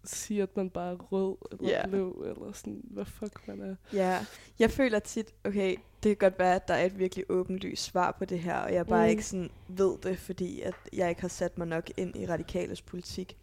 [0.03, 1.87] sige, at man bare er rød eller Ja.
[1.87, 3.75] blå, eller sådan, hvad fuck man er.
[3.93, 4.25] Ja,
[4.59, 8.11] jeg føler tit, okay, det kan godt være, at der er et virkelig åbenlyst svar
[8.11, 9.09] på det her, og jeg bare mm.
[9.09, 12.81] ikke sådan ved det, fordi at jeg ikke har sat mig nok ind i radikales
[12.81, 13.37] politik.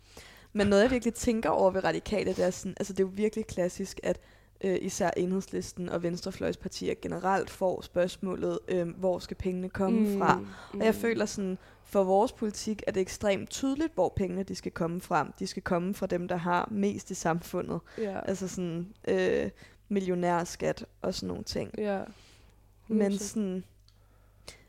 [0.52, 3.12] Men noget, jeg virkelig tænker over ved radikale, det er sådan, altså det er jo
[3.14, 4.20] virkelig klassisk, at
[4.64, 10.18] øh, især enhedslisten og venstrefløjspartier generelt får spørgsmålet, øh, hvor skal pengene komme mm.
[10.18, 10.40] fra?
[10.72, 14.72] Og jeg føler sådan, for vores politik er det ekstremt tydeligt, hvor pengene de skal
[14.72, 15.32] komme fra.
[15.38, 17.80] De skal komme fra dem, der har mest i samfundet.
[17.98, 19.50] Ja, Altså sådan øh,
[19.88, 21.70] millionærskat og sådan nogle ting.
[21.78, 22.00] ja.
[22.88, 23.18] Men 100%.
[23.18, 23.64] sådan,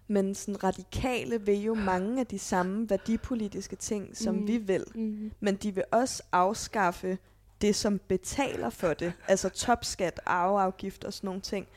[0.07, 4.41] men sådan radikale vil jo mange af de samme værdipolitiske ting, som Mm.
[4.41, 4.47] mm.
[4.47, 4.85] vi vil.
[4.95, 5.31] Mhm.
[5.39, 7.17] Men de vil også afskaffe
[7.61, 9.13] det, som betaler for det.
[9.27, 11.67] Altså topskat, arveafgift og sådan nogle ting.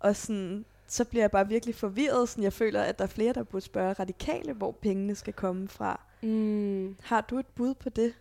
[0.00, 2.28] Og sådan, så bliver jeg bare virkelig forvirret.
[2.28, 5.68] Sådan, jeg føler, at der er flere, der burde spørge radikale, hvor pengene skal komme
[5.68, 6.00] fra.
[6.22, 6.96] Mm.
[7.02, 8.14] Har du et bud på det?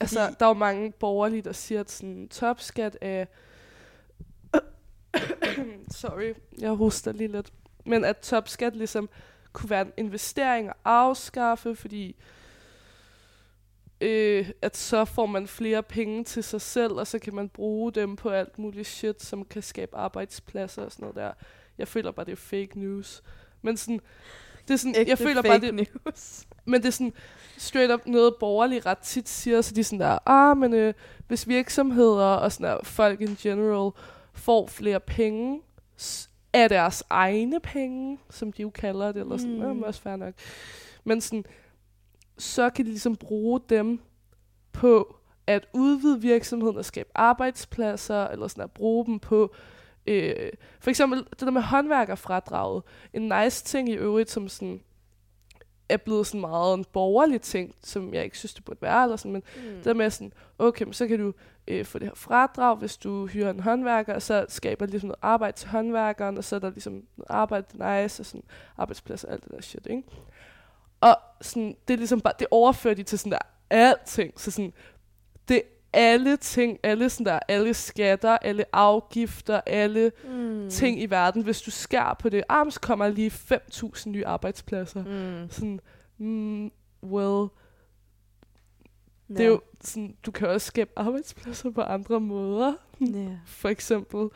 [0.00, 3.24] Altså, der er jo mange borgerlige, der siger, at sådan, topskat er...
[5.90, 7.52] Sorry, jeg hoster lige lidt.
[7.84, 9.08] Men at topskat ligesom
[9.52, 12.16] kunne være en investering at afskaffe, fordi
[14.00, 17.92] øh, at så får man flere penge til sig selv, og så kan man bruge
[17.92, 21.32] dem på alt muligt shit, som kan skabe arbejdspladser og sådan noget der.
[21.78, 23.22] Jeg føler bare, det er fake news.
[23.62, 24.00] Men sådan,
[24.68, 26.46] det er sådan, jeg føler bare, det, news.
[26.64, 27.12] men det er sådan
[27.58, 30.94] straight up noget borgerlige ret tit siger, så de er sådan der, ah, men øh,
[31.28, 33.90] hvis virksomheder og sådan der, folk in general
[34.34, 35.60] får flere penge
[36.52, 39.76] af deres egne penge, som de jo kalder det, eller sådan, Mm.
[39.76, 39.82] mm.
[39.82, 40.34] også fair nok.
[41.04, 41.44] Men sådan,
[42.38, 44.00] så kan de ligesom bruge dem
[44.72, 45.16] på
[45.46, 49.54] at udvide virksomheden og skabe arbejdspladser, eller sådan at bruge dem på
[50.06, 50.34] øh,
[50.80, 52.82] for eksempel det der med håndværkerfradraget.
[53.12, 54.80] En nice ting i øvrigt, som sådan
[55.92, 59.16] er blevet sådan meget en borgerlig ting, som jeg ikke synes, det burde være, eller
[59.16, 59.82] sådan, men Mm.
[59.84, 61.32] det med sådan, okay, men så kan du
[61.68, 65.08] øh, få det her fradrag, hvis du hyrer en håndværker, og så skaber det ligesom
[65.08, 68.26] noget arbejde til håndværkeren, og så er der ligesom noget arbejde, det er nice, og
[68.26, 68.42] sådan
[68.76, 70.02] arbejdspladser og alt det der shit, ikke?
[71.00, 73.38] Og sådan, det er ligesom bare, det overfører de til sådan der
[73.70, 74.72] alting, så sådan,
[75.48, 75.62] det
[75.92, 80.70] alle ting, alle sådan der, alle skatter, alle afgifter, alle Mm.
[80.70, 84.26] ting i verden, hvis du skærer på det, ah, men så kommer lige 5.000 nye
[84.26, 85.04] arbejdspladser.
[85.04, 85.50] Mm.
[85.50, 85.80] Sådan,
[86.18, 86.70] mm,
[87.02, 87.48] well,
[89.28, 92.72] det er jo sådan, du kan også skabe arbejdspladser på andre måder.
[93.00, 93.38] Ja.
[93.46, 94.28] For eksempel.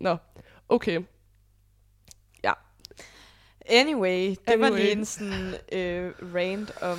[0.00, 0.16] Nå,
[0.68, 1.00] okay.
[3.66, 4.70] Anyway, det anyway.
[4.70, 6.98] var lige en sådan øh, rant om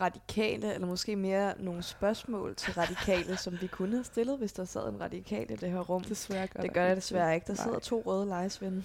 [0.00, 4.64] radikale, eller måske mere nogle spørgsmål til radikale, som vi kunne have stillet, hvis der
[4.64, 6.04] sad en radikal i det her rum.
[6.04, 7.46] Desværre gør Det gør jeg desværre ikke.
[7.46, 7.64] Der Nej.
[7.64, 8.84] sidder to røde lejesvende.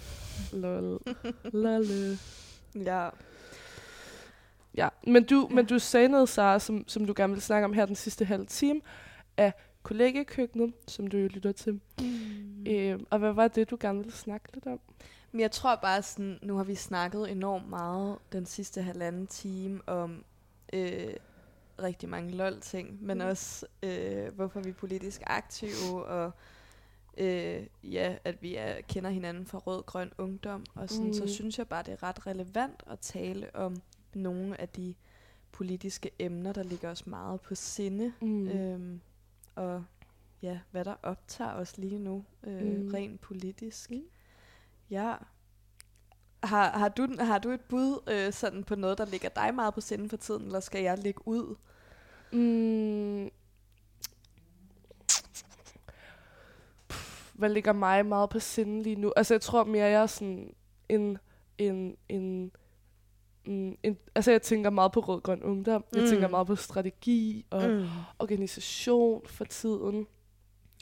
[0.54, 1.00] Lol.
[1.64, 1.86] Lol.
[2.76, 3.10] Ja.
[4.78, 7.74] Ja, men du, men du sagde noget, Sara, som, som du gerne vil snakke om
[7.74, 8.82] her den sidste halve time,
[9.38, 11.82] af kollegekøkkenet, som du jo lytter til.
[12.00, 12.68] Mm.
[12.68, 14.80] Øh, og hvad var det, du gerne ville snakke lidt om?
[15.32, 19.82] Men jeg tror bare sådan, nu har vi snakket enormt meget den sidste halvanden time
[19.88, 20.24] om
[20.76, 21.14] øh,
[21.84, 23.24] rigtig mange lol-ting, men Mm.
[23.26, 26.32] også øh, hvorfor vi er politisk aktive, og
[27.18, 31.14] øh, ja, at vi er, kender hinanden fra rød-grøn ungdom, og sådan, mm.
[31.14, 33.82] så synes jeg bare, det er ret relevant at tale om
[34.14, 34.96] nogle af de
[35.52, 38.48] politiske emner, der ligger os meget på sinde, Mm.
[38.48, 39.02] øhm,
[39.56, 39.84] og
[40.42, 42.88] ja, hvad der optager os lige nu, øh, Mm.
[42.94, 43.92] rent politisk.
[43.92, 44.04] Mm.
[44.90, 45.16] Ja.
[46.44, 49.74] Har, har, du, har du et bud øh, sådan på noget, der ligger dig meget
[49.74, 51.56] på sinde for tiden, eller skal jeg lægge ud?
[52.32, 53.30] Mm.
[56.90, 59.14] Pff, Hvad ligger mig meget på sinde lige nu?
[59.16, 60.54] Altså, jeg tror mere, jeg er sådan
[60.90, 61.18] en...
[61.58, 62.52] en, en
[63.48, 65.86] Mm, en, altså jeg tænker meget på rød-grøn ungdom.
[65.96, 66.10] Jeg Mm.
[66.10, 67.88] tænker meget på strategi og Mm.
[68.20, 70.08] organisation for tiden.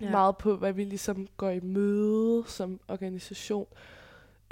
[0.01, 0.11] Ja.
[0.11, 3.67] Meget på, hvad vi ligesom går i møde som organisation.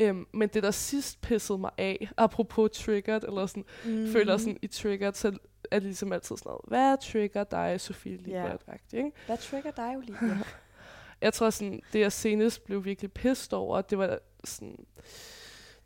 [0.09, 4.07] Um, men det, der sidst pissede mig af, apropos triggered, eller sådan, mm.
[4.11, 5.27] føler sådan i triggered, så
[5.71, 8.97] er det ligesom altid sådan noget, hvad trigger dig, Sofie Libert, Ja.
[8.97, 9.11] ikke?
[9.25, 10.37] Hvad trigger dig, Olivia?
[11.21, 14.85] Jeg tror sådan, det jeg senest blev virkelig pissed over, det var sådan,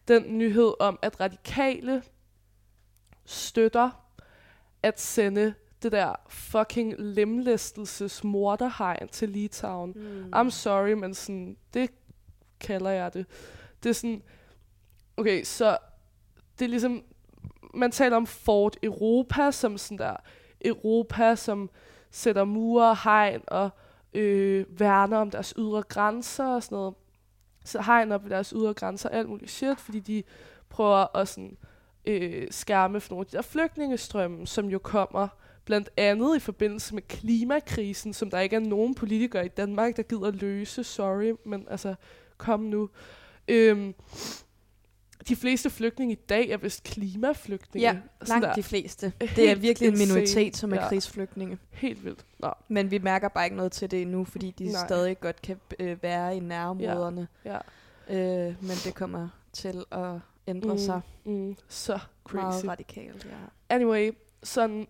[0.07, 2.03] den nyhed om, at radikale
[3.26, 3.90] støtter
[4.84, 5.53] at sende
[5.84, 9.94] det der fucking lemlæstelses morderhegn til Litauen.
[9.95, 10.34] mm.
[10.36, 11.90] I'm sorry, men sådan, det
[12.60, 13.26] kalder jeg det
[13.86, 14.22] det er sådan,
[15.18, 15.78] okay, så
[16.60, 17.03] det er ligesom,
[17.74, 20.16] man taler om Fort Europa som sådan der,
[20.66, 21.70] Europa, som
[22.12, 23.70] sætter mure, hegn og
[24.14, 26.94] øh, værner om deres ydre grænser og sådan noget.
[27.66, 30.24] Så hegn op ved deres ydre grænser, alt muligt shit, fordi de
[30.70, 31.57] prøver at sådan,
[32.06, 35.28] øh, skærme for nogle af de der flygtningestrømme, som jo kommer
[35.66, 40.03] blandt andet i forbindelse med klimakrisen, som der ikke er nogen politikere i Danmark, der
[40.03, 41.95] gider løse, sorry, men altså,
[42.38, 42.90] kom nu.
[43.47, 43.93] Øhm,
[45.27, 47.88] de fleste flygtninge i dag er vist klimaflygtninge.
[47.88, 47.97] Ja,
[48.27, 48.53] langt der.
[48.53, 49.13] de fleste.
[49.35, 50.88] Det er virkelig en minoritet, som er Ja.
[50.88, 51.57] krigsflygtninge.
[51.72, 52.26] Helt vildt.
[52.39, 54.85] Nå, Men vi mærker bare ikke noget til det endnu, fordi de Nej.
[54.88, 57.27] Stadig godt kan øh, være i nærområderne.
[57.45, 57.57] ja.
[58.09, 60.11] Øh, men det kommer til at
[60.47, 61.99] ændre Mm, sig Mm, så
[62.34, 62.65] meget crazy.
[62.65, 63.26] radikalt.
[63.26, 63.76] Ja.
[63.76, 64.11] Anyway,
[64.43, 64.88] sådan,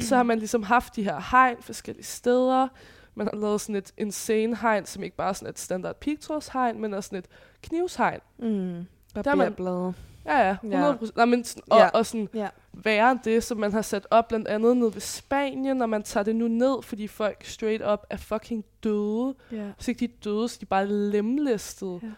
[0.00, 2.68] så har man ligesom haft de her hegn forskellige steder.
[3.14, 6.80] Man har lavet sådan et insane hegn, som ikke bare er sådan et standard pigtrådshegn,
[6.80, 7.26] men også sådan et
[7.62, 8.20] knivshegn.
[8.38, 8.44] Mm.
[8.46, 9.94] Der er man- Barberblade.
[10.26, 11.16] Ja, ja, 100 procent.
[11.18, 11.24] Ja.
[11.24, 11.88] Men, sådan- og, Ja.
[11.88, 12.48] og sådan Ja.
[12.72, 16.02] værre end det, som man har sat op blandt andet ned ved Spanien, når man
[16.02, 19.34] tager det nu ned, fordi folk straight up er fucking døde.
[19.52, 19.70] ja.
[19.76, 22.00] Hvis ikke de er døde, så er de bare lemlæstede.
[22.02, 22.08] Ja.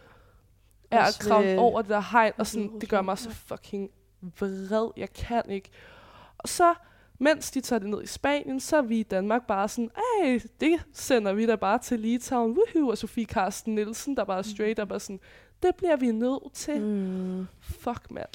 [0.90, 3.90] Er at kravle over det der hegn, og sådan, det gør mig så fucking
[4.38, 4.90] vred.
[4.96, 5.70] Jeg kan ikke.
[6.38, 6.74] Og så,
[7.18, 9.90] mens de tager det ned i Spanien, så er vi i Danmark bare sådan,
[10.22, 12.58] ej, det sender vi da bare til Litauen.
[12.58, 12.90] Woohoo!
[12.90, 15.20] Og Sofie Karsten Nielsen, der bare straight up er sådan,
[15.62, 16.80] det bliver vi nødt til.
[16.80, 17.46] Mm.
[17.60, 18.28] Fuck, mand.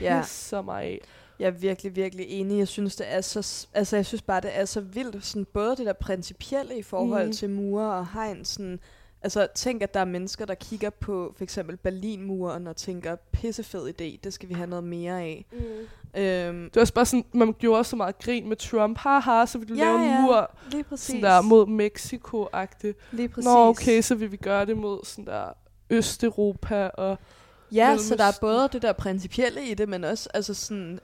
[0.00, 0.20] Ja.
[0.20, 1.00] Pisser mig af.
[1.38, 2.58] Jeg er virkelig, virkelig enig.
[2.58, 5.24] Jeg synes, det er så, altså, jeg synes bare, det er så vildt.
[5.24, 7.32] Sådan, både det der principielle i forhold Mm.
[7.32, 8.44] til mure og hegn.
[8.44, 8.80] Sådan,
[9.22, 13.88] altså, tænk, at der er mennesker, der kigger på for eksempel Berlinmuren og tænker, pissefed
[13.88, 15.46] idé, det skal vi have noget mere af.
[15.52, 15.58] Mm.
[16.20, 18.98] Øhm, Det var også bare sådan, man gjorde så meget grin med Trump.
[18.98, 20.20] Haha, så vil du Ja, lave en ja.
[20.20, 21.06] mur lige præcis.
[21.06, 22.98] sådan der mod Mexico-agtigt.
[23.12, 23.44] lige præcis.
[23.44, 25.44] Nå, okay, så vil vi gøre det mod sådan der
[25.90, 27.18] Østeuropa og...
[27.72, 31.00] Ja, så der er både det der principielle i det, men også altså sådan,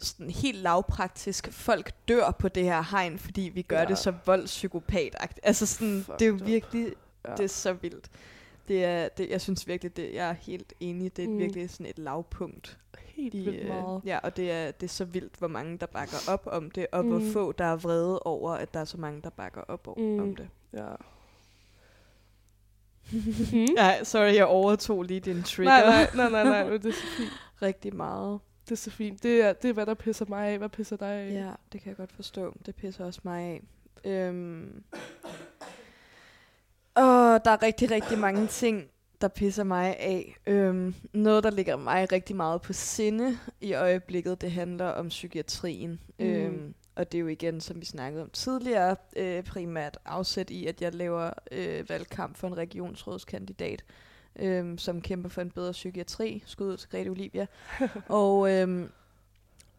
[0.00, 1.48] sådan helt lavpraktisk.
[1.52, 3.84] Folk dør på det her hegn, fordi vi gør Ja.
[3.84, 5.40] det så voldspsykopatagtigt.
[5.42, 6.46] Altså sådan, Fucked det er jo up.
[6.46, 6.86] virkelig,
[7.26, 7.32] Ja.
[7.32, 8.10] det er så vildt.
[8.68, 11.38] Det er, det, jeg synes virkelig, det, jeg er helt enig, det er Mm.
[11.38, 12.78] virkelig sådan et lavpunkt.
[12.98, 14.00] Helt I, vildt øh, meget.
[14.04, 16.86] ja, og det er, det er så vildt, hvor mange der bakker op om det,
[16.92, 17.10] og mm.
[17.10, 19.98] Hvor få der er vrede over, at der er så mange, der bakker op om,
[20.00, 20.18] Mm.
[20.20, 20.48] om det.
[20.72, 20.86] Ja.
[23.76, 27.06] Ja, sorry, jeg overtog lige din trigger Nej, nej, nej, nej, nej, det er så
[27.16, 27.30] fint.
[27.62, 28.40] rigtig meget.
[28.64, 29.22] Det er så fint.
[29.22, 30.58] Det er, det er, hvad der pisser mig af.
[30.58, 31.32] Hvad pisser dig af?
[31.32, 32.54] Ja, det kan jeg godt forstå.
[32.66, 33.62] Det pisser også mig af.
[34.04, 34.82] Øhm.
[37.38, 38.90] Og der er rigtig, rigtig mange ting,
[39.20, 40.36] der pisser mig af.
[40.46, 46.00] Øhm, noget, der ligger mig rigtig meget på sinde i øjeblikket, det handler om psykiatrien.
[46.18, 46.26] Mm.
[46.26, 50.66] Øhm, og det er jo igen, som vi snakkede om tidligere, øh, primært afsæt i,
[50.66, 53.84] at jeg laver øh, valgkamp for en regionsrådskandidat,
[54.36, 56.42] øh, som kæmper for en bedre psykiatri.
[56.46, 57.46] Skud ud til Grete Olivia.
[58.08, 58.88] og, øh,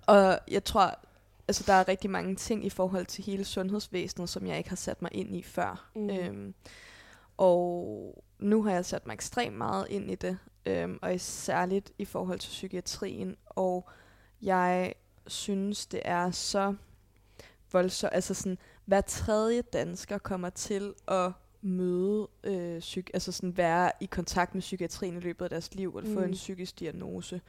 [0.07, 0.99] og jeg tror,
[1.48, 4.76] altså der er rigtig mange ting i forhold til hele sundhedsvæsenet, som jeg ikke har
[4.76, 5.90] sat mig ind i før.
[5.95, 6.02] Mm.
[6.02, 6.53] Mm.
[7.39, 12.05] Og nu har jeg sat mig ekstremt meget ind i det, øhm, og særligt i
[12.05, 13.35] forhold til psykiatrien.
[13.45, 13.89] Og
[14.41, 14.93] jeg
[15.27, 16.75] synes, det er så
[17.71, 18.13] voldsomt.
[18.13, 24.05] Altså sådan, hver tredje dansker kommer til at møde, øh, psyk- altså sådan være i
[24.05, 26.25] kontakt med psykiatrien i løbet af deres liv, eller få Mm.
[26.25, 27.41] en psykisk diagnose.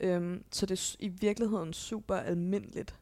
[0.00, 2.94] Øhm, så det er i virkeligheden super almindeligt.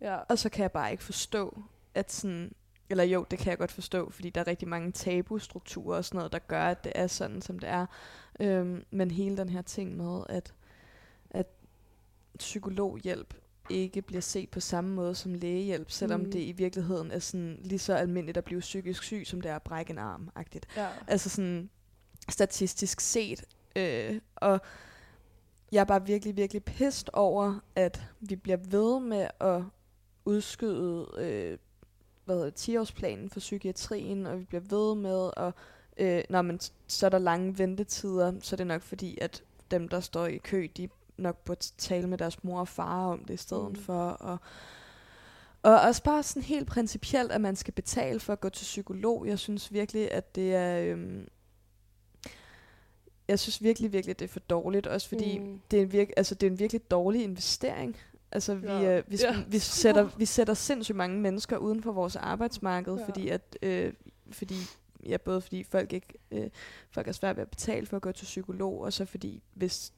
[0.00, 0.16] ja.
[0.16, 1.62] Og så kan jeg bare ikke forstå,
[1.94, 2.52] at sådan...
[2.92, 6.16] Eller jo, det kan jeg godt forstå, fordi der er rigtig mange tabustrukturer og sådan
[6.18, 7.86] noget, der gør, at det er sådan, som det er.
[8.40, 10.54] Øhm, men hele den her ting med, at,
[11.30, 11.46] at
[12.38, 13.34] psykologhjælp
[13.70, 16.30] ikke bliver set på samme måde som lægehjælp, selvom Mm.
[16.32, 19.56] det i virkeligheden er sådan lige så almindeligt at blive psykisk syg, som det er
[19.56, 20.62] at brække en arm -agtigt.
[20.76, 20.88] ja.
[21.06, 21.70] Altså sådan
[22.28, 23.44] statistisk set.
[23.76, 24.60] Øh, og
[25.72, 29.62] jeg er bare virkelig, virkelig pist over, at vi bliver ved med at
[30.24, 31.58] udskyde øh,
[32.24, 35.52] hvad hedder det, 10-årsplanen for psykiatrien, og vi bliver ved med at,
[35.96, 39.88] øh, når man, så er der lange ventetider, så er det nok fordi, at dem,
[39.88, 43.34] der står i kø, de nok burde tale med deres mor og far om det
[43.34, 43.76] i stedet Mm.
[43.76, 44.08] for.
[44.08, 44.38] Og,
[45.62, 49.26] og også bare sådan helt principielt, at man skal betale for at gå til psykolog.
[49.26, 50.82] Jeg synes virkelig, at det er...
[50.82, 51.28] Øhm,
[53.28, 54.86] jeg synes virkelig, virkelig, det er for dårligt.
[54.86, 55.60] Også fordi mm.
[55.70, 57.96] det, er en virke, altså, det er en virkelig dårlig investering.
[58.32, 58.98] Altså, vi, Ja.
[58.98, 59.42] øh, vi, Ja.
[59.48, 63.04] vi, sætter, vi sætter sindssygt mange mennesker uden for vores arbejdsmarked, Ja.
[63.06, 63.58] fordi at...
[63.62, 63.92] Øh,
[64.30, 64.54] fordi
[65.06, 66.50] ja, både fordi folk ikke øh,
[66.90, 69.92] folk er svært ved at betale for at gå til psykolog, og så fordi hvis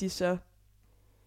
[0.00, 0.36] de så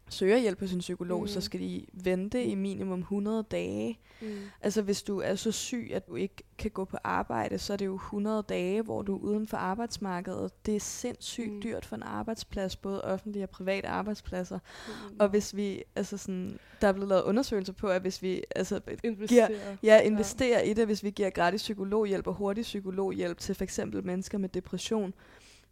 [0.09, 1.27] søger hjælp hos en psykolog, mm.
[1.27, 1.41] så Mm.
[1.41, 3.99] skal de vente i minimum 100 dage.
[4.21, 4.27] Mm.
[4.61, 7.77] Altså hvis du er så syg, at du ikke kan gå på arbejde, så er
[7.77, 10.65] det jo 100 dage, hvor du er uden for arbejdsmarkedet.
[10.65, 11.55] Det er sindssygt mm.
[11.55, 11.61] Mm.
[11.61, 14.59] dyrt for en arbejdsplads, både offentlige og private arbejdspladser.
[14.87, 15.15] Mm.
[15.19, 18.79] Og hvis vi, altså sådan, der er blevet lavet undersøgelser på, at hvis vi altså,
[19.03, 19.49] Investere.
[19.83, 24.37] ja, investerer i det, hvis vi giver gratis psykologhjælp og hurtig psykologhjælp til eksempel mennesker
[24.37, 25.13] med depression,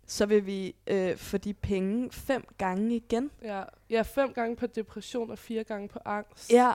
[0.07, 3.32] så vil vi øh, få de penge fem gange igen.
[3.44, 3.64] Ja.
[3.90, 6.52] ja, fem gange på depression og fire gange på angst.
[6.52, 6.72] Ja,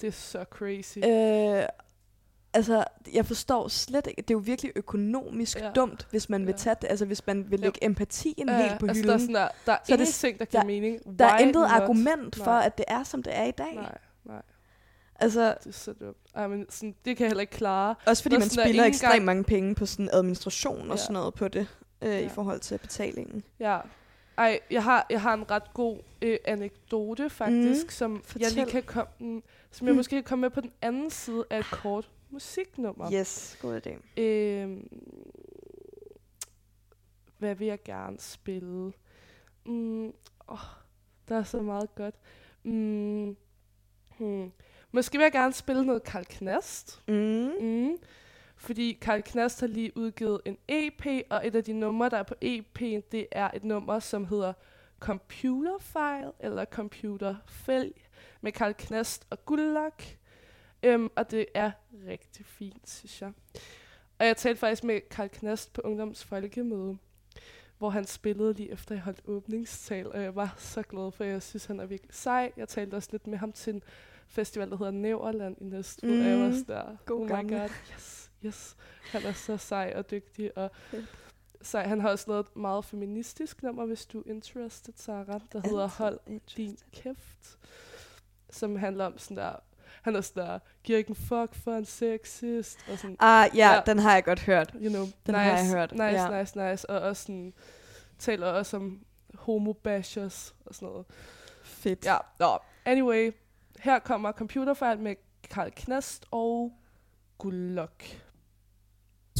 [0.00, 0.98] Det er så crazy.
[0.98, 1.66] øh,
[2.54, 2.84] altså,
[3.14, 5.64] jeg forstår slet ikke, det er jo virkelig økonomisk ja.
[5.66, 5.70] Ja.
[5.72, 6.56] dumt, hvis man vil Ja.
[6.56, 7.64] tage det, altså hvis man vil Ja.
[7.66, 9.08] lægge empatien Ja, helt på altså, hylden.
[9.08, 11.18] Der er, sådan der, der er Så det- ingenting, der giver der- mening.
[11.18, 11.70] der er Why intet not?
[11.70, 12.62] argument for, Nej.
[12.66, 13.74] at det er, som det er i dag.
[13.74, 14.42] Nej, nej.
[15.20, 16.16] Altså, Det er så dumt.
[16.34, 17.94] Ej, men sådan, det kan jeg heller ikke klare.
[18.06, 21.02] også fordi man er spilder ekstremt mange penge på sådan administration og Ja.
[21.02, 21.66] sådan noget på det,
[22.02, 22.26] øh, i Ja.
[22.26, 23.42] forhold til betalingen.
[23.60, 23.80] Ja.
[24.38, 28.66] Ej, jeg har, jeg har en ret god øh, anekdote faktisk, Mm, som jeg lige
[28.66, 29.96] kan komme, mm, som jeg Mm.
[29.96, 33.12] måske kan komme med på den anden side af et kort musiknummer.
[33.12, 34.20] Yes, god idé.
[34.22, 34.88] Øhm,
[37.38, 38.92] hvad vil jeg gerne spille?
[39.66, 40.04] Mm,
[40.48, 40.58] åh,
[41.28, 42.14] der er så meget godt.
[42.62, 43.36] Mm,
[44.18, 44.52] hmm.
[44.92, 47.02] Måske vil jeg gerne spille noget Karl Knast.
[47.08, 47.50] Mm.
[47.60, 47.96] Mm.
[48.62, 52.22] Fordi Karl Knast har lige udgivet en EP, og et af de numre, der er
[52.22, 54.52] på EP'en, det er et nummer, som hedder
[55.00, 57.94] Computer File, eller Computer Fælg,
[58.40, 60.02] med Karl Knast og Gullak.
[60.82, 61.70] Øhm, og det er
[62.08, 63.32] rigtig fint, synes jeg.
[64.18, 66.96] Og jeg talte faktisk med Karl Knast på Ungdoms Folkemøde,
[67.78, 71.42] hvor han spillede lige efter, jeg holdt åbningstal, og jeg var så glad for, jeg
[71.42, 72.52] synes, han er virkelig sej.
[72.56, 73.82] Jeg talte også lidt med ham til en
[74.28, 76.20] festival, der hedder Næverland i Næstved, mm.
[76.20, 76.64] og jeg var Mm.
[76.64, 78.76] der, God oh my god, yes, yes.
[79.10, 81.06] Han er så sej og dygtig, og Fedt.
[81.62, 81.82] sej.
[81.86, 85.88] Han har også lavet et meget feministisk nummer, hvis du er interested, Sarah, der hedder
[85.88, 86.18] Hold
[86.56, 87.58] din kæft,
[88.50, 89.52] som handler om sådan der,
[90.02, 93.68] han er sådan der, giver ikke en fuck for en sexist, og sådan, Ah, ja,
[93.68, 93.74] Ja.
[93.74, 94.70] ja, den har jeg godt hørt.
[94.74, 96.40] you know, Den nice, har jeg hørt, nice, ja.
[96.40, 97.52] nice, nice, og også sådan,
[98.18, 99.04] taler også om
[99.34, 101.06] homo-bashers og sådan noget.
[101.62, 102.04] Fedt.
[102.04, 102.58] Ja, nå.
[102.84, 103.32] Anyway,
[103.80, 105.14] her kommer Computerfejl med
[105.50, 106.72] Karl Knast og
[107.38, 108.02] Gullok.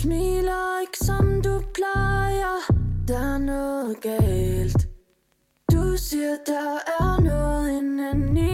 [0.02, 2.56] Smiler ikke som du plejer
[3.08, 4.88] Der er noget galt.
[5.72, 8.52] Du siger der er noget indeni.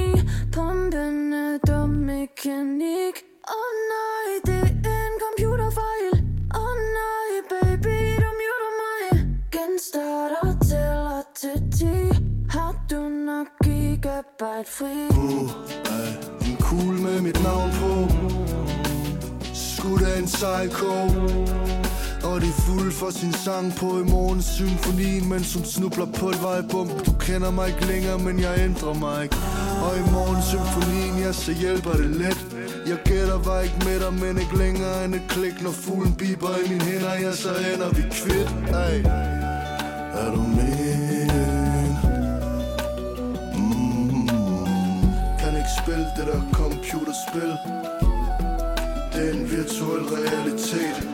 [0.53, 3.15] Pumpende dum mekanik.
[3.49, 6.12] Åh oh, nej, det er en computerfejl.
[6.55, 9.27] Åh oh, nej, baby, du muter mig.
[9.53, 11.85] Genstarter tæller til 10
[12.51, 14.97] Har du nok gigabyte fri?
[15.11, 15.43] Uh,
[15.93, 18.68] uh, en cool med mit navn på?
[19.89, 20.93] Skudt af en psycho
[22.28, 24.43] Og det er fuld for sin sang på i morgen.
[24.43, 28.94] Symfonien Mens hun snubler på et vejbump Du kender mig ikke længere, men jeg ændrer
[28.94, 29.36] mig ikke.
[29.85, 32.40] Og i morgen symfonien, ja, så hjælper det let.
[32.86, 35.62] Jeg gætter var ikke med dig, men ikke længere end et klik.
[35.62, 38.51] Når fuglen biber i mine hænder, ja, så ender vi kvidt.
[38.85, 38.97] Ej.
[40.20, 41.93] Er du min?
[43.59, 44.28] Mm.
[45.40, 47.52] Kan ikke spille det der computerspil.
[49.19, 51.09] Det er en virtuel realitet.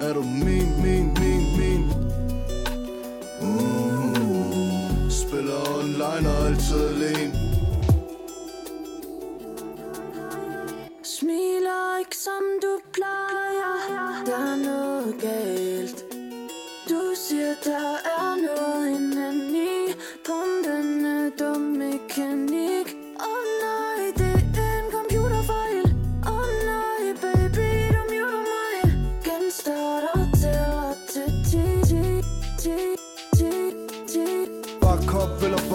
[0.00, 1.82] Er du min, min, min, min?
[3.40, 7.32] Uh, Spiller online og altid alene.
[11.02, 14.24] Smiler ikke som du plejer.
[14.26, 16.04] Der er noget galt.
[16.88, 19.07] Du siger der er noget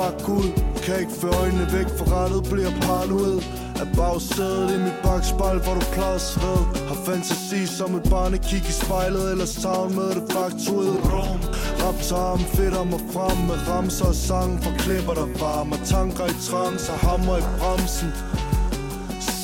[0.07, 0.53] op eller
[0.83, 3.37] Kan ikke få øjnene væk for rettet Bliver paranoid.
[3.81, 6.59] Af bagsædet i mit bagspejl Hvor du plads ved.
[6.89, 11.39] Har fantasi som et barn Kig i spejlet Eller savn med det faktuelle rum.
[11.81, 14.63] Rap tarm fedter mig frem Med ramser og sang.
[14.63, 18.09] For klipper der varme Tanker i trance Og hammer i bremsen.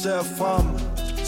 [0.02, 0.68] Ser frem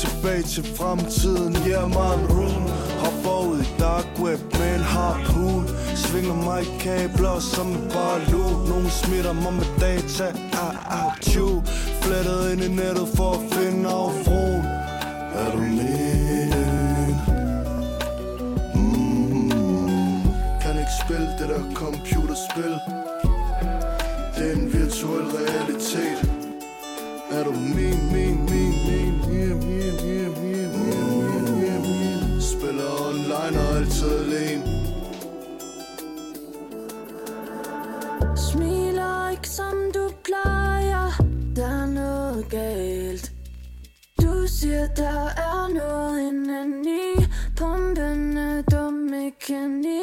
[0.01, 6.37] Tilbage til fremtiden Yeah man room Hopper ud i dark web med en harpoon Svinger
[6.45, 11.61] mig i kabler som en barlu Nogen smitter mig med data ah, ah, tju
[12.01, 14.65] Flettet ind i nettet for at finde afroen
[15.41, 17.15] Er du min?
[18.75, 20.21] Mm.
[20.61, 22.75] Kan ikke spille det der computerspil
[24.35, 26.41] Det er en virtuel realitet
[27.31, 30.60] er du min, min, min, min, min, min, min, min, min
[32.71, 34.63] spiller online og altid alene.
[38.35, 41.23] Smiler ikke som du plejer.
[41.55, 43.31] Der er noget galt.
[44.21, 47.25] Du siger der er noget indeni.
[47.57, 50.00] Pumpen er dumme mekanik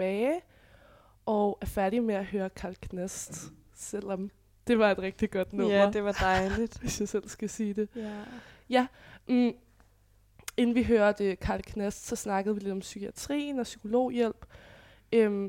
[0.00, 0.40] tilbage
[1.26, 4.30] og er færdige med at høre Karl Knast, selvom
[4.66, 6.78] det var et rigtig godt nummer, Ja, det var dejligt.
[6.80, 7.88] hvis jeg selv skal sige det.
[8.70, 8.86] ja.
[9.28, 9.52] Mm,
[10.56, 14.46] inden vi hørte Karl Knast, så snakkede vi lidt om psykiatrien og psykologhjælp.
[15.12, 15.44] Øhm,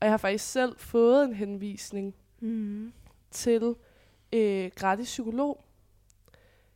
[0.00, 2.92] og jeg har faktisk selv fået en henvisning Mm.
[3.30, 3.74] til
[4.32, 5.64] øh, gratis psykolog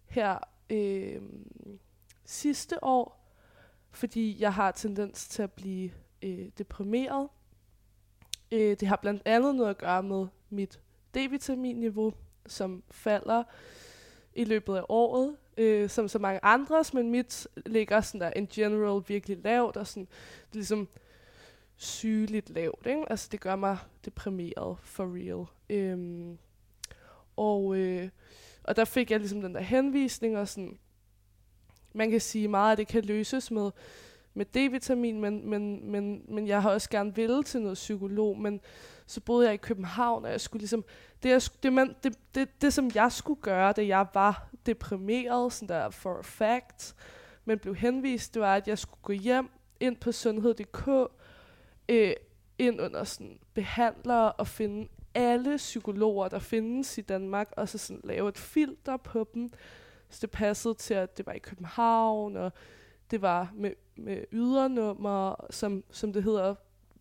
[0.06, 0.38] her
[0.70, 1.22] øh,
[2.24, 3.32] sidste år,
[3.90, 5.90] fordi jeg har tendens til at blive
[6.22, 7.28] øh, deprimeret.
[8.52, 10.80] Øh, det har blandt andet noget at gøre med mit
[11.16, 12.12] D-vitaminniveau,
[12.46, 13.42] som falder
[14.34, 18.46] i løbet af året, øh, som så mange andres, men mit ligger sådan der in
[18.46, 20.88] general virkelig lavt, og sådan, det er ligesom
[21.76, 23.04] sygeligt lavt, ikke?
[23.10, 25.46] Altså det gør mig deprimeret for real.
[25.70, 26.38] Øhm,
[27.36, 28.08] og, øh,
[28.64, 30.78] og der fik jeg ligesom den der henvisning, og sådan,
[31.92, 33.70] man kan sige meget, at det kan løses med,
[34.34, 38.60] med D-vitamin, men, men, men, men jeg har også gerne ville til noget psykolog, men
[39.06, 40.84] så boede jeg i København, og jeg skulle ligesom,
[41.22, 45.52] det, jeg, det, man, det, det, det som jeg skulle gøre, da jeg var deprimeret,
[45.52, 46.94] sådan der for a fact,
[47.44, 49.50] men blev henvist, det var, at jeg skulle gå hjem,
[49.80, 50.88] ind på sundhed.dk,
[51.88, 52.12] øh,
[52.58, 58.00] ind under sådan behandlere og finde alle psykologer, der findes i Danmark, og så sådan
[58.04, 59.52] lave et filter på dem,
[60.10, 62.52] så det passede til, at det var i København, og
[63.10, 66.54] det var med, med ydernummer, som, som det hedder,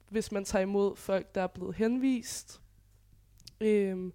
[0.09, 2.61] hvis man tager imod folk, der er blevet henvist,
[3.61, 4.13] øhm,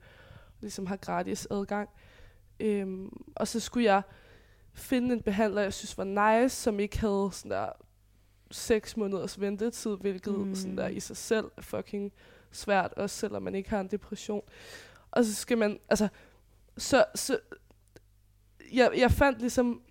[0.60, 1.88] ligesom har gratis adgang.
[2.60, 4.02] Øhm, og så skulle jeg
[4.74, 7.68] finde en behandler, jeg synes var nice, som ikke havde sådan der
[8.50, 10.54] seks måneders ventetid, hvilket Mm.
[10.54, 12.12] sådan der i sig selv er fucking
[12.52, 14.42] svært, også selvom man ikke har en depression.
[15.10, 16.08] Og så skal man, altså,
[16.78, 17.38] så, så
[18.72, 19.82] jeg, jeg fandt ligesom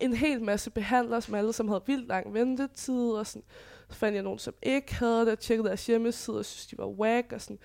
[0.00, 3.42] en hel masse behandlere, som alle som havde vildt lang ventetid, og sådan,
[3.90, 6.78] så fandt jeg nogen, som ikke havde det, og tjekkede deres hjemmeside, og synes, de
[6.78, 7.58] var whack, og sådan.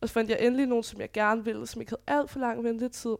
[0.00, 2.38] Og så fandt jeg endelig nogen, som jeg gerne ville, som ikke havde alt for
[2.40, 3.16] lang ventetid.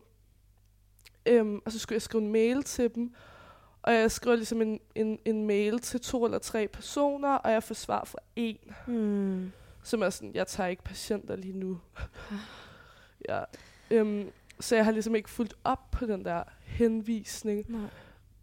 [1.27, 3.15] Øhm, og så skulle jeg skrive en mail til dem,
[3.83, 7.63] og jeg skriver ligesom en, en, en mail til to eller tre personer, og jeg
[7.63, 9.53] får svar fra en, Mm.
[9.83, 11.81] som er sådan, jeg tager ikke patienter lige nu.
[13.29, 13.43] ja.
[13.91, 14.31] Øhm,
[14.61, 17.65] så jeg har ligesom ikke fulgt op på den der henvisning.
[17.73, 17.89] Nej.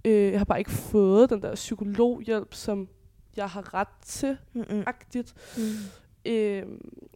[0.05, 2.87] Øh, jeg har bare ikke fået den der psykologhjælp, som
[3.35, 4.83] jeg har ret til, Mm-mm.
[4.87, 5.33] agtigt.
[5.57, 6.31] Mm.
[6.31, 6.63] Øh,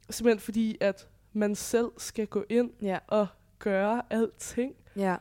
[0.09, 3.27] simpelthen fordi, at man selv skal gå ind Ja, og
[3.59, 4.73] gøre alting.
[4.95, 5.15] ja.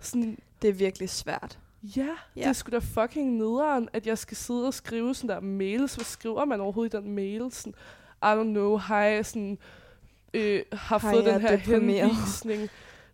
[0.00, 1.58] Sådan, Det er virkelig svært.
[1.96, 2.02] ja,
[2.36, 5.40] ja, det er sgu da fucking nederen, at jeg skal sidde og skrive sådan der
[5.40, 5.94] mails.
[5.94, 7.42] Hvad skriver man overhovedet i den mail?
[7.50, 7.74] Sådan,
[8.22, 9.58] I don't know, hej, sådan,
[10.34, 12.68] øh, har Hej, fået den er her henvisning.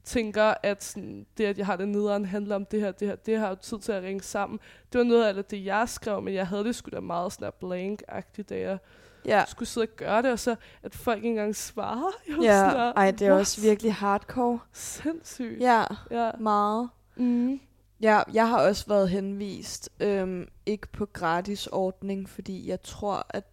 [0.05, 3.17] Tænker, at sådan, det, at jeg har det nederen, handler om det her, det her,
[3.17, 4.61] det har jo tid til at ringe sammen.
[4.93, 7.53] Det var noget af det, jeg skrev, men jeg havde det sgu da meget sådan
[7.61, 8.79] blank-agtigt, da jeg
[9.27, 12.11] Ja, skulle sidde og gøre det, og så at folk ikke engang svarer.
[12.29, 12.71] Jeg ja.
[12.71, 14.59] sådan Ej, det er "What?" også virkelig hardcore.
[14.73, 15.61] Sindssygt.
[15.61, 16.31] Ja, ja.
[16.41, 16.89] meget.
[17.17, 17.61] Mm.
[18.01, 23.45] Ja, jeg har også været henvist, øhm, ikke på gratis ordning, fordi jeg tror, at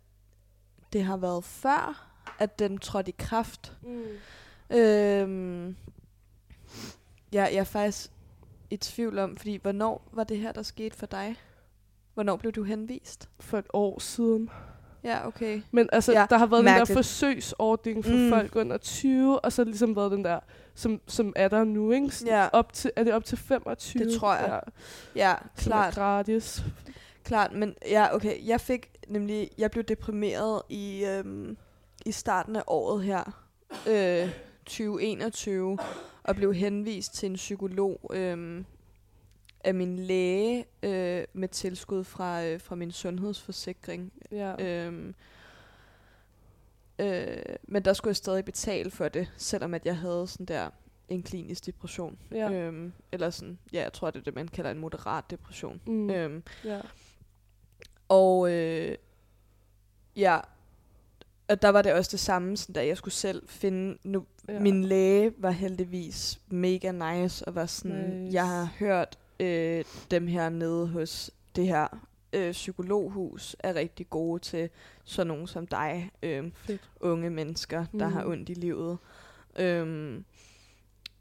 [0.94, 2.10] det har været før,
[2.40, 3.74] at den trådte i kraft.
[3.82, 4.78] Mm.
[4.78, 5.76] Øhm,
[7.34, 8.12] ja, jeg er faktisk
[8.70, 11.36] i tvivl om, fordi hvornår var det her, der skete for dig?
[12.14, 13.30] Hvornår blev du henvist?
[13.40, 14.50] For et år siden.
[15.04, 15.62] Ja, okay.
[15.72, 16.88] Men altså, Ja, der har været den mærkeligt.
[16.88, 18.30] der forsøgsordning for Mm.
[18.30, 20.40] folk under 20, og så har ligesom været den der,
[20.76, 22.10] som, som er der nu, ikke?
[22.10, 22.48] Sådan Ja.
[22.54, 24.04] Op til, er det op til 25?
[24.06, 24.62] Det tror jeg.
[25.16, 25.94] Ja, Ja, som er klart.
[25.94, 26.64] gratis.
[27.24, 28.48] Klart, men ja, okay.
[28.48, 31.58] Jeg fik nemlig, jeg blev deprimeret i, øhm,
[32.06, 33.44] i starten af året her,
[33.88, 34.30] øh,
[34.66, 35.78] 2021
[36.28, 38.66] og blev henvist til en psykolog øhm,
[39.64, 44.14] af min læge øh, med tilskud fra, øh, fra min sundhedsforsikring.
[44.32, 44.86] Ja.
[44.86, 45.16] Øhm,
[47.00, 50.70] øh, men der skulle jeg stadig betale for det, selvom at jeg havde sådan der
[51.10, 52.18] en klinisk depression.
[52.32, 52.52] Ja.
[52.52, 55.82] Øhm, eller sådan, ja, jeg tror, det er det, man kalder en moderat depression.
[55.88, 56.10] Mm.
[56.10, 56.82] Øhm, ja.
[58.10, 58.96] og øh,
[60.16, 60.40] ja,
[61.50, 63.98] og der var det også det samme, sådan da jeg skulle selv finde...
[64.04, 64.60] Nu, Ja.
[64.60, 68.34] Min læge var heldigvis mega nice, og var sådan, Nice.
[68.34, 71.88] jeg har hørt øh, dem her nede hos det her
[72.34, 74.70] øh, psykologhus er rigtig gode til
[75.04, 76.82] sådan nogen som dig, øh, Fedt.
[77.00, 78.14] unge mennesker, der Mm.
[78.14, 78.98] har ondt i livet.
[79.60, 80.26] Øhm,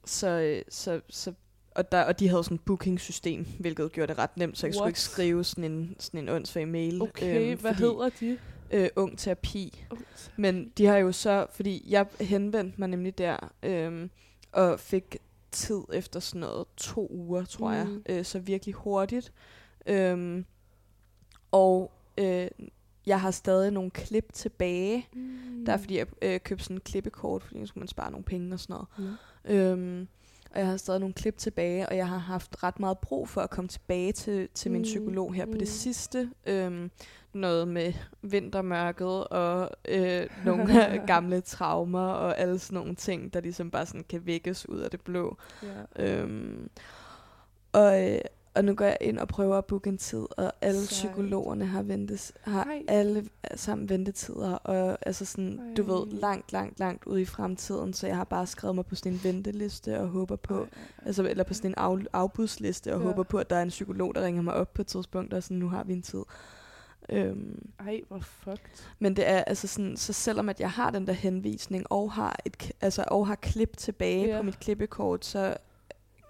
[0.04, 1.32] så, øh, så, så,
[1.74, 4.74] og, der, og de havde sådan et booking-system, hvilket gjorde det ret nemt, så jeg
[4.74, 4.90] skulle What?
[4.90, 7.02] ikke skrive sådan en, sådan en åndssvag mail.
[7.02, 8.38] Okay, øhm, hvad hedder de?
[8.70, 9.84] Øh, ung terapi.
[9.90, 9.98] Oh,
[10.36, 14.10] Men de har jo så, fordi jeg henvendte mig nemlig der, øhm,
[14.52, 15.16] og fik
[15.50, 17.90] tid efter sådan noget to uger, tror mm.
[17.90, 18.02] Mm.
[18.08, 18.18] jeg.
[18.18, 19.32] Øh, så virkelig hurtigt.
[19.86, 20.44] Øhm,
[21.50, 22.48] og øh,
[23.06, 25.08] jeg har stadig nogle klip tilbage.
[25.12, 25.64] Mm.
[25.66, 28.24] Der er fordi, jeg øh, købte sådan en klippekort, fordi så skulle man spare nogle
[28.24, 29.16] penge og sådan noget.
[29.48, 29.54] Ja.
[29.54, 30.08] Øhm,
[30.56, 33.40] og jeg har stadig nogle klip tilbage, og jeg har haft ret meget brug for
[33.40, 35.58] at komme tilbage til, til min Mm, psykolog her på mm.
[35.58, 36.30] det sidste.
[36.46, 36.90] Øhm,
[37.32, 37.92] noget med
[38.22, 44.04] vintermørket og øh, nogle gamle traumer og alle sådan nogle ting, der ligesom bare sådan
[44.08, 45.36] kan vækkes ud af det blå.
[45.62, 46.06] Ja.
[46.06, 46.70] Øhm,
[47.72, 48.18] og, øh,
[48.56, 50.88] og nu går jeg ind og prøver at booke en tid, og alle Sejt.
[50.88, 52.82] psykologerne har, ventes, har Ej.
[52.88, 56.18] alle sammen ventetider, og altså sådan, du ved, Ej.
[56.20, 59.20] langt, langt, langt ude i fremtiden, så jeg har bare skrevet mig på sådan en
[59.24, 60.66] venteliste og håber på,
[61.06, 63.06] altså, eller på sådan en af, afbudsliste, og Ja.
[63.06, 65.42] håber på, at der er en psykolog, der ringer mig op på et tidspunkt, og
[65.42, 66.22] sådan, nu har vi en tid.
[67.08, 68.58] Øhm, Ej, hvor fucked.
[68.98, 72.36] men det er altså sådan, så selvom at jeg har den der henvisning, og har,
[72.44, 74.36] et, altså, og har klip tilbage Ja.
[74.36, 75.56] på mit klippekort, så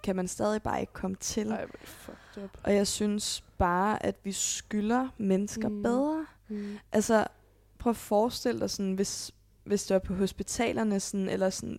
[0.06, 1.50] kan man stadig bare ikke komme til.
[1.50, 2.50] Ej, fucked up.
[2.62, 5.82] Og jeg synes bare, at vi skylder mennesker Mm.
[5.82, 6.26] bedre.
[6.48, 6.78] Mm.
[6.92, 7.26] Altså,
[7.78, 9.34] prøv at forestille dig sådan, hvis,
[9.64, 11.78] hvis du er på hospitalerne, sådan, eller sådan,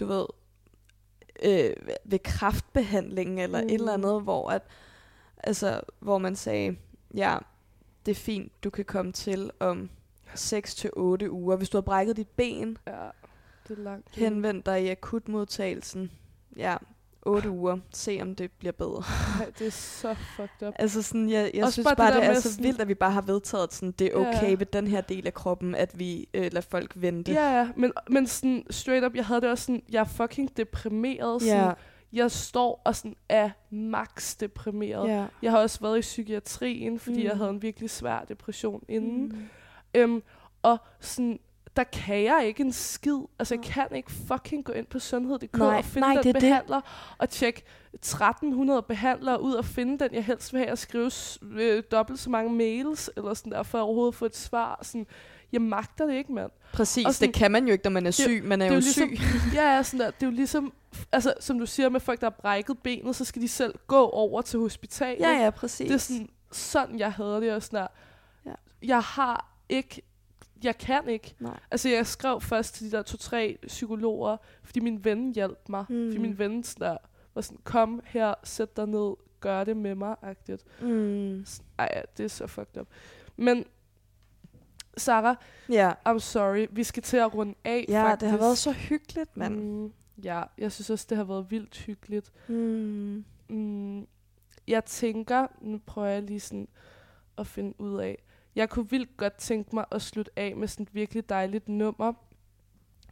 [0.00, 0.26] du ved,
[1.42, 1.72] øh,
[2.04, 3.66] ved kraftbehandlingen, eller mm.
[3.68, 4.62] et eller andet, hvor, at,
[5.36, 6.76] altså, hvor man sagde,
[7.14, 7.38] ja,
[8.06, 9.90] det er fint, du kan komme til om
[10.34, 11.56] 6 til 8 uger.
[11.56, 13.08] Hvis du har brækket dit ben, Ja,
[13.68, 14.16] det er langt.
[14.16, 16.10] henvend dig i akutmodtagelsen.
[16.56, 16.76] Ja,
[17.28, 17.78] 8 uger.
[17.94, 19.02] Se om det bliver bedre.
[19.40, 20.74] Ej, det er så fucked up.
[20.78, 22.94] Altså sådan, jeg, jeg Også synes bare bare, det er så sådan- vildt, at vi
[22.94, 24.28] bare har vedtaget, sådan, det er Ja.
[24.38, 27.32] okay ved den her del af kroppen, at vi øh, lader folk vente.
[27.32, 30.56] Ja, ja, men, men sådan straight up, jeg havde det også sådan, jeg er fucking
[30.56, 31.42] deprimeret.
[31.42, 31.72] Sådan, ja,
[32.12, 35.08] Jeg står og sådan er max deprimeret.
[35.08, 35.26] ja.
[35.42, 37.24] Jeg har også været i psykiatrien, fordi mm.
[37.24, 39.28] jeg havde en virkelig svær depression inden.
[39.28, 39.48] Mm.
[39.94, 40.22] Øhm,
[40.62, 41.38] og sådan,
[41.78, 43.18] der kan jeg ikke en skid.
[43.38, 46.32] Altså, jeg kan ikke fucking gå ind på sundhed.dk og finde nej, den det er
[46.32, 46.40] det.
[46.42, 46.80] behandler,
[47.18, 47.62] og tjekke
[47.94, 51.10] 1300 behandlere ud og finde den, jeg helst vil have, og skrive
[51.52, 54.78] øh, dobbelt så mange mails, eller sådan der, for at overhovedet få et svar.
[54.82, 55.06] Sådan,
[55.52, 56.50] jeg magter det ikke, mand.
[56.72, 58.40] Præcis, Og sådan- det kan man jo ikke, når man er syg.
[58.44, 59.54] Man er, det er jo jo ligesom- syg.
[59.60, 60.72] Ja, sådan der, det er jo ligesom,
[61.12, 64.08] altså, som du siger med folk, der har brækket benet, så skal de selv gå
[64.08, 65.20] over til hospitalet.
[65.20, 65.86] Ja, ja, præcis.
[65.88, 67.86] Det er sådan, sådan jeg havde det, og sådan der,
[68.46, 68.52] Ja.
[68.82, 70.02] jeg har ikke,
[70.64, 71.34] jeg kan ikke.
[71.40, 71.60] Nej.
[71.70, 75.84] Altså, jeg skrev først til de der to-tre psykologer, fordi min ven hjalp mig.
[75.88, 76.06] Mm.
[76.06, 76.22] Fordi Mm.
[76.22, 76.96] min ven sådan der,
[77.34, 80.64] var sådan, kom her, sæt dig ned, gør det med mig, agtigt.
[80.82, 81.44] Mm.
[81.78, 82.86] Ej, det er så fucked up.
[83.36, 83.64] Men,
[84.96, 85.36] Sarah,
[85.68, 88.20] Ja, I'm sorry, vi skal til at runde af, ja faktisk.
[88.20, 89.54] det har været så hyggeligt, mand.
[89.60, 89.92] Mm,
[90.24, 92.32] ja, jeg synes også, det har været vildt hyggeligt.
[92.48, 93.24] Mm.
[93.48, 94.06] Mm,
[94.68, 96.68] jeg tænker, nu prøver jeg lige sådan
[97.38, 98.18] at finde ud af,
[98.56, 102.12] jeg kunne vildt godt tænke mig at slutte af med sådan et virkelig dejligt nummer,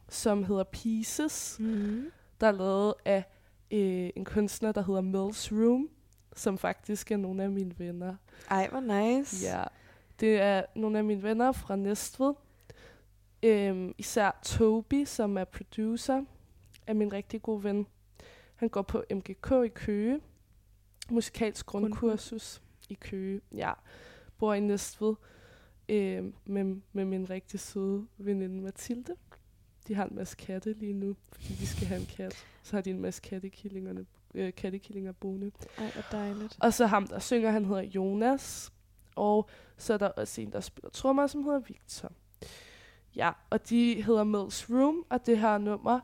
[0.09, 2.11] som hedder Pieces, Mm.
[2.41, 3.23] der er lavet af
[3.71, 5.89] øh, en kunstner, der hedder Mills Room,
[6.35, 8.15] som faktisk er nogle af mine venner.
[8.49, 9.45] Ej, hvor nice.
[9.45, 9.63] Ja,
[10.19, 12.33] det er nogle af mine venner fra Næstved.
[13.43, 16.23] Øhm, især Toby, som er producer,
[16.87, 17.87] er min rigtig gode ven.
[18.55, 20.19] Han går på MGK i Køge.
[21.09, 23.41] Musikalsk grundkursus i Køge.
[23.55, 23.73] Ja,
[24.37, 25.15] bor i Næstved
[25.89, 29.15] øhm, med, med min rigtig søde veninde Mathilde.
[29.87, 32.45] De har en masse katte lige nu, fordi de skal have en kat.
[32.63, 35.51] Så har de en masse kattekillingerne, øh, kattekillinger boende.
[35.77, 36.57] Ej, hvor dejligt.
[36.59, 38.73] Og så ham, der synger, han hedder Jonas.
[39.15, 42.11] Og så er der også en, der spiller trommer, som hedder Victor.
[43.15, 45.99] Ja, og de hedder Mills Room, og det her nummer,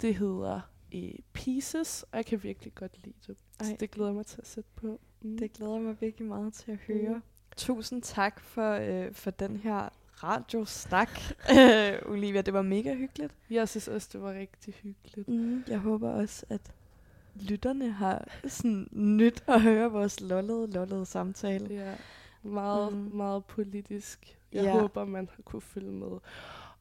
[0.00, 0.60] det hedder
[0.92, 3.38] eh, Pieces, og jeg kan virkelig godt lide det.
[3.60, 3.76] Så Ej.
[3.80, 5.00] det glæder jeg mig til at sætte på.
[5.22, 5.38] Mm.
[5.38, 7.14] Det glæder mig virkelig meget til at høre.
[7.14, 7.22] Mm.
[7.56, 9.88] Tusind tak for, øh, for den her
[10.24, 11.20] radiosnak,
[11.58, 12.40] øh, Olivia.
[12.40, 13.32] Det var mega hyggeligt.
[13.50, 15.28] Jeg synes også, det var rigtig hyggeligt.
[15.28, 16.60] Mm, jeg håber også, at
[17.34, 21.74] lytterne har sådan nyt at høre vores lollede, lollede samtale.
[21.74, 21.94] Ja,
[22.42, 22.98] meget, Mm.
[23.16, 24.36] meget politisk.
[24.52, 24.72] Jeg ja.
[24.72, 26.18] håber, man har kunne følge med.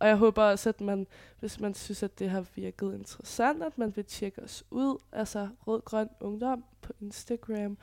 [0.03, 1.07] Og jeg håber også, at man,
[1.39, 4.97] hvis man synes, at det har virket interessant, at man vil tjekke os ud.
[5.11, 7.77] Altså Rød Grøn Ungdom på Instagram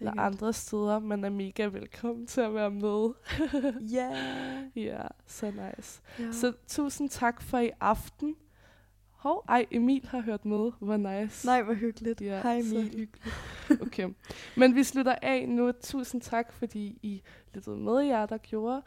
[0.00, 0.98] eller andre steder.
[0.98, 3.10] Man er mega velkommen til at være med.
[3.96, 4.10] Ja.
[4.76, 6.00] ja, så nice.
[6.18, 6.32] ja.
[6.32, 8.36] Så tusind tak for i aften.
[9.10, 10.72] Hov, ej, Emil har hørt med.
[10.78, 11.46] Hvor nice.
[11.46, 12.20] Nej, hvor hyggeligt.
[12.20, 12.82] Ja, Hej så Emil.
[12.82, 13.18] hyggeligt.
[13.82, 14.08] Okay.
[14.56, 15.72] Men vi slutter af nu.
[15.72, 17.22] Tusind tak, fordi I
[17.54, 18.82] lyttede med jer, der gjorde.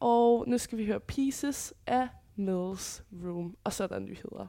[0.00, 3.56] Og nu skal vi høre Pieces af Mills Room.
[3.64, 4.46] Og så er der nyheder.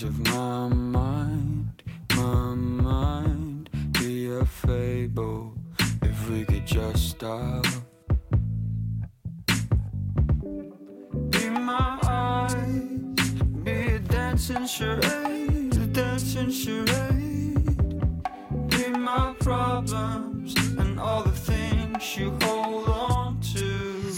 [0.00, 1.82] Of my mind,
[2.14, 3.68] my mind.
[3.92, 5.57] Be a fable
[6.68, 7.64] just stop.
[11.30, 13.30] Be my eyes,
[13.64, 17.76] be a dancing charade, a dancing charade.
[18.68, 24.12] Be my problems and all the things you hold on to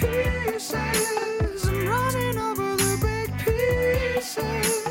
[0.00, 1.68] pieces.
[1.68, 4.81] I'm running over the big pieces.